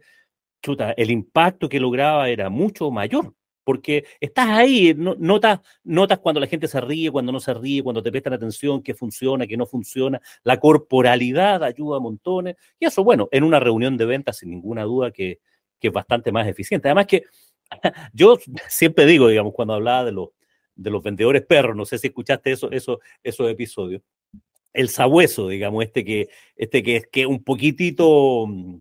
chuta, 0.63 0.93
el 0.93 1.11
impacto 1.11 1.69
que 1.69 1.81
lograba 1.81 2.29
era 2.29 2.51
mucho 2.51 2.91
mayor, 2.91 3.35
porque 3.65 4.05
estás 4.21 4.49
ahí, 4.49 4.95
notas, 4.97 5.61
notas 5.85 6.19
cuando 6.19 6.41
la 6.41 6.47
gente 6.47 6.67
se 6.67 6.81
ríe, 6.81 7.11
cuando 7.11 7.31
no 7.33 7.41
se 7.41 7.55
ríe, 7.55 7.83
cuando 7.83 8.03
te 8.03 8.11
prestan 8.11 8.33
atención, 8.33 8.83
qué 8.83 8.95
funciona, 8.95 9.47
qué 9.47 9.57
no 9.57 9.67
funciona, 9.67 10.21
la 10.43 10.59
corporalidad 10.59 11.63
ayuda 11.63 11.99
a 11.99 12.01
montones, 12.01 12.57
y 12.79 12.87
eso, 12.87 13.05
bueno, 13.05 13.29
en 13.31 13.45
una 13.45 13.61
reunión 13.61 13.97
de 13.97 14.07
ventas, 14.07 14.39
sin 14.39 14.51
ninguna 14.51 14.85
duda 14.85 15.11
que, 15.11 15.41
que 15.79 15.89
es 15.89 15.95
bastante 15.95 16.33
más 16.33 16.47
eficiente. 16.47 16.89
Además 16.89 17.07
que 17.07 17.25
yo 18.13 18.39
siempre 18.69 19.07
digo, 19.07 19.29
digamos, 19.29 19.53
cuando 19.55 19.75
hablaba 19.75 20.05
de 20.05 20.13
los, 20.13 20.31
de 20.75 20.91
los 20.91 21.03
vendedores 21.03 21.43
perros, 21.43 21.77
no 21.77 21.85
sé 21.85 21.99
si 21.99 22.09
escuchaste 22.09 22.53
eso, 22.53 22.71
eso, 22.71 23.01
esos 23.23 23.51
episodios, 23.51 24.03
el 24.73 24.89
sabueso, 24.89 25.49
digamos, 25.49 25.85
este 25.85 26.05
que, 26.05 26.29
este 26.57 26.83
que 26.83 26.97
es 26.97 27.07
que 27.07 27.27
un 27.27 27.43
poquitito 27.43 28.47
mm, 28.47 28.77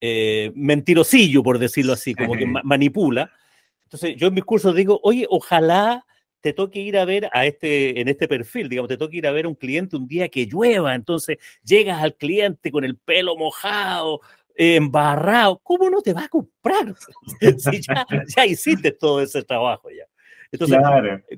eh, 0.00 0.52
mentirosillo, 0.54 1.42
por 1.42 1.58
decirlo 1.58 1.92
así, 1.92 2.14
como 2.14 2.34
que 2.34 2.46
manipula. 2.46 3.30
Entonces, 3.84 4.16
yo 4.16 4.28
en 4.28 4.34
mis 4.34 4.44
cursos 4.44 4.74
digo, 4.74 5.00
oye, 5.02 5.26
ojalá 5.30 6.04
te 6.40 6.52
toque 6.52 6.80
ir 6.80 6.96
a 6.96 7.04
ver 7.04 7.28
a 7.32 7.46
este, 7.46 8.00
en 8.00 8.08
este 8.08 8.28
perfil, 8.28 8.68
digamos, 8.68 8.88
te 8.88 8.96
toque 8.96 9.16
ir 9.16 9.26
a 9.26 9.32
ver 9.32 9.46
a 9.46 9.48
un 9.48 9.54
cliente 9.54 9.96
un 9.96 10.06
día 10.06 10.28
que 10.28 10.46
llueva, 10.46 10.94
entonces 10.94 11.38
llegas 11.64 12.02
al 12.02 12.14
cliente 12.14 12.70
con 12.70 12.84
el 12.84 12.96
pelo 12.96 13.36
mojado, 13.36 14.20
embarrado, 14.54 15.58
¿cómo 15.62 15.90
no 15.90 16.02
te 16.02 16.12
va 16.12 16.24
a 16.24 16.28
comprar? 16.28 16.94
si 17.58 17.80
ya, 17.80 18.06
ya, 18.36 18.46
hiciste 18.46 18.92
todo 18.92 19.20
ese 19.22 19.42
trabajo 19.42 19.90
ya. 19.90 20.04
Entonces, 20.52 20.78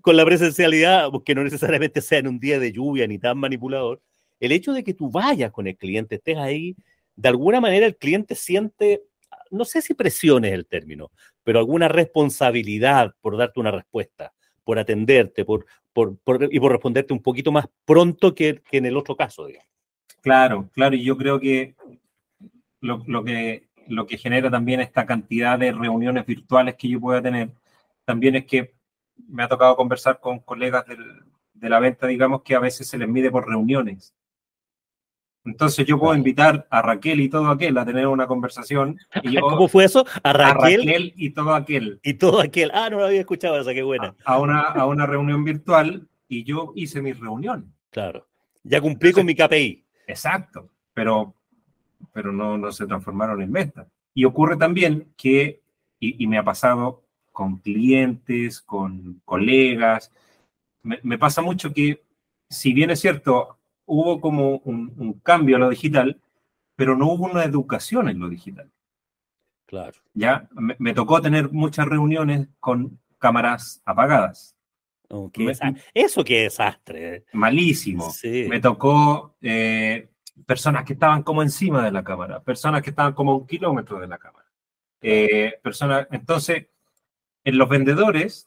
con 0.01 0.17
la 0.17 0.25
presencialidad, 0.25 1.11
que 1.25 1.35
no 1.35 1.45
necesariamente 1.45 2.01
sea 2.01 2.19
en 2.19 2.29
un 2.29 2.39
día 2.39 2.59
de 2.59 2.73
lluvia 2.73 3.07
ni 3.07 3.19
tan 3.19 3.39
manipulador, 3.39 4.01
el 4.41 4.53
hecho 4.53 4.73
de 4.73 4.85
que 4.85 4.95
tú 4.95 5.11
vayas 5.11 5.51
con 5.51 5.67
el 5.67 5.77
cliente, 5.77 6.17
estés 6.17 6.37
ahí, 6.37 6.77
de 7.17 7.29
alguna 7.29 7.61
manera 7.61 7.87
el 7.87 7.97
cliente 7.97 8.35
siente, 8.35 9.03
no 9.51 9.65
sé 9.65 9.83
si 9.83 9.95
presión 9.95 10.45
es 10.45 10.53
el 10.53 10.67
término, 10.67 11.11
pero 11.43 11.59
alguna 11.59 11.89
responsabilidad 11.89 13.15
por 13.21 13.37
darte 13.37 13.61
una 13.61 13.71
respuesta, 13.71 14.33
por 14.63 14.79
atenderte, 14.79 15.45
por, 15.45 15.67
por, 15.93 16.19
y 16.51 16.61
por 16.61 16.73
responderte 16.73 17.13
un 17.13 17.23
poquito 17.23 17.51
más 17.51 17.67
pronto 17.85 18.35
que, 18.35 18.63
que 18.71 18.77
en 18.79 18.87
el 18.87 18.97
otro 18.97 19.17
caso, 19.17 19.47
digamos. 19.47 19.69
Claro, 20.21 20.69
claro, 20.73 20.95
y 20.95 21.03
yo 21.03 21.17
creo 21.17 21.41
que 21.41 21.75
lo, 22.81 23.03
lo, 23.07 23.25
que 23.25 23.69
lo 23.89 24.07
que 24.07 24.19
genera 24.19 24.51
también 24.51 24.81
esta 24.81 25.07
cantidad 25.07 25.59
de 25.59 25.73
reuniones 25.73 26.27
virtuales 26.27 26.77
que 26.77 26.89
yo 26.89 27.01
pueda 27.01 27.23
tener, 27.23 27.51
también 28.05 28.37
es 28.37 28.47
que 28.47 28.75
me 29.29 29.43
ha 29.43 29.49
tocado 29.49 29.77
conversar 29.77 30.21
con 30.21 30.41
colegas 30.41 30.87
del, 30.87 31.25
de 31.55 31.69
la 31.69 31.81
venta, 31.81 32.07
digamos, 32.07 32.43
que 32.43 32.55
a 32.55 32.61
veces 32.61 32.89
se 32.89 32.99
les 32.99 33.09
mide 33.09 33.31
por 33.31 33.49
reuniones. 33.49 34.15
Entonces 35.45 35.87
yo 35.87 35.99
puedo 35.99 36.15
invitar 36.15 36.67
a 36.69 36.83
Raquel 36.83 37.21
y 37.21 37.29
todo 37.29 37.49
aquel 37.49 37.79
a 37.79 37.85
tener 37.85 38.07
una 38.07 38.27
conversación. 38.27 38.99
Y 39.23 39.37
¿Cómo 39.41 39.69
fue 39.69 39.85
eso? 39.85 40.05
A 40.23 40.33
Raquel, 40.33 41.15
y 41.17 41.31
todo 41.31 41.55
aquel. 41.55 42.01
Y 42.03 42.15
todo 42.15 42.41
aquel. 42.41 42.71
Ah, 42.75 42.91
no 42.91 42.99
lo 42.99 43.07
había 43.07 43.21
escuchado 43.21 43.59
esa, 43.59 43.73
qué 43.73 43.83
buena. 43.83 44.15
A, 44.25 44.39
una, 44.39 44.61
a 44.61 44.87
una 44.87 45.07
reunión 45.07 45.45
virtual 45.45 46.07
y 46.29 46.45
yo 46.45 46.73
hice 46.77 47.01
mi 47.01 47.13
reunión. 47.13 47.73
Claro. 47.91 48.27
Ya 48.63 48.81
cumplí 48.81 49.13
con 49.13 49.25
mi 49.25 49.35
KPI. 49.35 49.87
Exacto. 50.07 50.69
Pero, 50.93 51.35
pero 52.13 52.33
no, 52.33 52.59
no 52.59 52.71
se 52.71 52.87
transformaron 52.87 53.41
en 53.41 53.53
ventas. 53.53 53.87
Y 54.13 54.25
ocurre 54.25 54.57
también 54.57 55.15
que, 55.17 55.63
y, 55.99 56.23
y, 56.23 56.27
me 56.27 56.39
ha 56.39 56.45
pasado 56.45 57.05
con 57.39 57.59
clientes, 57.59 58.61
con 58.61 59.23
colegas, 59.25 60.11
me, 60.83 60.99
me 61.05 61.19
pasa 61.19 61.41
mucho 61.41 61.73
que, 61.73 62.03
si 62.51 62.73
bien 62.73 62.91
es 62.91 62.99
cierto, 62.99 63.61
hubo 63.87 64.21
como 64.21 64.57
un, 64.65 65.21
cambio 65.23 65.55
a 65.55 65.61
lo 65.61 65.71
digital, 65.71 66.21
pero 66.75 66.97
no 66.97 67.13
hubo 67.13 67.27
una 67.27 67.45
educación 67.45 68.09
en 68.09 68.19
lo 68.19 68.29
digital. 68.29 68.73
Claro. 69.67 70.01
Ya 70.15 70.49
me, 70.51 70.95
tocó 70.95 71.23
tener 71.23 71.53
muchas 71.53 71.87
reuniones 71.87 72.49
con 72.59 72.99
cámaras 73.19 73.83
apagadas. 73.85 74.57
eso 75.95 76.25
qué 76.25 76.43
desastre. 76.43 77.15
¿eh? 77.15 77.25
Malísimo. 77.35 78.13
Me 78.49 78.59
tocó 78.59 79.37
eh, 79.41 80.09
personas 80.45 80.83
que 80.85 80.95
estaban 80.95 81.23
como 81.23 81.45
encima 81.45 81.85
de 81.85 81.93
la 81.93 82.03
cámara, 82.03 82.43
personas 82.43 82.83
que 82.83 82.91
estaban 82.91 83.13
como 83.13 83.31
a 83.31 83.37
un 83.37 83.47
kilómetro 83.47 84.01
de 84.01 84.09
la 84.09 84.19
cámara. 84.19 84.49
Eh, 85.01 85.61
personas, 85.63 86.09
entonces, 86.11 86.67
en 87.49 87.57
los 87.57 87.67
vendedores 87.67 88.47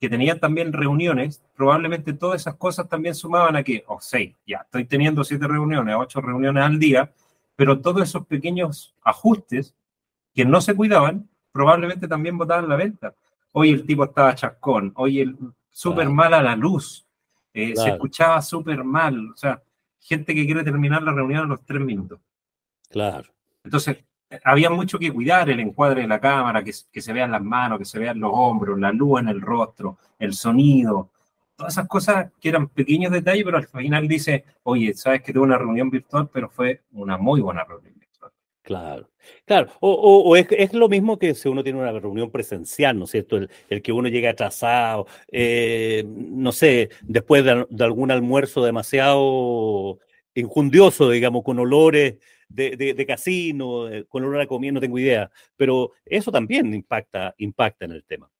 que 0.00 0.08
tenían 0.08 0.40
también 0.40 0.72
reuniones, 0.72 1.44
probablemente 1.54 2.12
todas 2.12 2.40
esas 2.40 2.56
cosas 2.56 2.88
también 2.88 3.14
sumaban 3.14 3.54
a 3.54 3.62
que, 3.62 3.84
oh, 3.86 4.00
seis, 4.00 4.34
ya, 4.44 4.62
estoy 4.64 4.84
teniendo 4.84 5.22
siete 5.22 5.46
reuniones, 5.46 5.94
ocho 5.96 6.20
reuniones 6.20 6.64
al 6.64 6.76
día, 6.80 7.12
pero 7.54 7.80
todos 7.80 8.02
esos 8.02 8.26
pequeños 8.26 8.96
ajustes 9.02 9.76
que 10.34 10.44
no 10.44 10.60
se 10.60 10.74
cuidaban, 10.74 11.28
probablemente 11.52 12.08
también 12.08 12.36
botaban 12.36 12.68
la 12.68 12.74
venta. 12.74 13.14
Hoy 13.52 13.70
el 13.70 13.86
tipo 13.86 14.02
estaba 14.02 14.34
chascón, 14.34 14.92
hoy 14.96 15.20
el 15.20 15.36
súper 15.70 16.08
mal 16.08 16.34
a 16.34 16.42
la 16.42 16.56
luz, 16.56 17.06
eh, 17.54 17.76
se 17.76 17.90
escuchaba 17.90 18.42
súper 18.42 18.82
mal, 18.82 19.30
o 19.30 19.36
sea, 19.36 19.62
gente 20.00 20.34
que 20.34 20.46
quiere 20.46 20.64
terminar 20.64 21.04
la 21.04 21.12
reunión 21.12 21.44
a 21.44 21.46
los 21.46 21.64
tres 21.64 21.80
minutos. 21.80 22.18
Claro. 22.90 23.32
Entonces, 23.62 23.98
había 24.44 24.70
mucho 24.70 24.98
que 24.98 25.12
cuidar 25.12 25.50
el 25.50 25.60
encuadre 25.60 26.02
de 26.02 26.08
la 26.08 26.20
cámara, 26.20 26.62
que, 26.62 26.72
que, 26.90 27.00
se 27.00 27.12
vean 27.12 27.30
las 27.32 27.42
manos, 27.42 27.78
que 27.78 27.84
se 27.84 27.98
vean 27.98 28.20
los 28.20 28.30
hombros, 28.34 28.78
la 28.78 28.92
luz 28.92 29.20
en 29.20 29.28
el 29.28 29.40
rostro, 29.40 29.98
el 30.18 30.32
sonido, 30.32 31.10
todas 31.56 31.74
esas 31.74 31.88
cosas 31.88 32.30
que 32.40 32.48
eran 32.48 32.68
pequeños 32.68 33.12
detalles, 33.12 33.44
pero 33.44 33.58
al 33.58 33.66
final 33.66 34.08
dice, 34.08 34.44
oye, 34.64 34.94
sabes 34.94 35.22
que 35.22 35.32
tuve 35.32 35.44
una 35.44 35.58
reunión 35.58 35.90
virtual, 35.90 36.28
pero 36.32 36.48
fue 36.48 36.82
una 36.92 37.16
muy 37.18 37.40
buena 37.40 37.64
reunión 37.64 37.94
virtual. 37.98 38.32
Claro, 38.62 39.10
claro, 39.44 39.72
o, 39.80 40.36
es, 40.36 40.46
es, 40.50 40.72
lo 40.72 40.88
mismo 40.88 41.18
que 41.18 41.34
si 41.34 41.48
uno 41.48 41.64
tiene 41.64 41.80
una 41.80 41.92
reunión 41.92 42.30
presencial, 42.30 42.98
¿no 42.98 43.04
es 43.04 43.10
cierto? 43.10 43.36
El, 43.36 43.50
el 43.68 43.82
que 43.82 43.92
uno 43.92 44.08
llega 44.08 44.30
atrasado, 44.30 45.06
eh, 45.30 46.04
no 46.06 46.52
sé, 46.52 46.90
después 47.02 47.44
de, 47.44 47.66
de 47.68 47.84
algún 47.84 48.10
almuerzo 48.10 48.64
demasiado 48.64 49.98
injundioso, 50.34 51.10
digamos, 51.10 51.42
con 51.42 51.58
olores 51.58 52.16
de, 52.54 53.04
casino, 53.06 53.88
eh, 53.88 54.04
con 54.08 54.24
olor 54.24 54.40
a 54.40 54.46
comida, 54.46 54.72
no 54.72 54.80
tengo 54.80 54.98
idea, 54.98 55.30
pero 55.56 55.92
eso 56.04 56.30
también 56.30 56.72
impacta, 56.72 57.34
impacta 57.38 57.84
en 57.84 57.92
el 57.92 58.04
tema. 58.04 58.30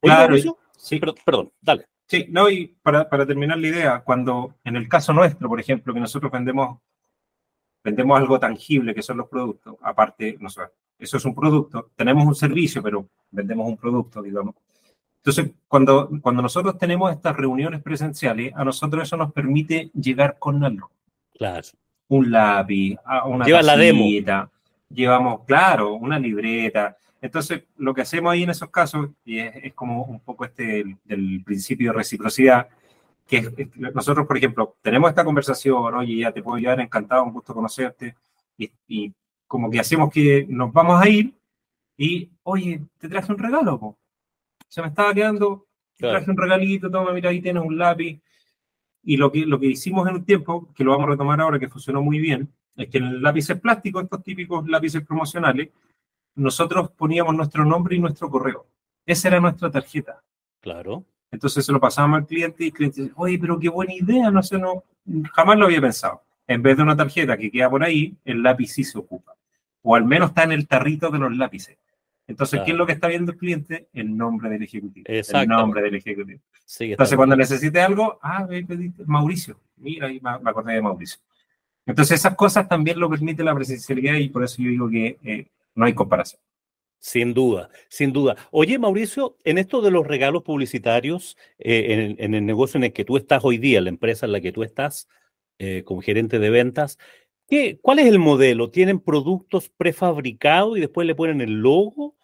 claro, 0.00 0.36
sí. 0.76 1.00
perdón, 1.24 1.52
dale. 1.60 1.86
Sí, 2.06 2.26
no, 2.28 2.50
y 2.50 2.66
para, 2.82 3.08
para, 3.08 3.26
terminar 3.26 3.58
la 3.58 3.68
idea, 3.68 4.00
cuando 4.00 4.56
en 4.64 4.76
el 4.76 4.88
caso 4.88 5.12
nuestro, 5.12 5.48
por 5.48 5.58
ejemplo, 5.58 5.94
que 5.94 6.00
nosotros 6.00 6.30
vendemos, 6.30 6.78
vendemos 7.82 8.18
algo 8.18 8.38
tangible, 8.38 8.94
que 8.94 9.02
son 9.02 9.16
los 9.16 9.28
productos, 9.28 9.76
aparte, 9.80 10.36
no 10.38 10.50
sé, 10.50 10.62
eso 10.98 11.16
es 11.16 11.24
un 11.24 11.34
producto, 11.34 11.90
tenemos 11.96 12.26
un 12.26 12.34
servicio, 12.34 12.82
pero 12.82 13.08
vendemos 13.30 13.66
un 13.66 13.76
producto, 13.76 14.20
digamos. 14.20 14.54
Entonces, 15.18 15.52
cuando, 15.68 16.10
cuando 16.20 16.42
nosotros 16.42 16.76
tenemos 16.76 17.12
estas 17.12 17.36
reuniones 17.36 17.80
presenciales, 17.80 18.52
a 18.54 18.64
nosotros 18.64 19.04
eso 19.04 19.16
nos 19.16 19.32
permite 19.32 19.90
llegar 19.94 20.36
con 20.38 20.62
algo. 20.64 20.90
Claro 21.38 21.62
un 22.16 22.30
lápiz, 22.30 22.96
una 23.24 23.44
Lleva 23.46 23.62
la 23.62 23.76
demo. 23.76 24.04
llevamos, 24.90 25.44
claro, 25.46 25.94
una 25.94 26.18
libreta. 26.18 26.96
Entonces, 27.22 27.64
lo 27.78 27.94
que 27.94 28.02
hacemos 28.02 28.32
ahí 28.32 28.42
en 28.42 28.50
esos 28.50 28.68
casos, 28.68 29.10
y 29.24 29.38
es, 29.38 29.72
como 29.74 30.04
un 30.04 30.20
poco 30.20 30.44
este 30.44 30.84
del, 31.04 31.42
principio 31.42 31.90
de 31.90 31.98
reciprocidad, 31.98 32.68
que 33.26 33.70
nosotros, 33.76 34.26
por 34.26 34.36
ejemplo, 34.36 34.76
tenemos 34.82 35.08
esta 35.08 35.24
conversación, 35.24 35.94
oye, 35.94 36.18
ya 36.18 36.32
te 36.32 36.42
puedo 36.42 36.56
ayudar, 36.56 36.80
encantado, 36.80 37.24
un 37.24 37.32
gusto 37.32 37.54
conocerte, 37.54 38.14
y, 38.58 39.12
como 39.46 39.70
que 39.70 39.80
hacemos 39.80 40.10
que 40.10 40.46
nos 40.48 40.72
vamos 40.72 41.00
a 41.00 41.08
ir, 41.08 41.32
y, 41.96 42.30
oye, 42.42 42.82
te 42.98 43.08
traje 43.08 43.32
un 43.32 43.38
regalo, 43.38 43.96
se 44.68 44.82
me 44.82 44.88
estaba 44.88 45.14
quedando, 45.14 45.66
te 45.96 46.08
traje 46.08 46.30
un 46.30 46.36
regalito, 46.36 46.90
toma, 46.90 47.12
mira, 47.12 47.30
ahí 47.30 47.40
tienes 47.40 47.62
un 47.62 47.78
lápiz, 47.78 48.20
y 49.04 49.16
lo 49.16 49.32
que, 49.32 49.44
lo 49.46 49.58
que 49.58 49.66
hicimos 49.66 50.08
en 50.08 50.16
un 50.16 50.24
tiempo, 50.24 50.68
que 50.74 50.84
lo 50.84 50.92
vamos 50.92 51.06
a 51.06 51.10
retomar 51.10 51.40
ahora, 51.40 51.58
que 51.58 51.68
funcionó 51.68 52.02
muy 52.02 52.18
bien, 52.18 52.52
es 52.76 52.88
que 52.88 52.98
en 52.98 53.22
lápices 53.22 53.60
plásticos, 53.60 54.04
estos 54.04 54.22
típicos 54.22 54.66
lápices 54.68 55.04
promocionales, 55.04 55.70
nosotros 56.34 56.90
poníamos 56.90 57.34
nuestro 57.34 57.64
nombre 57.64 57.96
y 57.96 57.98
nuestro 57.98 58.30
correo. 58.30 58.66
Esa 59.04 59.28
era 59.28 59.40
nuestra 59.40 59.70
tarjeta. 59.70 60.22
Claro. 60.60 61.04
Entonces 61.30 61.64
se 61.64 61.72
lo 61.72 61.80
pasábamos 61.80 62.20
al 62.20 62.26
cliente 62.26 62.64
y 62.64 62.66
el 62.68 62.72
cliente 62.72 63.02
dice, 63.02 63.14
oye, 63.16 63.38
pero 63.38 63.58
qué 63.58 63.68
buena 63.68 63.94
idea, 63.94 64.30
no 64.30 64.42
sé, 64.42 64.58
no, 64.58 64.84
jamás 65.32 65.58
lo 65.58 65.66
había 65.66 65.80
pensado. 65.80 66.22
En 66.46 66.62
vez 66.62 66.76
de 66.76 66.82
una 66.82 66.96
tarjeta 66.96 67.36
que 67.36 67.50
queda 67.50 67.70
por 67.70 67.82
ahí, 67.82 68.14
el 68.24 68.42
lápiz 68.42 68.68
sí 68.68 68.84
se 68.84 68.98
ocupa. 68.98 69.34
O 69.82 69.96
al 69.96 70.04
menos 70.04 70.30
está 70.30 70.44
en 70.44 70.52
el 70.52 70.68
tarrito 70.68 71.10
de 71.10 71.18
los 71.18 71.36
lápices. 71.36 71.76
Entonces, 72.32 72.62
¿qué 72.64 72.70
es 72.70 72.76
lo 72.76 72.86
que 72.86 72.92
está 72.92 73.08
viendo 73.08 73.32
el 73.32 73.38
cliente? 73.38 73.88
El 73.92 74.16
nombre 74.16 74.48
del 74.48 74.62
ejecutivo. 74.62 75.04
El 75.06 75.48
nombre 75.48 75.82
del 75.82 75.94
ejecutivo. 75.96 76.40
Entonces, 76.80 77.16
cuando 77.16 77.36
necesite 77.36 77.80
algo, 77.80 78.18
ah, 78.22 78.48
Mauricio. 79.04 79.60
Mira, 79.76 80.06
ahí 80.06 80.18
me 80.20 80.50
acordé 80.50 80.74
de 80.74 80.82
Mauricio. 80.82 81.20
Entonces, 81.84 82.20
esas 82.20 82.34
cosas 82.34 82.68
también 82.68 82.98
lo 82.98 83.10
permite 83.10 83.44
la 83.44 83.54
presencialidad 83.54 84.14
y 84.14 84.30
por 84.30 84.44
eso 84.44 84.62
yo 84.62 84.70
digo 84.70 84.88
que 84.88 85.18
eh, 85.22 85.46
no 85.74 85.84
hay 85.84 85.92
comparación. 85.92 86.40
Sin 86.98 87.34
duda, 87.34 87.68
sin 87.88 88.12
duda. 88.12 88.36
Oye, 88.50 88.78
Mauricio, 88.78 89.36
en 89.44 89.58
esto 89.58 89.82
de 89.82 89.90
los 89.90 90.06
regalos 90.06 90.42
publicitarios, 90.42 91.36
eh, 91.58 92.14
en, 92.16 92.34
el 92.34 92.46
negocio 92.46 92.78
en 92.78 92.84
el 92.84 92.92
que 92.92 93.04
tú 93.04 93.18
estás 93.18 93.44
hoy 93.44 93.58
día, 93.58 93.80
la 93.80 93.90
empresa 93.90 94.24
en 94.24 94.32
la 94.32 94.40
que 94.40 94.52
tú 94.52 94.62
estás 94.62 95.08
eh, 95.58 95.82
como 95.84 96.00
gerente 96.00 96.38
de 96.38 96.48
ventas, 96.48 96.98
¿qué, 97.48 97.78
¿cuál 97.82 97.98
es 97.98 98.06
el 98.06 98.20
modelo? 98.20 98.70
¿Tienen 98.70 99.00
productos 99.00 99.68
prefabricados 99.68 100.78
y 100.78 100.80
después 100.80 101.06
le 101.06 101.14
ponen 101.14 101.40
el 101.40 101.60
logo? 101.60 102.14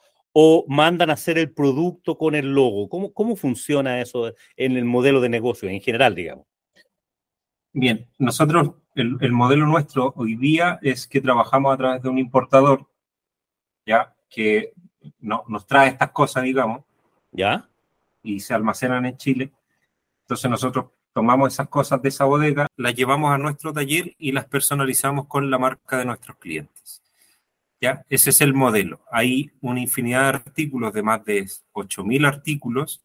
O 0.40 0.64
mandan 0.68 1.10
a 1.10 1.14
hacer 1.14 1.36
el 1.36 1.50
producto 1.50 2.16
con 2.16 2.36
el 2.36 2.54
logo? 2.54 2.88
¿Cómo, 2.88 3.12
cómo 3.12 3.34
funciona 3.34 4.00
eso 4.00 4.34
en 4.56 4.76
el 4.76 4.84
modelo 4.84 5.20
de 5.20 5.28
negocio 5.28 5.68
en 5.68 5.80
general, 5.80 6.14
digamos? 6.14 6.46
Bien, 7.72 8.08
nosotros, 8.18 8.74
el, 8.94 9.32
modelo 9.32 9.66
nuestro 9.66 10.12
hoy 10.14 10.36
día 10.36 10.78
es 10.80 11.08
que 11.08 11.20
trabajamos 11.20 11.74
a 11.74 11.76
través 11.76 12.02
de 12.02 12.08
un 12.08 12.18
importador, 12.18 12.86
¿ya? 13.84 14.14
Que 14.30 14.74
no, 15.18 15.42
nos 15.48 15.66
trae 15.66 15.88
estas 15.88 16.12
cosas, 16.12 16.44
digamos. 16.44 16.84
¿Ya? 17.32 17.68
Y 18.22 18.38
se 18.38 18.54
almacenan 18.54 19.06
en 19.06 19.16
Chile. 19.16 19.52
Entonces 20.20 20.48
nosotros 20.48 20.86
tomamos 21.12 21.52
esas 21.52 21.68
cosas 21.68 22.00
de 22.00 22.10
esa 22.10 22.26
bodega, 22.26 22.68
las 22.76 22.94
llevamos 22.94 23.32
a 23.32 23.38
nuestro 23.38 23.72
taller 23.72 24.14
y 24.18 24.30
las 24.30 24.44
personalizamos 24.46 25.26
con 25.26 25.50
la 25.50 25.58
marca 25.58 25.98
de 25.98 26.04
nuestros 26.04 26.36
clientes. 26.36 27.02
¿Ya? 27.80 28.04
Ese 28.08 28.30
es 28.30 28.40
el 28.40 28.54
modelo. 28.54 29.00
Hay 29.10 29.50
una 29.60 29.80
infinidad 29.80 30.22
de 30.22 30.38
artículos, 30.38 30.92
de 30.92 31.02
más 31.02 31.24
de 31.24 31.46
8.000 31.72 32.26
artículos, 32.26 33.02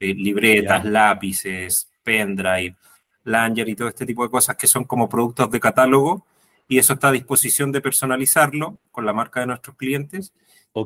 eh, 0.00 0.14
libretas, 0.14 0.84
lápices, 0.84 1.90
pendrive, 2.02 2.76
Langer 3.24 3.68
y 3.68 3.76
todo 3.76 3.88
este 3.88 4.04
tipo 4.04 4.24
de 4.24 4.30
cosas 4.30 4.56
que 4.56 4.66
son 4.66 4.84
como 4.84 5.08
productos 5.08 5.50
de 5.50 5.60
catálogo 5.60 6.26
y 6.68 6.78
eso 6.78 6.94
está 6.94 7.08
a 7.08 7.12
disposición 7.12 7.70
de 7.70 7.80
personalizarlo 7.80 8.78
con 8.90 9.06
la 9.06 9.12
marca 9.12 9.40
de 9.40 9.46
nuestros 9.46 9.76
clientes 9.76 10.32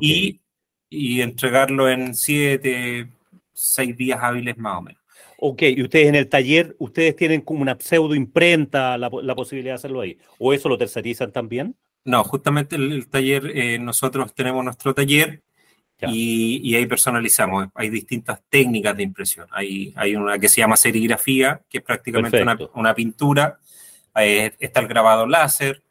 y, 0.01 0.39
y, 0.89 1.21
entregarlo 1.21 1.89
en 1.89 2.13
siete, 2.13 3.09
seis 3.53 3.95
días 3.95 4.19
hábiles 4.21 4.57
más 4.57 4.77
o 4.77 4.81
menos. 4.81 5.01
Ok, 5.39 5.61
y 5.63 5.81
ustedes 5.81 6.07
en 6.07 6.15
el 6.15 6.27
taller, 6.27 6.75
ustedes 6.79 7.15
tienen 7.15 7.41
como 7.41 7.61
una 7.61 7.77
pseudo 7.79 8.15
imprenta 8.15 8.97
la, 8.97 9.09
la 9.21 9.35
posibilidad 9.35 9.73
de 9.73 9.75
hacerlo 9.75 10.01
ahí, 10.01 10.17
o 10.39 10.53
eso 10.53 10.67
lo 10.67 10.77
tercerizan 10.77 11.31
también? 11.31 11.75
No, 12.07 12.23
justamente 12.23 12.77
el, 12.77 13.05
taller, 13.09 13.51
eh, 13.53 13.77
nosotros 13.79 14.33
tenemos 14.33 14.63
nuestro 14.63 14.93
taller 14.93 15.41
y, 15.99 16.61
y, 16.63 16.75
ahí 16.75 16.85
personalizamos. 16.85 17.67
Hay 17.75 17.89
distintas 17.89 18.41
técnicas 18.49 18.95
de 18.95 19.03
impresión. 19.03 19.45
Hay, 19.51 19.93
hay 19.97 20.15
una 20.15 20.39
que 20.39 20.47
se 20.47 20.61
llama 20.61 20.77
serigrafía, 20.77 21.61
que 21.69 21.79
es 21.79 21.83
prácticamente 21.83 22.41
una, 22.41 22.57
una, 22.75 22.95
pintura. 22.95 23.59
Eh, 24.15 24.53
está 24.57 24.79
el 24.79 24.87
grabado 24.87 25.27
láser. 25.27 25.83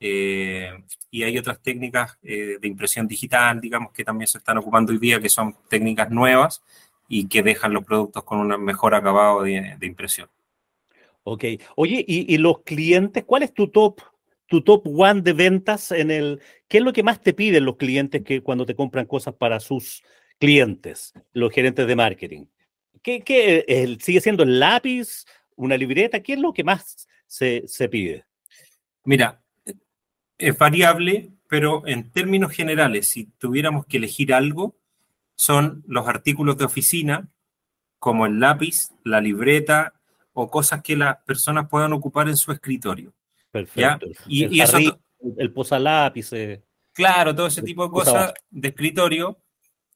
Eh, 0.00 0.72
y 1.12 1.22
hay 1.22 1.38
otras 1.38 1.62
técnicas 1.62 2.18
eh, 2.24 2.58
de 2.60 2.66
impresión 2.66 3.06
digital, 3.06 3.60
digamos, 3.60 3.92
que 3.92 4.04
también 4.04 4.26
se 4.26 4.38
están 4.38 4.58
ocupando 4.58 4.90
hoy 4.90 4.98
día, 4.98 5.20
que 5.20 5.28
son 5.28 5.54
técnicas 5.68 6.10
nuevas 6.10 6.64
y 7.06 7.28
que 7.28 7.44
dejan 7.44 7.72
los 7.72 7.84
productos 7.84 8.24
con 8.24 8.40
un 8.40 8.64
mejor 8.64 8.92
acabado 8.96 9.42
de, 9.44 9.76
de 9.78 9.86
impresión. 9.86 10.28
Ok. 11.22 11.44
Oye, 11.76 12.04
¿y, 12.08 12.34
¿y, 12.34 12.38
los 12.38 12.62
clientes? 12.62 13.22
¿Cuál 13.24 13.44
es 13.44 13.54
tu 13.54 13.68
top 13.68 14.00
tu 14.48 14.62
top 14.62 14.86
one 14.86 15.20
de 15.20 15.32
ventas 15.34 15.92
en 15.92 16.10
el... 16.10 16.40
¿Qué 16.66 16.78
es 16.78 16.84
lo 16.84 16.92
que 16.92 17.02
más 17.02 17.20
te 17.20 17.34
piden 17.34 17.64
los 17.64 17.76
clientes 17.76 18.24
que 18.24 18.42
cuando 18.42 18.66
te 18.66 18.74
compran 18.74 19.06
cosas 19.06 19.34
para 19.34 19.60
sus 19.60 20.02
clientes, 20.38 21.12
los 21.32 21.52
gerentes 21.52 21.86
de 21.86 21.94
marketing? 21.94 22.46
¿Qué, 23.02 23.64
el, 23.68 24.00
sigue 24.00 24.20
siendo 24.20 24.42
el 24.42 24.58
lápiz, 24.58 25.24
una 25.54 25.76
libreta? 25.76 26.20
¿Qué 26.20 26.32
es 26.32 26.38
lo 26.38 26.52
que 26.52 26.64
más 26.64 27.06
se, 27.26 27.62
se 27.66 27.88
pide? 27.88 28.24
Mira, 29.04 29.42
es 30.38 30.58
variable, 30.58 31.30
pero 31.48 31.86
en 31.86 32.10
términos 32.10 32.52
generales, 32.52 33.06
si 33.06 33.26
tuviéramos 33.38 33.86
que 33.86 33.98
elegir 33.98 34.32
algo, 34.32 34.76
son 35.36 35.84
los 35.86 36.08
artículos 36.08 36.56
de 36.56 36.64
oficina, 36.64 37.28
como 37.98 38.26
el 38.26 38.40
lápiz, 38.40 38.90
la 39.04 39.20
libreta 39.20 39.94
o 40.32 40.50
cosas 40.50 40.82
que 40.82 40.96
las 40.96 41.18
personas 41.24 41.68
puedan 41.68 41.92
ocupar 41.92 42.28
en 42.28 42.36
su 42.36 42.52
escritorio. 42.52 43.12
Perfecto. 43.66 44.06
Y, 44.26 44.44
el, 44.44 44.52
y 44.54 44.60
eso, 44.60 44.78
el. 44.78 44.92
Claro, 46.92 47.34
todo 47.34 47.46
ese 47.46 47.62
tipo 47.62 47.84
de 47.84 47.90
cosas 47.90 48.34
de 48.50 48.68
escritorio 48.68 49.38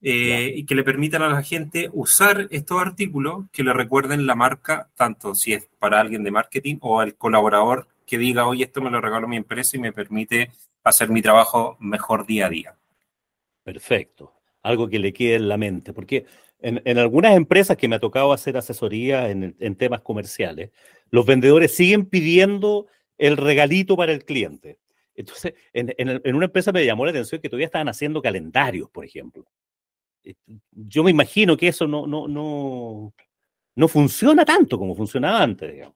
eh, 0.01 0.53
y 0.57 0.67
que 0.67 0.75
le 0.75 0.83
permitan 0.83 1.23
a 1.23 1.29
la 1.29 1.43
gente 1.43 1.89
usar 1.93 2.49
estos 2.51 2.81
artículos 2.81 3.45
que 3.53 3.63
le 3.63 3.73
recuerden 3.73 4.27
la 4.27 4.35
marca, 4.35 4.91
tanto 4.97 5.35
si 5.35 5.53
es 5.53 5.69
para 5.79 6.01
alguien 6.01 6.25
de 6.25 6.31
marketing 6.31 6.77
o 6.81 7.01
al 7.01 7.15
colaborador 7.17 7.89
que 8.07 8.19
diga, 8.19 8.47
oye, 8.47 8.65
esto 8.65 8.81
me 8.83 8.91
lo 8.91 9.01
regalo 9.01 9.29
mi 9.29 9.37
empresa 9.37 9.77
y 9.77 9.81
me 9.81 9.93
permite 9.93 10.51
hacer 10.85 11.09
mi 11.09 11.23
trabajo 11.23 11.77
mejor 11.81 12.27
día 12.27 12.47
a 12.47 12.51
día. 12.51 12.77
Perfecto. 13.63 14.33
Algo 14.63 14.89
que 14.89 14.99
le 14.99 15.13
quede 15.13 15.37
en 15.37 15.49
la 15.49 15.57
mente, 15.57 15.93
porque 15.93 16.27
en, 16.61 16.83
en 16.85 16.99
algunas 16.99 17.37
empresas 17.37 17.77
que 17.77 17.89
me 17.89 17.97
ha 17.97 18.01
tocado 18.01 18.33
hacer 18.33 18.57
asesoría 18.57 19.29
en, 19.31 19.57
en 19.59 19.77
temas 19.77 20.01
comerciales, 20.03 20.71
los 21.11 21.27
vendedores 21.27 21.75
siguen 21.75 22.07
pidiendo 22.07 22.87
el 23.23 23.37
regalito 23.37 23.97
para 23.97 24.12
el 24.12 24.25
cliente. 24.25 24.81
Entonces, 25.14 25.55
en, 25.73 25.95
en, 25.97 26.20
en, 26.25 26.35
una 26.35 26.47
empresa 26.47 26.73
me 26.73 26.85
llamó 26.85 27.05
la 27.05 27.12
atención 27.12 27.41
que 27.41 27.49
todavía 27.49 27.66
estaban 27.66 27.89
haciendo 27.89 28.20
calendarios, 28.20 28.91
por 28.91 29.05
ejemplo. 29.05 29.47
Eh, 30.25 30.35
yo 30.73 31.05
me 31.05 31.12
imagino 31.12 31.57
que 31.57 31.68
eso 31.68 31.87
no, 31.87 32.05
no, 32.05 32.27
no, 32.27 33.14
no 33.77 33.89
funciona 33.89 34.45
tanto 34.45 34.77
como 34.77 34.97
funcionaba 34.97 35.41
antes, 35.41 35.73
digamos. 35.73 35.95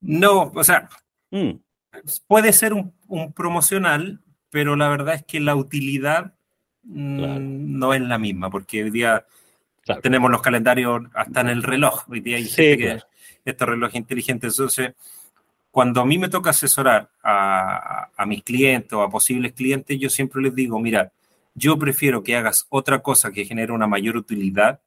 No, 0.00 0.50
o 0.52 0.64
sea, 0.64 0.88
mm. 1.30 1.52
puede 2.26 2.52
ser 2.52 2.72
un, 2.72 2.92
un, 3.06 3.32
promocional, 3.32 4.20
pero 4.50 4.74
la 4.74 4.88
verdad 4.88 5.14
es 5.14 5.24
que 5.24 5.38
la 5.38 5.54
utilidad 5.54 6.34
mm, 6.82 7.18
claro. 7.18 7.40
no 7.40 7.94
es 7.94 8.00
la 8.00 8.18
misma, 8.18 8.50
porque 8.50 8.82
hoy 8.82 8.90
día 8.90 9.24
claro. 9.82 10.00
tenemos 10.00 10.28
los 10.28 10.42
calendarios 10.42 11.02
hasta 11.14 11.42
en 11.42 11.50
el 11.50 11.62
reloj. 11.62 12.08
Hoy 12.08 12.18
día 12.18 12.38
hay 12.38 12.46
sí, 12.46 12.62
gente 12.62 12.84
claro. 12.84 13.06
que 13.44 13.50
estos 13.50 13.68
relojes 13.68 13.94
inteligentes, 13.94 14.54
entonces 14.54 14.94
cuando 15.74 16.00
a 16.00 16.06
mí 16.06 16.18
me 16.18 16.28
toca 16.28 16.50
asesorar 16.50 17.10
a, 17.20 18.08
a, 18.16 18.26
mis 18.26 18.44
clientes 18.44 18.92
o 18.92 19.02
a 19.02 19.10
posibles 19.10 19.54
clientes, 19.54 19.98
yo 19.98 20.08
siempre 20.08 20.40
les 20.40 20.54
digo, 20.54 20.78
mira, 20.78 21.10
yo 21.52 21.76
prefiero 21.76 22.22
que 22.22 22.36
hagas 22.36 22.68
otra 22.68 23.00
cosa 23.00 23.32
que 23.32 23.44
genere 23.44 23.72
una 23.72 23.88
mayor 23.88 24.16
utilidad 24.16 24.78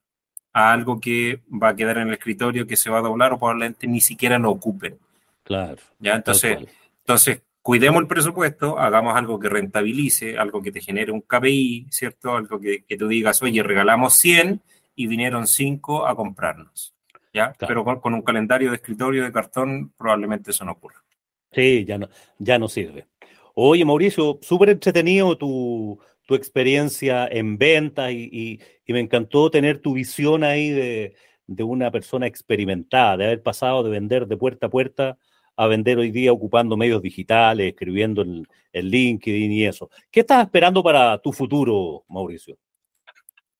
a 0.53 0.71
algo 0.71 1.01
que 1.01 1.41
va 1.51 1.67
a 1.67 1.75
quedar 1.75 1.97
en 1.97 2.07
el 2.07 2.13
escritorio, 2.13 2.65
que 2.65 2.77
se 2.77 2.89
va 2.89 2.99
a 2.99 3.01
doblar 3.01 3.33
o 3.33 3.37
probablemente 3.37 3.85
ni 3.85 3.99
siquiera 3.99 4.39
lo 4.39 4.49
ocupen. 4.49 4.97
Claro. 5.43 5.81
¿Ya? 5.99 6.15
Entonces, 6.15 6.57
entonces, 6.99 7.41
cuidemos 7.61 7.99
el 7.99 8.07
presupuesto, 8.07 8.79
hagamos 8.79 9.13
algo 9.17 9.37
que 9.41 9.49
rentabilice, 9.49 10.37
algo 10.37 10.61
que 10.61 10.71
te 10.71 10.79
genere 10.79 11.11
un 11.11 11.19
KPI, 11.19 11.87
¿cierto? 11.91 12.37
Algo 12.37 12.61
que, 12.61 12.85
que 12.85 12.95
tú 12.95 13.09
digas, 13.09 13.41
oye, 13.41 13.61
regalamos 13.61 14.13
100 14.13 14.61
y 14.95 15.07
vinieron 15.07 15.47
5 15.47 16.07
a 16.07 16.15
comprarnos. 16.15 16.93
¿Ya? 17.33 17.53
Claro. 17.53 17.67
Pero 17.67 17.83
con, 17.83 17.99
con, 17.99 18.13
un 18.13 18.21
calendario 18.21 18.69
de 18.69 18.77
escritorio 18.77 19.23
de 19.23 19.31
cartón 19.31 19.93
probablemente 19.97 20.51
eso 20.51 20.65
no 20.65 20.73
ocurra. 20.73 21.03
Sí, 21.51 21.85
ya 21.85 21.97
no, 21.97 22.09
ya 22.37 22.59
no 22.59 22.67
sirve. 22.67 23.07
Oye, 23.53 23.83
Mauricio, 23.85 24.39
súper 24.41 24.69
entretenido 24.69 25.37
tu, 25.37 25.99
tu, 26.25 26.35
experiencia 26.35 27.27
en 27.27 27.57
venta 27.57 28.11
y, 28.11 28.29
y, 28.31 28.59
y, 28.85 28.93
me 28.93 28.99
encantó 28.99 29.49
tener 29.49 29.79
tu 29.79 29.93
visión 29.93 30.43
ahí 30.43 30.69
de, 30.69 31.15
de, 31.47 31.63
una 31.63 31.89
persona 31.89 32.27
experimentada, 32.27 33.17
de 33.17 33.25
haber 33.25 33.41
pasado 33.41 33.81
de 33.81 33.89
vender 33.89 34.27
de 34.27 34.37
puerta 34.37 34.67
a 34.67 34.69
puerta 34.69 35.17
a 35.55 35.65
vender 35.65 35.97
hoy 35.97 36.11
día 36.11 36.31
ocupando 36.31 36.77
medios 36.77 37.01
digitales, 37.01 37.69
escribiendo 37.69 38.21
en, 38.21 38.47
en 38.71 38.85
LinkedIn 38.85 39.51
y 39.51 39.65
eso. 39.65 39.89
¿Qué 40.11 40.19
estás 40.19 40.43
esperando 40.43 40.83
para 40.83 41.17
tu 41.17 41.33
futuro, 41.33 42.05
Mauricio? 42.07 42.59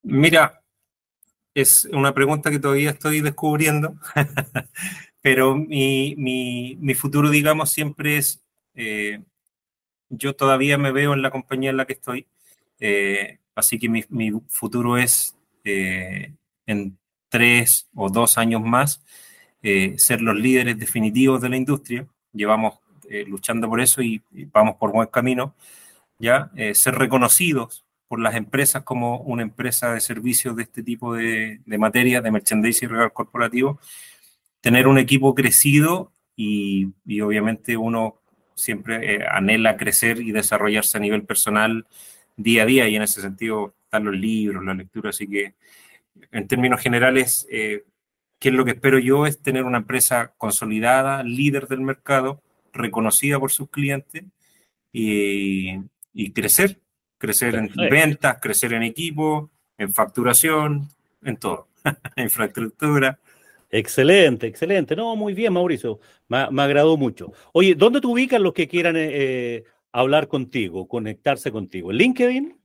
Mira, 0.03 0.61
es 1.61 1.85
una 1.91 2.13
pregunta 2.13 2.51
que 2.51 2.59
todavía 2.59 2.91
estoy 2.91 3.21
descubriendo, 3.21 3.95
pero 5.23 5.55
mi, 5.55 6.13
mi, 6.15 6.93
futuro, 6.93 7.31
digamos, 7.31 7.71
siempre 7.71 8.17
es, 8.17 8.43
eh, 8.75 9.23
yo 10.07 10.35
todavía 10.35 10.77
me 10.77 10.91
veo 10.91 11.13
en 11.13 11.23
la 11.23 11.31
compañía 11.31 11.71
en 11.71 11.77
la 11.77 11.87
que 11.87 11.93
estoy, 11.93 12.27
eh, 12.79 13.39
así 13.55 13.79
que 13.79 13.89
mi, 13.89 14.31
futuro 14.49 14.99
es 14.99 15.35
eh, 15.63 16.31
en 16.67 16.95
tres 17.27 17.89
o 17.95 18.09
dos 18.09 18.37
años 18.37 18.61
más 18.61 19.01
ser 19.97 20.21
los 20.21 20.35
líderes 20.35 20.79
definitivos 20.79 21.41
de 21.41 21.49
la 21.49 21.57
industria. 21.57 22.07
Llevamos 22.31 22.79
luchando 23.25 23.67
por 23.67 23.81
eso 23.81 24.01
y, 24.01 24.21
y, 24.31 24.45
vamos 24.45 24.75
por 24.75 24.93
buen 24.93 25.09
camino, 25.09 25.55
ya 26.19 26.51
ser 26.73 26.95
reconocidos 26.95 27.83
por 28.07 28.19
las 28.19 28.35
empresas 28.35 28.83
como 28.83 29.19
una 29.19 29.43
empresa 29.43 29.93
de 29.93 29.99
servicios 29.99 30.55
de 30.55 30.63
este 30.63 30.83
tipo 30.83 31.13
de, 31.13 31.61
de 31.65 31.77
materia, 31.77 32.21
de 32.21 32.31
merchandising 32.31 32.87
y 32.87 32.91
regalo 32.91 33.13
corporativo, 33.13 33.79
tener 34.61 34.87
un 34.87 34.97
equipo 34.97 35.35
crecido 35.35 36.11
y, 36.35 36.93
obviamente 37.21 37.77
uno 37.77 38.21
siempre 38.55 39.15
eh, 39.15 39.25
anhela 39.29 39.77
crecer 39.77 40.19
y 40.19 40.31
desarrollarse 40.31 40.97
a 40.97 41.01
nivel 41.01 41.23
personal 41.23 41.87
día 42.35 42.63
a 42.63 42.65
día 42.65 42.87
y 42.87 42.95
en 42.95 43.01
ese 43.01 43.21
sentido 43.21 43.75
están 43.83 44.05
los 44.05 44.15
libros, 44.15 44.63
la 44.63 44.73
lectura, 44.73 45.09
así 45.09 45.27
que 45.27 45.55
en 46.31 46.47
términos 46.47 46.81
generales, 46.81 47.47
eh, 47.51 47.85
¿qué 48.39 48.49
es 48.49 48.55
lo 48.55 48.65
que 48.65 48.71
espero 48.71 48.99
yo? 48.99 49.25
Es 49.25 49.41
tener 49.41 49.63
una 49.63 49.79
empresa 49.79 50.33
consolidada, 50.37 51.23
líder 51.23 51.67
del 51.67 51.81
mercado, 51.81 52.41
reconocida 52.73 53.39
por 53.39 53.51
sus 53.51 53.69
clientes 53.69 54.23
y 54.91 55.81
crecer 56.33 56.79
crecer 57.17 57.51
Perfecto. 57.53 57.83
en 57.83 57.89
ventas, 57.89 58.37
crecer 58.41 58.73
en 58.73 58.83
equipo, 58.83 59.49
en 59.77 59.93
facturación, 59.93 60.89
en 61.23 61.37
todo, 61.37 61.67
infraestructura. 62.17 63.19
Excelente, 63.69 64.47
excelente. 64.47 64.95
No, 64.95 65.15
muy 65.15 65.33
bien, 65.33 65.53
Mauricio. 65.53 65.99
Me, 66.29 66.49
me 66.51 66.61
agradó 66.61 66.97
mucho. 66.97 67.33
Oye, 67.51 67.75
¿dónde 67.75 67.99
te 67.99 68.07
ubican 68.07 68.43
los 68.43 68.53
que 68.53 68.67
quieran 68.67 68.95
eh, 68.97 69.63
hablar 69.91 70.27
contigo, 70.27 70.87
conectarse 70.87 71.51
contigo? 71.51 71.91
¿En 71.91 71.97
LinkedIn? 71.97 72.57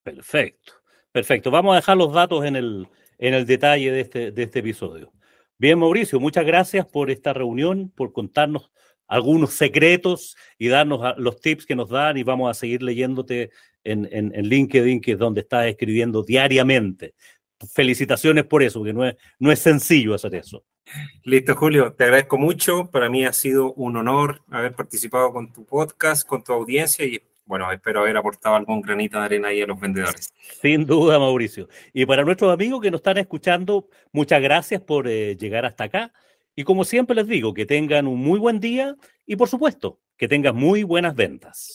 Perfecto, 0.03 0.73
perfecto. 1.11 1.51
Vamos 1.51 1.73
a 1.73 1.75
dejar 1.77 1.97
los 1.97 2.11
datos 2.11 2.43
en 2.45 2.55
el, 2.55 2.87
en 3.17 3.33
el 3.33 3.45
detalle 3.45 3.91
de 3.91 4.01
este, 4.01 4.31
de 4.31 4.43
este 4.43 4.59
episodio. 4.59 5.11
Bien, 5.57 5.79
Mauricio, 5.79 6.19
muchas 6.19 6.45
gracias 6.45 6.85
por 6.85 7.09
esta 7.11 7.31
reunión, 7.31 7.89
por 7.95 8.11
contarnos 8.11 8.69
algunos 9.13 9.53
secretos 9.53 10.35
y 10.57 10.69
darnos 10.69 11.15
los 11.17 11.39
tips 11.39 11.67
que 11.67 11.75
nos 11.75 11.89
dan 11.89 12.17
y 12.17 12.23
vamos 12.23 12.49
a 12.49 12.55
seguir 12.55 12.81
leyéndote 12.81 13.51
en, 13.83 14.09
en, 14.11 14.33
en 14.33 14.47
LinkedIn, 14.47 15.01
que 15.01 15.11
es 15.11 15.19
donde 15.19 15.41
estás 15.41 15.67
escribiendo 15.67 16.23
diariamente. 16.23 17.13
Felicitaciones 17.71 18.45
por 18.45 18.63
eso, 18.63 18.79
porque 18.79 18.93
no 18.93 19.05
es, 19.05 19.15
no 19.37 19.51
es 19.51 19.59
sencillo 19.59 20.15
hacer 20.15 20.33
eso. 20.33 20.65
Listo, 21.23 21.55
Julio, 21.55 21.93
te 21.93 22.05
agradezco 22.05 22.39
mucho. 22.39 22.89
Para 22.89 23.07
mí 23.07 23.23
ha 23.23 23.33
sido 23.33 23.73
un 23.73 23.97
honor 23.97 24.41
haber 24.49 24.73
participado 24.73 25.31
con 25.31 25.53
tu 25.53 25.63
podcast, 25.63 26.27
con 26.27 26.43
tu 26.43 26.51
audiencia 26.51 27.05
y 27.05 27.21
bueno, 27.45 27.71
espero 27.71 27.99
haber 27.99 28.17
aportado 28.17 28.55
algún 28.55 28.81
granito 28.81 29.19
de 29.19 29.25
arena 29.25 29.49
ahí 29.49 29.61
a 29.61 29.67
los 29.67 29.79
vendedores. 29.79 30.33
Sin 30.59 30.87
duda, 30.87 31.19
Mauricio. 31.19 31.69
Y 31.93 32.07
para 32.07 32.23
nuestros 32.23 32.51
amigos 32.51 32.81
que 32.81 32.89
nos 32.89 32.99
están 32.99 33.19
escuchando, 33.19 33.89
muchas 34.11 34.41
gracias 34.41 34.81
por 34.81 35.07
eh, 35.07 35.35
llegar 35.35 35.65
hasta 35.65 35.83
acá. 35.83 36.13
Y 36.55 36.63
como 36.63 36.83
siempre 36.83 37.15
les 37.15 37.27
digo, 37.27 37.53
que 37.53 37.65
tengan 37.65 38.05
un 38.07 38.19
muy 38.19 38.39
buen 38.39 38.59
día 38.59 38.95
y 39.25 39.35
por 39.35 39.49
supuesto, 39.49 39.99
que 40.17 40.27
tengan 40.27 40.55
muy 40.55 40.83
buenas 40.83 41.15
ventas. 41.15 41.73